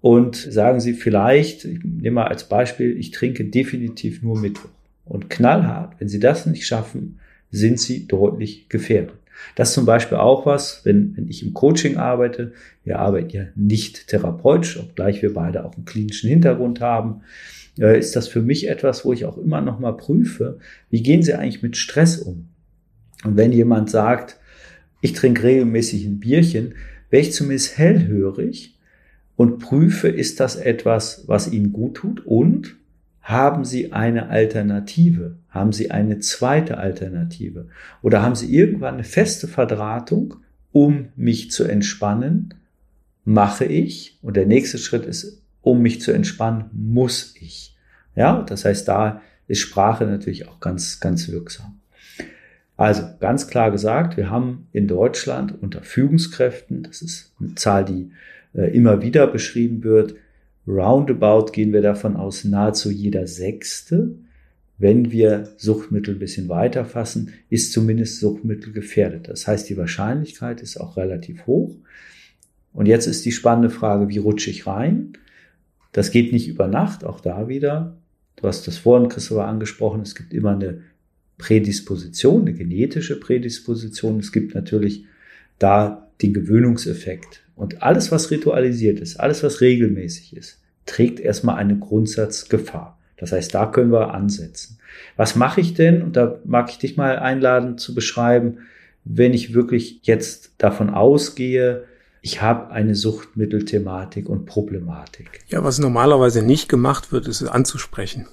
und 0.00 0.36
sagen 0.36 0.80
Sie 0.80 0.94
vielleicht, 0.94 1.64
ich 1.64 1.82
nehme 1.84 2.16
mal 2.16 2.28
als 2.28 2.48
Beispiel, 2.48 2.98
ich 2.98 3.12
trinke 3.12 3.44
definitiv 3.44 4.22
nur 4.22 4.38
Mittwoch. 4.38 4.70
Und 5.04 5.30
knallhart, 5.30 5.94
wenn 5.98 6.08
Sie 6.08 6.20
das 6.20 6.46
nicht 6.46 6.66
schaffen, 6.66 7.18
sind 7.50 7.80
Sie 7.80 8.06
deutlich 8.06 8.68
gefährdet. 8.68 9.16
Das 9.54 9.68
ist 9.68 9.74
zum 9.74 9.86
Beispiel 9.86 10.18
auch 10.18 10.46
was, 10.46 10.80
wenn, 10.84 11.16
wenn 11.16 11.28
ich 11.28 11.42
im 11.44 11.54
Coaching 11.54 11.96
arbeite. 11.96 12.52
Wir 12.84 12.98
arbeiten 12.98 13.30
ja 13.30 13.44
nicht 13.54 14.08
therapeutisch, 14.08 14.78
obgleich 14.78 15.22
wir 15.22 15.34
beide 15.34 15.64
auch 15.64 15.74
einen 15.74 15.84
klinischen 15.84 16.28
Hintergrund 16.28 16.80
haben 16.80 17.22
äh, 17.78 17.98
ist 17.98 18.16
das 18.16 18.28
für 18.28 18.42
mich 18.42 18.68
etwas, 18.68 19.04
wo 19.04 19.12
ich 19.12 19.24
auch 19.24 19.38
immer 19.38 19.60
noch 19.60 19.78
mal 19.78 19.92
prüfe, 19.92 20.58
wie 20.90 21.02
gehen 21.02 21.22
Sie 21.22 21.34
eigentlich 21.34 21.62
mit 21.62 21.76
Stress 21.76 22.18
um? 22.18 22.48
Und 23.24 23.36
wenn 23.36 23.52
jemand 23.52 23.90
sagt, 23.90 24.38
ich 25.00 25.12
trinke 25.12 25.44
regelmäßig 25.44 26.04
ein 26.04 26.20
Bierchen, 26.20 26.74
wäre 27.10 27.22
ich 27.22 27.32
zumindest 27.32 27.78
hellhörig 27.78 28.78
und 29.36 29.58
prüfe, 29.58 30.08
ist 30.08 30.40
das 30.40 30.56
etwas, 30.56 31.24
was 31.26 31.50
Ihnen 31.52 31.72
gut 31.72 31.94
tut 31.94 32.26
und 32.26 32.76
haben 33.22 33.64
Sie 33.64 33.92
eine 33.92 34.28
Alternative? 34.28 35.36
Haben 35.48 35.72
Sie 35.72 35.90
eine 35.90 36.18
zweite 36.18 36.78
Alternative? 36.78 37.68
Oder 38.02 38.22
haben 38.22 38.34
Sie 38.34 38.54
irgendwann 38.54 38.94
eine 38.94 39.04
feste 39.04 39.46
Verdrahtung, 39.46 40.36
um 40.72 41.08
mich 41.14 41.50
zu 41.50 41.64
entspannen? 41.64 42.54
Mache 43.24 43.64
ich? 43.64 44.18
Und 44.22 44.36
der 44.36 44.46
nächste 44.46 44.78
Schritt 44.78 45.06
ist, 45.06 45.40
um 45.60 45.80
mich 45.80 46.00
zu 46.00 46.10
entspannen, 46.10 46.64
muss 46.72 47.34
ich. 47.40 47.76
Ja, 48.16 48.42
das 48.42 48.64
heißt, 48.64 48.88
da 48.88 49.22
ist 49.46 49.60
Sprache 49.60 50.04
natürlich 50.04 50.48
auch 50.48 50.58
ganz, 50.58 50.98
ganz 50.98 51.28
wirksam. 51.28 51.78
Also 52.76 53.04
ganz 53.20 53.46
klar 53.46 53.70
gesagt, 53.70 54.16
wir 54.16 54.30
haben 54.30 54.66
in 54.72 54.88
Deutschland 54.88 55.54
unter 55.62 55.82
Führungskräften, 55.82 56.82
das 56.82 57.02
ist 57.02 57.32
eine 57.38 57.54
Zahl, 57.54 57.84
die 57.84 58.10
äh, 58.54 58.74
immer 58.76 59.02
wieder 59.02 59.28
beschrieben 59.28 59.84
wird, 59.84 60.16
roundabout 60.66 61.52
gehen 61.52 61.72
wir 61.72 61.82
davon 61.82 62.16
aus, 62.16 62.44
nahezu 62.44 62.90
jeder 62.90 63.26
Sechste, 63.26 64.14
wenn 64.78 65.12
wir 65.12 65.48
Suchtmittel 65.58 66.14
ein 66.14 66.18
bisschen 66.18 66.48
weiter 66.48 66.84
fassen, 66.84 67.32
ist 67.50 67.72
zumindest 67.72 68.18
Suchtmittel 68.18 68.72
gefährdet. 68.72 69.28
Das 69.28 69.46
heißt, 69.46 69.68
die 69.68 69.76
Wahrscheinlichkeit 69.76 70.60
ist 70.60 70.76
auch 70.76 70.96
relativ 70.96 71.46
hoch. 71.46 71.76
Und 72.72 72.86
jetzt 72.86 73.06
ist 73.06 73.24
die 73.24 73.32
spannende 73.32 73.70
Frage, 73.70 74.08
wie 74.08 74.18
rutsche 74.18 74.50
ich 74.50 74.66
rein? 74.66 75.12
Das 75.92 76.10
geht 76.10 76.32
nicht 76.32 76.48
über 76.48 76.68
Nacht, 76.68 77.04
auch 77.04 77.20
da 77.20 77.48
wieder. 77.48 77.96
Du 78.36 78.48
hast 78.48 78.66
das 78.66 78.78
vorhin, 78.78 79.08
Christopher, 79.08 79.46
angesprochen. 79.46 80.00
Es 80.00 80.14
gibt 80.14 80.32
immer 80.32 80.52
eine 80.52 80.80
Prädisposition, 81.38 82.42
eine 82.42 82.54
genetische 82.54 83.20
Prädisposition. 83.20 84.18
Es 84.18 84.32
gibt 84.32 84.54
natürlich 84.54 85.04
da 85.58 86.08
den 86.22 86.32
Gewöhnungseffekt. 86.32 87.41
Und 87.54 87.82
alles, 87.82 88.10
was 88.10 88.30
ritualisiert 88.30 89.00
ist, 89.00 89.20
alles, 89.20 89.42
was 89.42 89.60
regelmäßig 89.60 90.36
ist, 90.36 90.60
trägt 90.86 91.20
erstmal 91.20 91.56
eine 91.56 91.78
Grundsatzgefahr. 91.78 92.98
Das 93.16 93.32
heißt, 93.32 93.54
da 93.54 93.66
können 93.66 93.92
wir 93.92 94.14
ansetzen. 94.14 94.78
Was 95.16 95.36
mache 95.36 95.60
ich 95.60 95.74
denn? 95.74 96.02
Und 96.02 96.16
da 96.16 96.40
mag 96.44 96.70
ich 96.70 96.78
dich 96.78 96.96
mal 96.96 97.18
einladen 97.18 97.78
zu 97.78 97.94
beschreiben, 97.94 98.58
wenn 99.04 99.34
ich 99.34 99.54
wirklich 99.54 100.00
jetzt 100.02 100.52
davon 100.58 100.90
ausgehe, 100.90 101.84
ich 102.20 102.40
habe 102.40 102.70
eine 102.70 102.94
Suchtmittelthematik 102.94 104.28
und 104.28 104.46
Problematik. 104.46 105.40
Ja, 105.48 105.64
was 105.64 105.78
normalerweise 105.78 106.42
nicht 106.42 106.68
gemacht 106.68 107.10
wird, 107.10 107.26
ist 107.26 107.40
es 107.40 107.48
anzusprechen. 107.48 108.28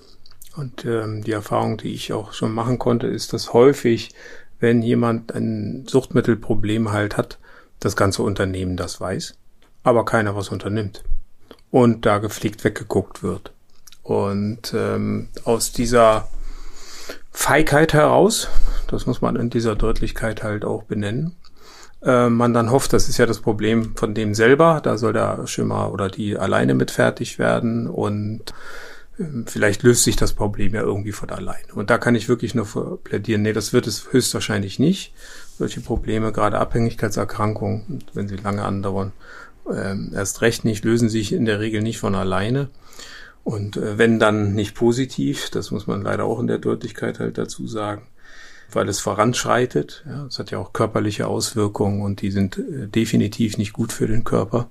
Und 0.55 0.86
ähm, 0.86 1.23
die 1.23 1.32
Erfahrung, 1.32 1.77
die 1.77 1.93
ich 1.93 2.13
auch 2.13 2.34
schon 2.34 2.51
machen 2.51 2.77
konnte, 2.77 3.08
ist, 3.08 3.34
dass 3.34 3.53
häufig, 3.53 4.10
wenn 4.60 4.82
jemand 4.82 5.34
ein 5.34 5.86
Suchtmittelproblem 5.88 6.91
halt 6.91 7.17
hat, 7.17 7.39
das 7.79 7.95
ganze 7.95 8.23
Unternehmen 8.23 8.77
das 8.77 8.99
weiß, 8.99 9.35
aber 9.83 10.05
keiner 10.05 10.35
was 10.35 10.49
unternimmt. 10.49 11.03
Und 11.71 12.05
da 12.05 12.17
gepflegt 12.17 12.63
weggeguckt 12.63 13.21
wird. 13.21 13.53
Und 14.03 14.73
ähm, 14.75 15.29
aus 15.43 15.71
dieser 15.71 16.27
Feigheit 17.31 17.93
heraus, 17.93 18.47
das 18.87 19.05
muss 19.05 19.21
man 19.21 19.35
in 19.35 19.49
dieser 19.49 19.75
Deutlichkeit 19.75 20.43
halt 20.43 20.65
auch 20.65 20.83
benennen, 20.83 21.35
äh, 22.01 22.27
man 22.29 22.53
dann 22.53 22.71
hofft, 22.71 22.93
das 22.93 23.07
ist 23.07 23.17
ja 23.17 23.27
das 23.27 23.39
Problem 23.39 23.95
von 23.95 24.15
dem 24.15 24.33
selber, 24.33 24.81
da 24.83 24.97
soll 24.97 25.13
der 25.13 25.45
Schimmer 25.45 25.91
oder 25.93 26.09
die 26.09 26.37
alleine 26.37 26.73
mit 26.73 26.89
fertig 26.91 27.37
werden 27.37 27.87
und 27.87 28.53
vielleicht 29.45 29.83
löst 29.83 30.03
sich 30.03 30.15
das 30.15 30.33
Problem 30.33 30.73
ja 30.73 30.81
irgendwie 30.81 31.11
von 31.11 31.29
allein. 31.29 31.63
Und 31.73 31.89
da 31.89 31.97
kann 31.97 32.15
ich 32.15 32.29
wirklich 32.29 32.55
nur 32.55 32.99
plädieren, 33.03 33.41
nee, 33.41 33.53
das 33.53 33.73
wird 33.73 33.87
es 33.87 34.11
höchstwahrscheinlich 34.11 34.79
nicht. 34.79 35.13
Solche 35.59 35.81
Probleme, 35.81 36.31
gerade 36.31 36.57
Abhängigkeitserkrankungen, 36.57 37.99
wenn 38.13 38.29
sie 38.29 38.37
lange 38.37 38.63
andauern, 38.63 39.11
ähm, 39.69 40.13
erst 40.15 40.39
recht 40.39 40.63
nicht, 40.63 40.85
lösen 40.85 41.09
sich 41.09 41.33
in 41.33 41.43
der 41.43 41.59
Regel 41.59 41.81
nicht 41.81 41.99
von 41.99 42.15
alleine. 42.15 42.69
Und 43.43 43.75
äh, 43.75 43.97
wenn 43.97 44.19
dann 44.19 44.53
nicht 44.53 44.73
positiv, 44.73 45.49
das 45.49 45.69
muss 45.71 45.85
man 45.85 46.01
leider 46.01 46.23
auch 46.23 46.39
in 46.39 46.47
der 46.47 46.59
Deutlichkeit 46.59 47.19
halt 47.19 47.37
dazu 47.37 47.67
sagen, 47.67 48.03
weil 48.71 48.87
es 48.87 49.01
voranschreitet. 49.01 50.05
Ja, 50.07 50.27
es 50.27 50.39
hat 50.39 50.49
ja 50.51 50.59
auch 50.59 50.71
körperliche 50.71 51.27
Auswirkungen 51.27 52.03
und 52.03 52.21
die 52.21 52.31
sind 52.31 52.57
äh, 52.57 52.87
definitiv 52.87 53.57
nicht 53.57 53.73
gut 53.73 53.91
für 53.91 54.07
den 54.07 54.23
Körper. 54.23 54.69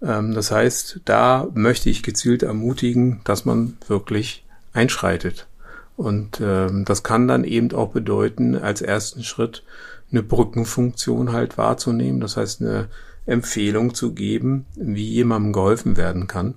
Ähm, 0.00 0.34
das 0.34 0.52
heißt, 0.52 1.00
da 1.04 1.48
möchte 1.52 1.90
ich 1.90 2.04
gezielt 2.04 2.44
ermutigen, 2.44 3.22
dass 3.24 3.44
man 3.44 3.76
wirklich 3.88 4.44
einschreitet. 4.72 5.48
Und 5.96 6.40
ähm, 6.40 6.84
das 6.84 7.02
kann 7.02 7.26
dann 7.26 7.42
eben 7.42 7.72
auch 7.72 7.88
bedeuten, 7.88 8.54
als 8.54 8.82
ersten 8.82 9.24
Schritt 9.24 9.64
eine 10.10 10.22
Brückenfunktion 10.22 11.32
halt 11.32 11.58
wahrzunehmen. 11.58 12.20
Das 12.20 12.36
heißt, 12.36 12.60
eine 12.60 12.88
Empfehlung 13.26 13.94
zu 13.94 14.12
geben, 14.12 14.66
wie 14.76 15.08
jemandem 15.08 15.52
geholfen 15.52 15.96
werden 15.96 16.26
kann. 16.26 16.54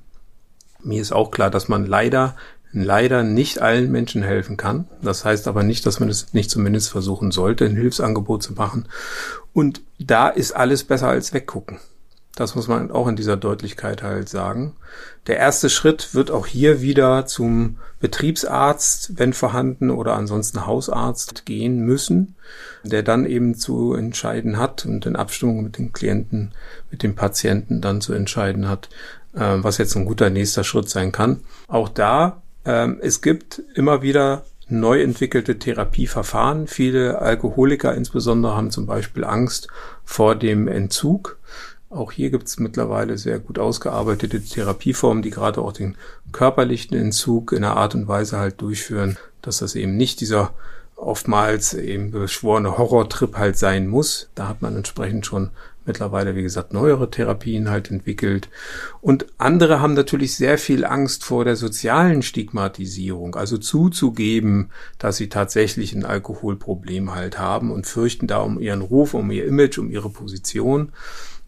Mir 0.84 1.02
ist 1.02 1.12
auch 1.12 1.32
klar, 1.32 1.50
dass 1.50 1.68
man 1.68 1.86
leider, 1.86 2.36
leider 2.72 3.24
nicht 3.24 3.62
allen 3.62 3.92
Menschen 3.92 4.22
helfen 4.24 4.56
kann. 4.56 4.88
Das 5.02 5.26
heißt 5.26 5.48
aber 5.48 5.64
nicht, 5.64 5.86
dass 5.86 6.00
man 6.00 6.10
es 6.10 6.34
nicht 6.34 6.50
zumindest 6.50 6.90
versuchen 6.90 7.32
sollte, 7.32 7.66
ein 7.66 7.76
Hilfsangebot 7.76 8.44
zu 8.44 8.54
machen. 8.54 8.88
Und 9.52 9.82
da 9.98 10.30
ist 10.30 10.52
alles 10.52 10.84
besser 10.84 11.10
als 11.10 11.34
weggucken. 11.34 11.80
Das 12.40 12.56
muss 12.56 12.70
man 12.70 12.90
auch 12.90 13.10
in 13.10 13.18
dieser 13.18 13.36
Deutlichkeit 13.36 14.02
halt 14.02 14.30
sagen. 14.30 14.74
Der 15.28 15.36
erste 15.36 15.70
Schritt 15.70 16.16
wird 16.16 16.32
auch 16.32 16.48
hier 16.48 16.82
wieder 16.82 17.26
zum 17.26 17.80
Betriebsarzt, 18.00 19.20
wenn 19.20 19.34
vorhanden, 19.34 19.90
oder 19.90 20.16
ansonsten 20.16 20.66
Hausarzt 20.66 21.46
gehen 21.46 21.82
müssen, 21.82 22.36
der 22.86 23.04
dann 23.04 23.26
eben 23.26 23.56
zu 23.56 23.94
entscheiden 23.94 24.58
hat 24.58 24.86
und 24.86 25.06
in 25.06 25.18
Abstimmung 25.18 25.64
mit 25.64 25.78
den 25.78 25.92
Klienten, 25.92 26.54
mit 26.90 27.04
dem 27.04 27.14
Patienten 27.14 27.82
dann 27.82 28.00
zu 28.00 28.14
entscheiden 28.14 28.70
hat, 28.70 28.88
äh, 29.34 29.58
was 29.58 29.78
jetzt 29.78 29.98
ein 29.98 30.06
guter 30.06 30.30
nächster 30.30 30.64
Schritt 30.64 30.88
sein 30.88 31.12
kann. 31.12 31.42
Auch 31.68 31.90
da, 31.90 32.42
ähm, 32.64 33.00
es 33.02 33.22
gibt 33.22 33.62
immer 33.76 34.02
wieder 34.02 34.46
neu 34.70 35.02
entwickelte 35.02 35.60
Therapieverfahren. 35.60 36.68
Viele 36.68 37.20
Alkoholiker 37.20 37.94
insbesondere 37.96 38.56
haben 38.56 38.72
zum 38.72 38.86
Beispiel 38.86 39.26
Angst 39.26 39.68
vor 40.06 40.36
dem 40.36 40.70
Entzug 40.70 41.38
auch 41.90 42.12
hier 42.12 42.30
gibt 42.30 42.48
es 42.48 42.60
mittlerweile 42.60 43.18
sehr 43.18 43.40
gut 43.40 43.58
ausgearbeitete 43.58 44.44
Therapieformen, 44.44 45.24
die 45.24 45.32
gerade 45.32 45.62
auch 45.62 45.74
den 45.74 45.96
körperlichen 46.32 46.96
Entzug 46.96 47.52
in 47.52 47.64
einer 47.64 47.78
Art 47.78 47.96
und 47.96 48.08
Weise 48.08 48.38
halt 48.38 48.62
durchführen, 48.62 49.18
dass 49.42 49.58
das 49.60 49.76
eben 49.76 49.98
nicht 49.98 50.22
dieser 50.22 50.54
oftmals 50.96 51.74
eben 51.74 52.12
beschworene 52.12 52.78
Horrortrip 52.78 53.38
halt 53.38 53.58
sein 53.58 53.88
muss. 53.88 54.30
Da 54.36 54.48
hat 54.48 54.62
man 54.62 54.76
entsprechend 54.76 55.26
schon 55.26 55.50
mittlerweile, 55.86 56.36
wie 56.36 56.44
gesagt, 56.44 56.74
neuere 56.74 57.10
Therapien 57.10 57.70
halt 57.70 57.90
entwickelt. 57.90 58.50
Und 59.02 59.26
andere 59.38 59.80
haben 59.80 59.96
natürlich 59.96 60.36
sehr 60.36 60.58
viel 60.60 60.86
Angst 60.86 61.24
vor 61.24 61.46
der 61.46 61.56
sozialen 61.56 62.22
Stigmatisierung, 62.22 63.36
also 63.36 63.58
zuzugeben, 63.58 64.70
dass 65.00 65.18
sie 65.18 65.30
tatsächlich 65.30 65.94
ein 65.94 66.06
Alkoholproblem 66.06 67.16
halt 67.16 67.40
haben 67.40 67.72
und 67.72 67.88
fürchten 67.88 68.28
da 68.28 68.40
um 68.40 68.60
ihren 68.60 68.82
Ruf, 68.82 69.16
um 69.16 69.32
ihr 69.32 69.46
Image, 69.46 69.80
um 69.80 69.90
ihre 69.90 70.10
Position. 70.10 70.92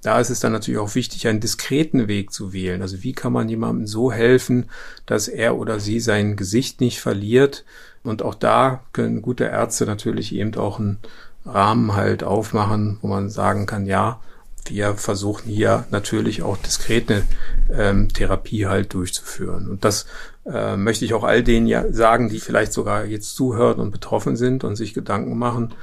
Da 0.01 0.19
ist 0.19 0.29
es 0.29 0.39
dann 0.39 0.51
natürlich 0.51 0.79
auch 0.79 0.95
wichtig, 0.95 1.27
einen 1.27 1.39
diskreten 1.39 2.07
Weg 2.07 2.33
zu 2.33 2.53
wählen. 2.53 2.81
Also 2.81 3.03
wie 3.03 3.13
kann 3.13 3.33
man 3.33 3.49
jemandem 3.49 3.85
so 3.85 4.11
helfen, 4.11 4.69
dass 5.05 5.27
er 5.27 5.57
oder 5.57 5.79
sie 5.79 5.99
sein 5.99 6.35
Gesicht 6.35 6.81
nicht 6.81 6.99
verliert? 6.99 7.63
Und 8.03 8.23
auch 8.23 8.35
da 8.35 8.83
können 8.93 9.21
gute 9.21 9.43
Ärzte 9.43 9.85
natürlich 9.85 10.33
eben 10.33 10.55
auch 10.55 10.79
einen 10.79 10.97
Rahmen 11.45 11.93
halt 11.93 12.23
aufmachen, 12.23 12.97
wo 13.01 13.07
man 13.07 13.29
sagen 13.29 13.65
kann, 13.67 13.85
ja, 13.85 14.19
wir 14.65 14.93
versuchen 14.95 15.49
hier 15.49 15.85
natürlich 15.89 16.43
auch 16.43 16.57
diskrete 16.57 17.23
ähm, 17.71 18.09
Therapie 18.09 18.67
halt 18.67 18.93
durchzuführen. 18.93 19.67
Und 19.67 19.83
das 19.83 20.05
äh, 20.45 20.77
möchte 20.77 21.05
ich 21.05 21.13
auch 21.13 21.23
all 21.23 21.43
denen 21.43 21.67
ja 21.67 21.91
sagen, 21.91 22.29
die 22.29 22.39
vielleicht 22.39 22.73
sogar 22.73 23.05
jetzt 23.05 23.35
zuhören 23.35 23.79
und 23.79 23.91
betroffen 23.91 24.35
sind 24.35 24.63
und 24.63 24.75
sich 24.75 24.93
Gedanken 24.93 25.37
machen. 25.37 25.73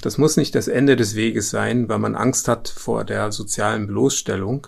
Das 0.00 0.18
muss 0.18 0.36
nicht 0.36 0.54
das 0.54 0.68
Ende 0.68 0.96
des 0.96 1.14
Weges 1.14 1.50
sein, 1.50 1.88
weil 1.88 1.98
man 1.98 2.14
Angst 2.14 2.48
hat 2.48 2.68
vor 2.68 3.04
der 3.04 3.32
sozialen 3.32 3.86
Bloßstellung. 3.86 4.66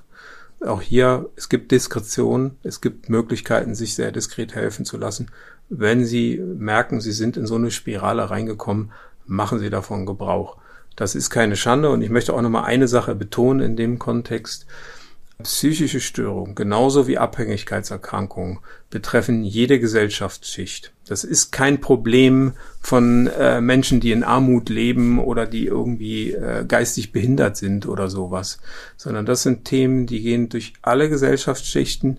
Auch 0.60 0.80
hier, 0.80 1.28
es 1.36 1.48
gibt 1.48 1.72
Diskretion, 1.72 2.56
es 2.62 2.80
gibt 2.80 3.10
Möglichkeiten, 3.10 3.74
sich 3.74 3.94
sehr 3.94 4.12
diskret 4.12 4.54
helfen 4.54 4.84
zu 4.84 4.96
lassen. 4.96 5.30
Wenn 5.68 6.04
Sie 6.04 6.38
merken, 6.38 7.00
Sie 7.00 7.12
sind 7.12 7.36
in 7.36 7.46
so 7.46 7.56
eine 7.56 7.70
Spirale 7.70 8.30
reingekommen, 8.30 8.92
machen 9.26 9.58
Sie 9.58 9.68
davon 9.68 10.06
Gebrauch. 10.06 10.56
Das 10.94 11.14
ist 11.14 11.28
keine 11.28 11.56
Schande 11.56 11.90
und 11.90 12.00
ich 12.00 12.08
möchte 12.08 12.32
auch 12.32 12.40
nochmal 12.40 12.64
eine 12.64 12.88
Sache 12.88 13.14
betonen 13.14 13.60
in 13.60 13.76
dem 13.76 13.98
Kontext. 13.98 14.66
Psychische 15.42 16.00
Störungen, 16.00 16.54
genauso 16.54 17.06
wie 17.06 17.18
Abhängigkeitserkrankungen, 17.18 18.60
betreffen 18.88 19.44
jede 19.44 19.78
Gesellschaftsschicht. 19.78 20.92
Das 21.06 21.24
ist 21.24 21.52
kein 21.52 21.78
Problem 21.78 22.54
von 22.80 23.26
äh, 23.26 23.60
Menschen, 23.60 24.00
die 24.00 24.12
in 24.12 24.24
Armut 24.24 24.70
leben 24.70 25.18
oder 25.18 25.46
die 25.46 25.66
irgendwie 25.66 26.32
äh, 26.32 26.64
geistig 26.66 27.12
behindert 27.12 27.58
sind 27.58 27.86
oder 27.86 28.08
sowas, 28.08 28.58
sondern 28.96 29.26
das 29.26 29.42
sind 29.42 29.66
Themen, 29.66 30.06
die 30.06 30.22
gehen 30.22 30.48
durch 30.48 30.72
alle 30.80 31.10
Gesellschaftsschichten. 31.10 32.16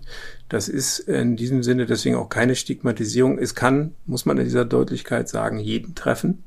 Das 0.48 0.68
ist 0.68 1.00
in 1.00 1.36
diesem 1.36 1.64
Sinne 1.64 1.86
deswegen 1.86 2.14
auch 2.14 2.28
keine 2.28 2.54
Stigmatisierung. 2.54 3.38
Es 3.38 3.56
kann, 3.56 3.94
muss 4.06 4.26
man 4.26 4.38
in 4.38 4.44
dieser 4.44 4.64
Deutlichkeit 4.64 5.28
sagen, 5.28 5.58
jeden 5.58 5.96
treffen. 5.96 6.44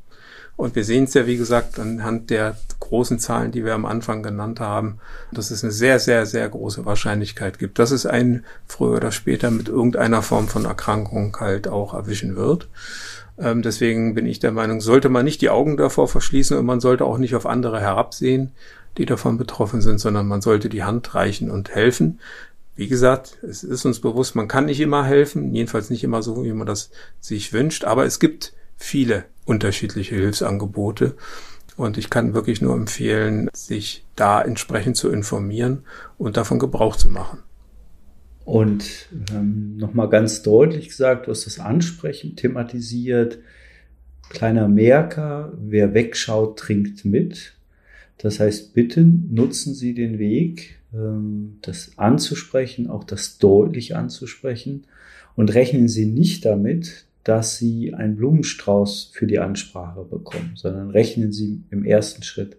Und 0.55 0.75
wir 0.75 0.83
sehen 0.83 1.05
es 1.05 1.13
ja, 1.13 1.25
wie 1.25 1.37
gesagt, 1.37 1.79
anhand 1.79 2.29
der 2.29 2.55
großen 2.79 3.19
Zahlen, 3.19 3.51
die 3.51 3.65
wir 3.65 3.73
am 3.73 3.85
Anfang 3.85 4.21
genannt 4.21 4.59
haben, 4.59 4.99
dass 5.31 5.49
es 5.49 5.63
eine 5.63 5.71
sehr, 5.71 5.99
sehr, 5.99 6.25
sehr 6.25 6.47
große 6.47 6.85
Wahrscheinlichkeit 6.85 7.57
gibt, 7.57 7.79
dass 7.79 7.91
es 7.91 8.05
einen 8.05 8.45
früher 8.67 8.97
oder 8.97 9.11
später 9.11 9.49
mit 9.49 9.69
irgendeiner 9.69 10.21
Form 10.21 10.47
von 10.47 10.65
Erkrankung 10.65 11.35
halt 11.39 11.67
auch 11.67 11.93
erwischen 11.93 12.35
wird. 12.35 12.67
Ähm, 13.39 13.61
deswegen 13.61 14.13
bin 14.13 14.25
ich 14.25 14.39
der 14.39 14.51
Meinung, 14.51 14.81
sollte 14.81 15.09
man 15.09 15.25
nicht 15.25 15.41
die 15.41 15.49
Augen 15.49 15.77
davor 15.77 16.07
verschließen 16.07 16.57
und 16.57 16.65
man 16.65 16.79
sollte 16.79 17.05
auch 17.05 17.17
nicht 17.17 17.35
auf 17.35 17.45
andere 17.45 17.79
herabsehen, 17.79 18.51
die 18.97 19.05
davon 19.05 19.37
betroffen 19.37 19.81
sind, 19.81 19.99
sondern 19.99 20.27
man 20.27 20.41
sollte 20.41 20.69
die 20.69 20.83
Hand 20.83 21.15
reichen 21.15 21.49
und 21.49 21.73
helfen. 21.73 22.19
Wie 22.75 22.87
gesagt, 22.87 23.37
es 23.41 23.63
ist 23.63 23.85
uns 23.85 23.99
bewusst, 23.99 24.35
man 24.35 24.47
kann 24.47 24.65
nicht 24.65 24.79
immer 24.79 25.05
helfen, 25.05 25.53
jedenfalls 25.53 25.89
nicht 25.89 26.03
immer 26.03 26.21
so, 26.21 26.43
wie 26.43 26.53
man 26.53 26.67
das 26.67 26.89
sich 27.19 27.53
wünscht, 27.53 27.83
aber 27.85 28.05
es 28.05 28.19
gibt 28.19 28.53
viele 28.81 29.25
unterschiedliche 29.45 30.15
Hilfsangebote. 30.15 31.15
Und 31.77 31.97
ich 31.97 32.09
kann 32.09 32.33
wirklich 32.33 32.61
nur 32.61 32.75
empfehlen, 32.75 33.49
sich 33.53 34.05
da 34.15 34.41
entsprechend 34.41 34.97
zu 34.97 35.09
informieren 35.09 35.83
und 36.17 36.37
davon 36.37 36.59
Gebrauch 36.59 36.95
zu 36.95 37.09
machen. 37.09 37.39
Und 38.43 39.07
ähm, 39.33 39.77
nochmal 39.77 40.09
ganz 40.09 40.41
deutlich 40.41 40.89
gesagt, 40.89 41.27
du 41.27 41.31
hast 41.31 41.45
das 41.45 41.59
Ansprechen 41.59 42.35
thematisiert. 42.35 43.39
Kleiner 44.29 44.67
Merker, 44.67 45.53
wer 45.57 45.93
wegschaut, 45.93 46.59
trinkt 46.59 47.05
mit. 47.05 47.53
Das 48.17 48.39
heißt, 48.39 48.73
bitte 48.73 49.01
nutzen 49.03 49.73
Sie 49.73 49.93
den 49.93 50.19
Weg, 50.19 50.79
ähm, 50.93 51.57
das 51.61 51.93
anzusprechen, 51.97 52.87
auch 52.87 53.03
das 53.03 53.37
deutlich 53.37 53.95
anzusprechen 53.95 54.85
und 55.35 55.53
rechnen 55.53 55.87
Sie 55.87 56.05
nicht 56.05 56.45
damit, 56.45 57.05
dass 57.23 57.57
Sie 57.57 57.93
einen 57.93 58.15
Blumenstrauß 58.15 59.11
für 59.13 59.27
die 59.27 59.39
Ansprache 59.39 60.03
bekommen, 60.03 60.53
sondern 60.55 60.89
rechnen 60.89 61.31
Sie 61.31 61.63
im 61.69 61.83
ersten 61.83 62.23
Schritt 62.23 62.57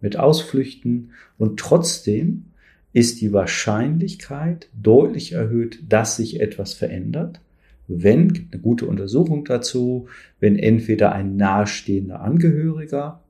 mit 0.00 0.16
Ausflüchten. 0.16 1.10
Und 1.36 1.58
trotzdem 1.58 2.46
ist 2.92 3.20
die 3.20 3.32
Wahrscheinlichkeit 3.32 4.68
deutlich 4.80 5.32
erhöht, 5.32 5.80
dass 5.88 6.16
sich 6.16 6.40
etwas 6.40 6.74
verändert, 6.74 7.40
wenn, 7.88 8.32
gibt 8.32 8.52
eine 8.52 8.62
gute 8.62 8.86
Untersuchung 8.86 9.44
dazu, 9.44 10.08
wenn 10.40 10.58
entweder 10.58 11.12
ein 11.12 11.36
nahestehender 11.36 12.20
Angehöriger 12.20 13.22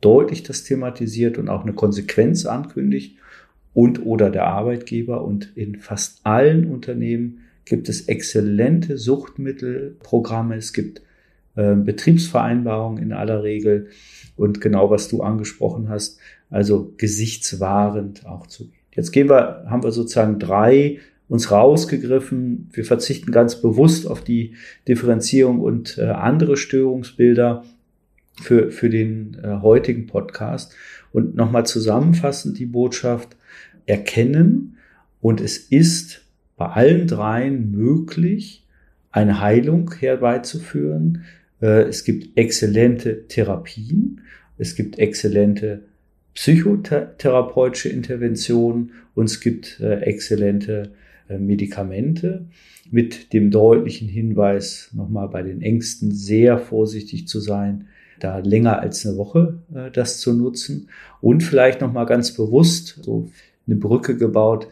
deutlich 0.00 0.42
das 0.42 0.64
thematisiert 0.64 1.38
und 1.38 1.48
auch 1.48 1.62
eine 1.62 1.72
Konsequenz 1.72 2.44
ankündigt 2.44 3.16
und 3.72 4.04
oder 4.04 4.30
der 4.30 4.46
Arbeitgeber 4.46 5.24
und 5.24 5.56
in 5.56 5.76
fast 5.76 6.20
allen 6.24 6.70
Unternehmen 6.70 7.40
gibt 7.64 7.88
es 7.88 8.08
exzellente 8.08 8.98
Suchtmittelprogramme, 8.98 10.56
es 10.56 10.72
gibt 10.72 11.02
äh, 11.56 11.74
Betriebsvereinbarungen 11.74 13.02
in 13.02 13.12
aller 13.12 13.42
Regel 13.42 13.88
und 14.36 14.60
genau 14.60 14.90
was 14.90 15.08
du 15.08 15.22
angesprochen 15.22 15.88
hast, 15.88 16.18
also 16.50 16.92
gesichtswahrend 16.96 18.26
auch 18.26 18.46
zu 18.46 18.64
gehen. 18.64 18.80
Jetzt 18.92 19.10
gehen 19.12 19.28
wir, 19.28 19.64
haben 19.68 19.82
wir 19.82 19.92
sozusagen 19.92 20.38
drei 20.38 20.98
uns 21.28 21.50
rausgegriffen. 21.50 22.68
Wir 22.72 22.84
verzichten 22.84 23.32
ganz 23.32 23.60
bewusst 23.60 24.06
auf 24.06 24.22
die 24.22 24.54
Differenzierung 24.86 25.60
und 25.60 25.98
äh, 25.98 26.04
andere 26.04 26.56
Störungsbilder 26.56 27.64
für, 28.42 28.70
für 28.70 28.90
den 28.90 29.36
äh, 29.42 29.60
heutigen 29.62 30.06
Podcast. 30.06 30.74
Und 31.12 31.34
nochmal 31.34 31.66
zusammenfassend 31.66 32.58
die 32.58 32.66
Botschaft, 32.66 33.36
erkennen 33.86 34.76
und 35.20 35.40
es 35.40 35.58
ist 35.58 36.23
bei 36.56 36.66
allen 36.66 37.06
dreien 37.06 37.72
möglich, 37.72 38.64
eine 39.10 39.40
Heilung 39.40 39.92
herbeizuführen. 39.92 41.24
Äh, 41.60 41.82
es 41.82 42.04
gibt 42.04 42.36
exzellente 42.36 43.26
Therapien, 43.28 44.20
es 44.58 44.74
gibt 44.74 44.98
exzellente 44.98 45.82
psychotherapeutische 46.34 47.88
Interventionen 47.88 48.92
und 49.14 49.26
es 49.26 49.40
gibt 49.40 49.78
äh, 49.80 50.00
exzellente 50.00 50.92
äh, 51.28 51.38
Medikamente. 51.38 52.46
Mit 52.90 53.32
dem 53.32 53.50
deutlichen 53.50 54.08
Hinweis, 54.08 54.90
nochmal 54.92 55.28
bei 55.28 55.42
den 55.42 55.62
Ängsten 55.62 56.12
sehr 56.12 56.58
vorsichtig 56.58 57.26
zu 57.26 57.40
sein, 57.40 57.86
da 58.20 58.38
länger 58.38 58.78
als 58.80 59.04
eine 59.06 59.16
Woche 59.16 59.58
das 59.94 60.20
zu 60.20 60.34
nutzen. 60.34 60.90
Und 61.22 61.42
vielleicht 61.42 61.80
nochmal 61.80 62.04
ganz 62.04 62.34
bewusst 62.34 63.00
so 63.02 63.30
eine 63.66 63.76
Brücke 63.76 64.16
gebaut, 64.16 64.68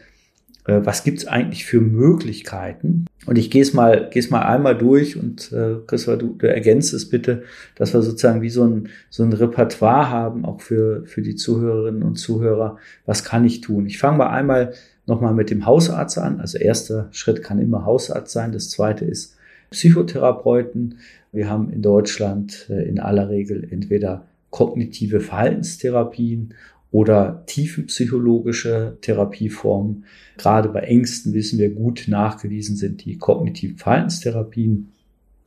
äh, 0.66 0.80
was 0.84 1.04
gibt's 1.04 1.26
eigentlich 1.26 1.64
für 1.64 1.80
Möglichkeiten? 1.80 3.06
Und 3.26 3.38
ich 3.38 3.50
gehe 3.50 3.62
es 3.62 3.72
mal, 3.72 4.08
gehe 4.10 4.20
es 4.20 4.30
mal 4.30 4.42
einmal 4.42 4.76
durch 4.76 5.16
und 5.16 5.52
äh, 5.52 5.76
Christopher, 5.86 6.16
du, 6.16 6.34
du 6.38 6.48
ergänzt 6.48 6.92
es 6.92 7.08
bitte, 7.08 7.42
dass 7.76 7.94
wir 7.94 8.02
sozusagen 8.02 8.42
wie 8.42 8.50
so 8.50 8.64
ein, 8.64 8.88
so 9.10 9.22
ein 9.22 9.32
Repertoire 9.32 10.10
haben, 10.10 10.44
auch 10.44 10.60
für, 10.60 11.04
für 11.06 11.22
die 11.22 11.36
Zuhörerinnen 11.36 12.02
und 12.02 12.16
Zuhörer. 12.16 12.78
Was 13.06 13.24
kann 13.24 13.44
ich 13.44 13.60
tun? 13.60 13.86
Ich 13.86 13.98
fange 13.98 14.18
mal 14.18 14.30
einmal 14.30 14.72
nochmal 15.06 15.34
mit 15.34 15.50
dem 15.50 15.66
Hausarzt 15.66 16.18
an. 16.18 16.40
Also 16.40 16.58
erster 16.58 17.08
Schritt 17.10 17.42
kann 17.42 17.58
immer 17.58 17.84
Hausarzt 17.84 18.32
sein. 18.32 18.52
Das 18.52 18.70
zweite 18.70 19.04
ist 19.04 19.36
Psychotherapeuten. 19.70 20.98
Wir 21.32 21.48
haben 21.48 21.70
in 21.70 21.82
Deutschland 21.82 22.66
äh, 22.70 22.88
in 22.88 23.00
aller 23.00 23.28
Regel 23.28 23.66
entweder 23.70 24.26
kognitive 24.50 25.20
Verhaltenstherapien 25.20 26.54
oder 26.92 27.42
tiefenpsychologische 27.46 28.98
Therapieformen. 29.00 30.04
Gerade 30.36 30.68
bei 30.68 30.80
Ängsten 30.80 31.32
wissen 31.32 31.58
wir 31.58 31.70
gut 31.70 32.04
nachgewiesen 32.06 32.76
sind 32.76 33.04
die 33.04 33.16
kognitiven 33.18 33.78
Verhaltenstherapien 33.78 34.92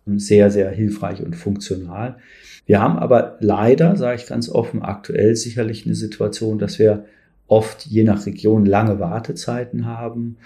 sehr, 0.07 0.51
sehr 0.51 0.69
hilfreich 0.71 1.23
und 1.23 1.35
funktional. 1.35 2.17
Wir 2.65 2.81
haben 2.81 2.97
aber 2.97 3.37
leider, 3.39 3.95
sage 3.95 4.19
ich 4.19 4.27
ganz 4.27 4.49
offen, 4.49 4.81
aktuell 4.81 5.35
sicherlich 5.35 5.85
eine 5.85 5.95
Situation, 5.95 6.59
dass 6.59 6.79
wir 6.79 7.05
oft 7.47 7.85
je 7.85 8.03
nach 8.03 8.25
Region 8.25 8.65
lange 8.65 8.99
Wartezeiten 8.99 9.85
haben. 9.85 10.37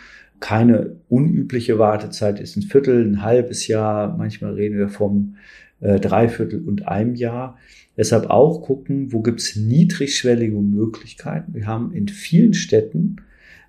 Keine 0.41 0.97
unübliche 1.07 1.79
Wartezeit 1.79 2.39
ist 2.39 2.57
ein 2.57 2.63
Viertel, 2.63 3.05
ein 3.05 3.21
halbes 3.21 3.67
Jahr. 3.67 4.17
Manchmal 4.17 4.53
reden 4.53 4.77
wir 4.77 4.89
vom 4.89 5.35
äh, 5.81 5.99
Dreiviertel 5.99 6.65
und 6.65 6.87
einem 6.87 7.15
Jahr. 7.15 7.57
Deshalb 7.99 8.29
auch 8.29 8.61
gucken, 8.61 9.11
wo 9.11 9.21
gibt's 9.21 9.57
niedrigschwellige 9.57 10.55
Möglichkeiten. 10.55 11.53
Wir 11.53 11.67
haben 11.67 11.91
in 11.91 12.07
vielen 12.07 12.53
Städten 12.53 13.17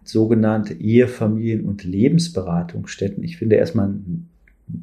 sogenannte 0.05 0.73
Ehefamilien- 0.73 1.65
und 1.65 1.83
Lebensberatungsstätten. 1.83 3.25
Ich 3.25 3.39
finde 3.39 3.57
erstmal 3.57 3.89
ein 3.89 4.29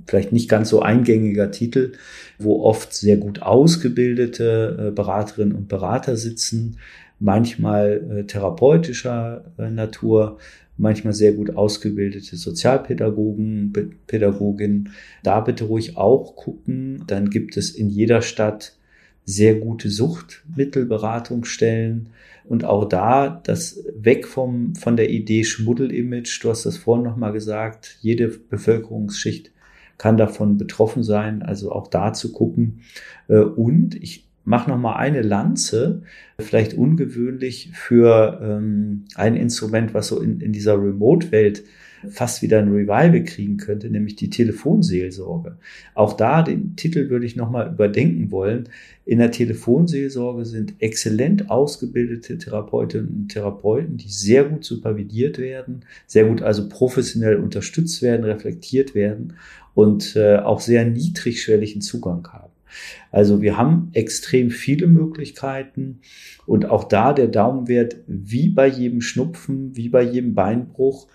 vielleicht 0.06 0.34
nicht 0.34 0.50
ganz 0.50 0.68
so 0.68 0.82
eingängiger 0.82 1.50
Titel, 1.50 1.94
wo 2.38 2.62
oft 2.62 2.94
sehr 2.94 3.16
gut 3.16 3.42
ausgebildete 3.42 4.88
äh, 4.90 4.92
Beraterinnen 4.92 5.56
und 5.56 5.70
Berater 5.70 6.18
sitzen, 6.18 6.80
manchmal 7.22 8.04
äh, 8.12 8.24
therapeutischer 8.26 9.46
äh, 9.58 9.70
Natur, 9.70 10.40
manchmal 10.76 11.14
sehr 11.14 11.32
gut 11.32 11.56
ausgebildete 11.56 12.36
Sozialpädagogen, 12.36 13.72
Pädagoginnen. 14.08 14.90
Da 15.24 15.40
bitte 15.40 15.64
ruhig 15.64 15.96
auch 15.96 16.36
gucken. 16.36 17.06
Dann 17.08 17.30
gibt 17.30 17.56
es 17.56 17.72
in 17.72 17.88
jeder 17.88 18.22
Stadt 18.22 18.77
sehr 19.28 19.54
gute 19.56 19.90
Suchtmittelberatungsstellen 19.90 22.10
und 22.46 22.64
auch 22.64 22.86
da 22.86 23.42
das 23.44 23.84
weg 23.94 24.26
vom, 24.26 24.74
von 24.74 24.96
der 24.96 25.10
Idee 25.10 25.44
Schmuddelimage. 25.44 26.40
Du 26.42 26.50
hast 26.50 26.66
das 26.66 26.78
vorhin 26.78 27.04
nochmal 27.04 27.34
gesagt. 27.34 27.98
Jede 28.00 28.30
Bevölkerungsschicht 28.30 29.52
kann 29.98 30.16
davon 30.16 30.58
betroffen 30.58 31.04
sein. 31.04 31.44
Also 31.44 31.74
auch 31.74 31.90
da 31.90 32.14
zu 32.14 32.32
gucken. 32.32 32.84
Äh, 33.28 33.40
und 33.40 34.02
ich 34.02 34.30
mache 34.46 34.70
nochmal 34.70 34.96
eine 34.96 35.24
Lanze, 35.24 36.04
vielleicht 36.40 36.76
ungewöhnlich 36.76 37.72
für 37.74 38.40
ähm, 38.42 39.08
ein 39.16 39.36
Instrument, 39.36 39.94
was 39.94 40.08
so 40.08 40.22
in, 40.22 40.40
in 40.40 40.54
dieser 40.54 40.82
Remote-Welt 40.82 41.66
fast 42.10 42.42
wieder 42.42 42.60
ein 42.60 42.72
Revival 42.72 43.24
kriegen 43.24 43.58
könnte, 43.58 43.90
nämlich 43.90 44.16
die 44.16 44.30
Telefonseelsorge. 44.30 45.58
Auch 45.94 46.14
da 46.14 46.44
den 46.44 46.76
Titel 46.76 47.10
würde 47.10 47.26
ich 47.26 47.36
nochmal 47.36 47.72
überdenken 47.72 48.32
wollen. 48.32 48.70
In 49.06 49.20
der 49.20 49.32
Telefonseelsorge 49.32 50.46
sind 50.46 50.76
exzellent 50.80 51.50
ausgebildete 51.50 52.38
Therapeutinnen 52.38 53.10
und 53.10 53.30
Therapeuten, 53.30 53.98
die 53.98 54.10
sehr 54.10 54.44
gut 54.44 54.64
supervidiert 54.64 55.38
werden, 55.38 55.82
sehr 56.06 56.26
gut 56.26 56.42
also 56.42 56.70
professionell 56.70 57.38
unterstützt 57.38 58.02
werden, 58.02 58.26
reflektiert 58.26 58.96
werden 58.96 59.34
und 59.74 60.16
äh, 60.16 60.38
auch 60.38 60.60
sehr 60.60 60.86
niedrigschwelligen 60.86 61.82
Zugang 61.82 62.28
haben. 62.32 62.52
Also 63.12 63.42
wir 63.42 63.58
haben 63.58 63.90
extrem 63.94 64.50
viele 64.50 64.88
Möglichkeiten 64.88 66.00
und 66.46 66.66
auch 66.66 66.84
da 66.84 67.14
der 67.14 67.28
Daumenwert 67.28 67.98
wie 68.08 68.50
bei 68.50 68.68
jedem 68.68 69.02
Schnupfen, 69.02 69.76
wie 69.76 69.90
bei 69.90 70.04
jedem 70.04 70.36
Beinbruch, 70.36 71.08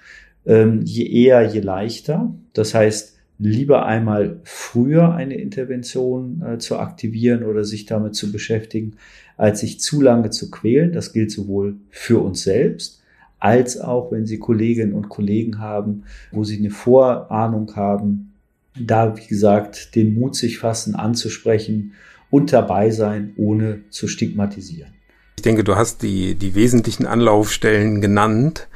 ähm, 0.46 0.82
je 0.84 1.06
eher, 1.06 1.42
je 1.42 1.60
leichter. 1.60 2.34
Das 2.52 2.74
heißt, 2.74 3.16
lieber 3.38 3.86
einmal 3.86 4.40
früher 4.44 5.14
eine 5.14 5.34
Intervention 5.34 6.42
äh, 6.42 6.58
zu 6.58 6.78
aktivieren 6.78 7.44
oder 7.44 7.64
sich 7.64 7.86
damit 7.86 8.14
zu 8.14 8.30
beschäftigen, 8.30 8.94
als 9.36 9.60
sich 9.60 9.80
zu 9.80 10.00
lange 10.00 10.30
zu 10.30 10.50
quälen. 10.50 10.92
Das 10.92 11.12
gilt 11.12 11.30
sowohl 11.30 11.76
für 11.90 12.22
uns 12.22 12.42
selbst, 12.42 13.02
als 13.38 13.80
auch 13.80 14.12
wenn 14.12 14.26
Sie 14.26 14.38
Kolleginnen 14.38 14.92
und 14.92 15.08
Kollegen 15.08 15.58
haben, 15.58 16.04
wo 16.30 16.44
Sie 16.44 16.58
eine 16.58 16.70
Vorahnung 16.70 17.74
haben, 17.74 18.32
da, 18.78 19.16
wie 19.16 19.26
gesagt, 19.26 19.96
den 19.96 20.14
Mut 20.14 20.36
sich 20.36 20.58
fassen, 20.58 20.94
anzusprechen 20.94 21.92
und 22.30 22.52
dabei 22.52 22.90
sein, 22.90 23.32
ohne 23.36 23.80
zu 23.90 24.08
stigmatisieren. 24.08 24.92
Ich 25.36 25.42
denke, 25.42 25.64
du 25.64 25.74
hast 25.74 26.02
die, 26.02 26.34
die 26.36 26.54
wesentlichen 26.54 27.06
Anlaufstellen 27.06 28.00
genannt. 28.00 28.68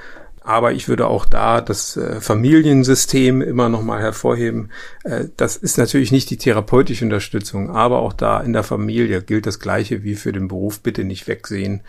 Aber 0.47 0.71
ich 0.71 0.89
würde 0.89 1.09
auch 1.09 1.27
da 1.27 1.61
das 1.61 1.97
äh, 1.97 2.21
Familiensystem 2.21 3.43
immer 3.43 3.69
nochmal 3.69 4.01
hervorheben. 4.01 4.71
Äh, 5.03 5.25
das 5.37 5.57
ist 5.57 5.77
natürlich 5.77 6.13
nicht 6.13 6.31
die 6.31 6.37
therapeutische 6.37 7.05
Unterstützung, 7.05 7.69
aber 7.71 7.99
auch 7.99 8.13
da 8.13 8.39
in 8.39 8.53
der 8.53 8.63
Familie 8.63 9.23
gilt 9.23 9.47
das 9.47 9.59
Gleiche 9.59 10.05
wie 10.05 10.15
für 10.15 10.31
den 10.31 10.47
Beruf. 10.47 10.79
Bitte 10.79 11.03
nicht 11.03 11.27
wegsehen, 11.27 11.81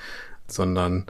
sondern 0.47 1.05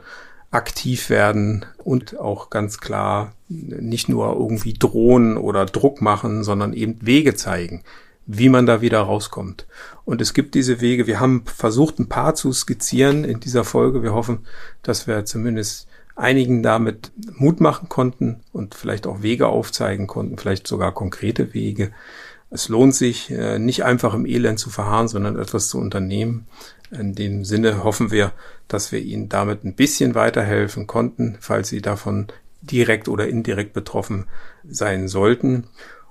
aktiv 0.50 1.08
werden 1.08 1.64
und 1.78 2.18
auch 2.18 2.50
ganz 2.50 2.80
klar 2.80 3.32
nicht 3.48 4.10
nur 4.10 4.34
irgendwie 4.34 4.74
drohen 4.74 5.38
oder 5.38 5.64
Druck 5.64 6.02
machen, 6.02 6.44
sondern 6.44 6.74
eben 6.74 6.98
Wege 7.00 7.34
zeigen, 7.34 7.82
wie 8.26 8.50
man 8.50 8.66
da 8.66 8.82
wieder 8.82 9.00
rauskommt. 9.00 9.66
Und 10.04 10.20
es 10.20 10.34
gibt 10.34 10.54
diese 10.54 10.82
Wege. 10.82 11.06
Wir 11.06 11.18
haben 11.18 11.44
versucht, 11.46 11.98
ein 11.98 12.10
paar 12.10 12.34
zu 12.34 12.52
skizzieren 12.52 13.24
in 13.24 13.40
dieser 13.40 13.64
Folge. 13.64 14.02
Wir 14.02 14.12
hoffen, 14.12 14.40
dass 14.82 15.06
wir 15.06 15.24
zumindest 15.24 15.88
einigen 16.18 16.62
damit 16.62 17.12
Mut 17.36 17.60
machen 17.60 17.88
konnten 17.88 18.40
und 18.52 18.74
vielleicht 18.74 19.06
auch 19.06 19.22
Wege 19.22 19.46
aufzeigen 19.46 20.06
konnten, 20.06 20.36
vielleicht 20.36 20.66
sogar 20.66 20.92
konkrete 20.92 21.54
Wege. 21.54 21.92
Es 22.50 22.68
lohnt 22.68 22.94
sich, 22.94 23.30
äh, 23.30 23.58
nicht 23.58 23.84
einfach 23.84 24.14
im 24.14 24.26
Elend 24.26 24.58
zu 24.58 24.70
verharren, 24.70 25.08
sondern 25.08 25.38
etwas 25.38 25.68
zu 25.68 25.78
unternehmen. 25.78 26.46
In 26.90 27.14
dem 27.14 27.44
Sinne 27.44 27.84
hoffen 27.84 28.10
wir, 28.10 28.32
dass 28.66 28.90
wir 28.90 29.00
Ihnen 29.00 29.28
damit 29.28 29.64
ein 29.64 29.74
bisschen 29.74 30.14
weiterhelfen 30.14 30.86
konnten, 30.86 31.36
falls 31.40 31.68
Sie 31.68 31.82
davon 31.82 32.28
direkt 32.62 33.08
oder 33.08 33.28
indirekt 33.28 33.72
betroffen 33.72 34.26
sein 34.68 35.08
sollten. 35.08 35.64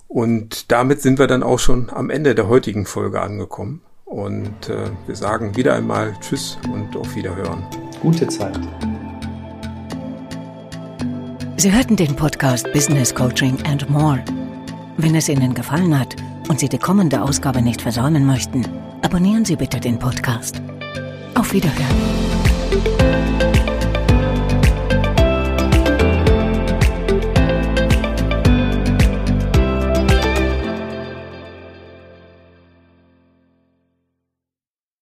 Und 0.08 0.72
damit 0.72 1.02
sind 1.02 1.20
wir 1.20 1.28
dann 1.28 1.44
auch 1.44 1.60
schon 1.60 1.90
am 1.90 2.10
Ende 2.10 2.34
der 2.34 2.48
heutigen 2.48 2.86
Folge 2.86 3.22
angekommen. 3.22 3.82
Und 4.06 4.70
äh, 4.70 4.90
wir 5.06 5.16
sagen 5.16 5.58
wieder 5.58 5.76
einmal 5.76 6.16
Tschüss 6.22 6.58
und 6.72 6.96
auf 6.96 7.14
Wiederhören. 7.16 7.66
Gute 8.02 8.28
Zeit. 8.28 8.58
Sie 11.60 11.72
hörten 11.72 11.96
den 11.96 12.16
Podcast 12.16 12.72
Business 12.72 13.14
Coaching 13.14 13.58
and 13.66 13.90
More. 13.90 14.24
Wenn 14.98 15.16
es 15.16 15.28
Ihnen 15.28 15.56
gefallen 15.56 15.98
hat 15.98 16.16
und 16.50 16.60
Sie 16.60 16.70
die 16.70 16.78
kommende 16.78 17.20
Ausgabe 17.20 17.64
nicht 17.64 17.82
versäumen 17.82 18.28
möchten, 18.28 18.64
abonnieren 19.02 19.44
Sie 19.44 19.56
bitte 19.56 19.80
den 19.80 19.98
Podcast. 19.98 20.62
Auf 21.34 21.54
Wiederhören. 21.54 22.37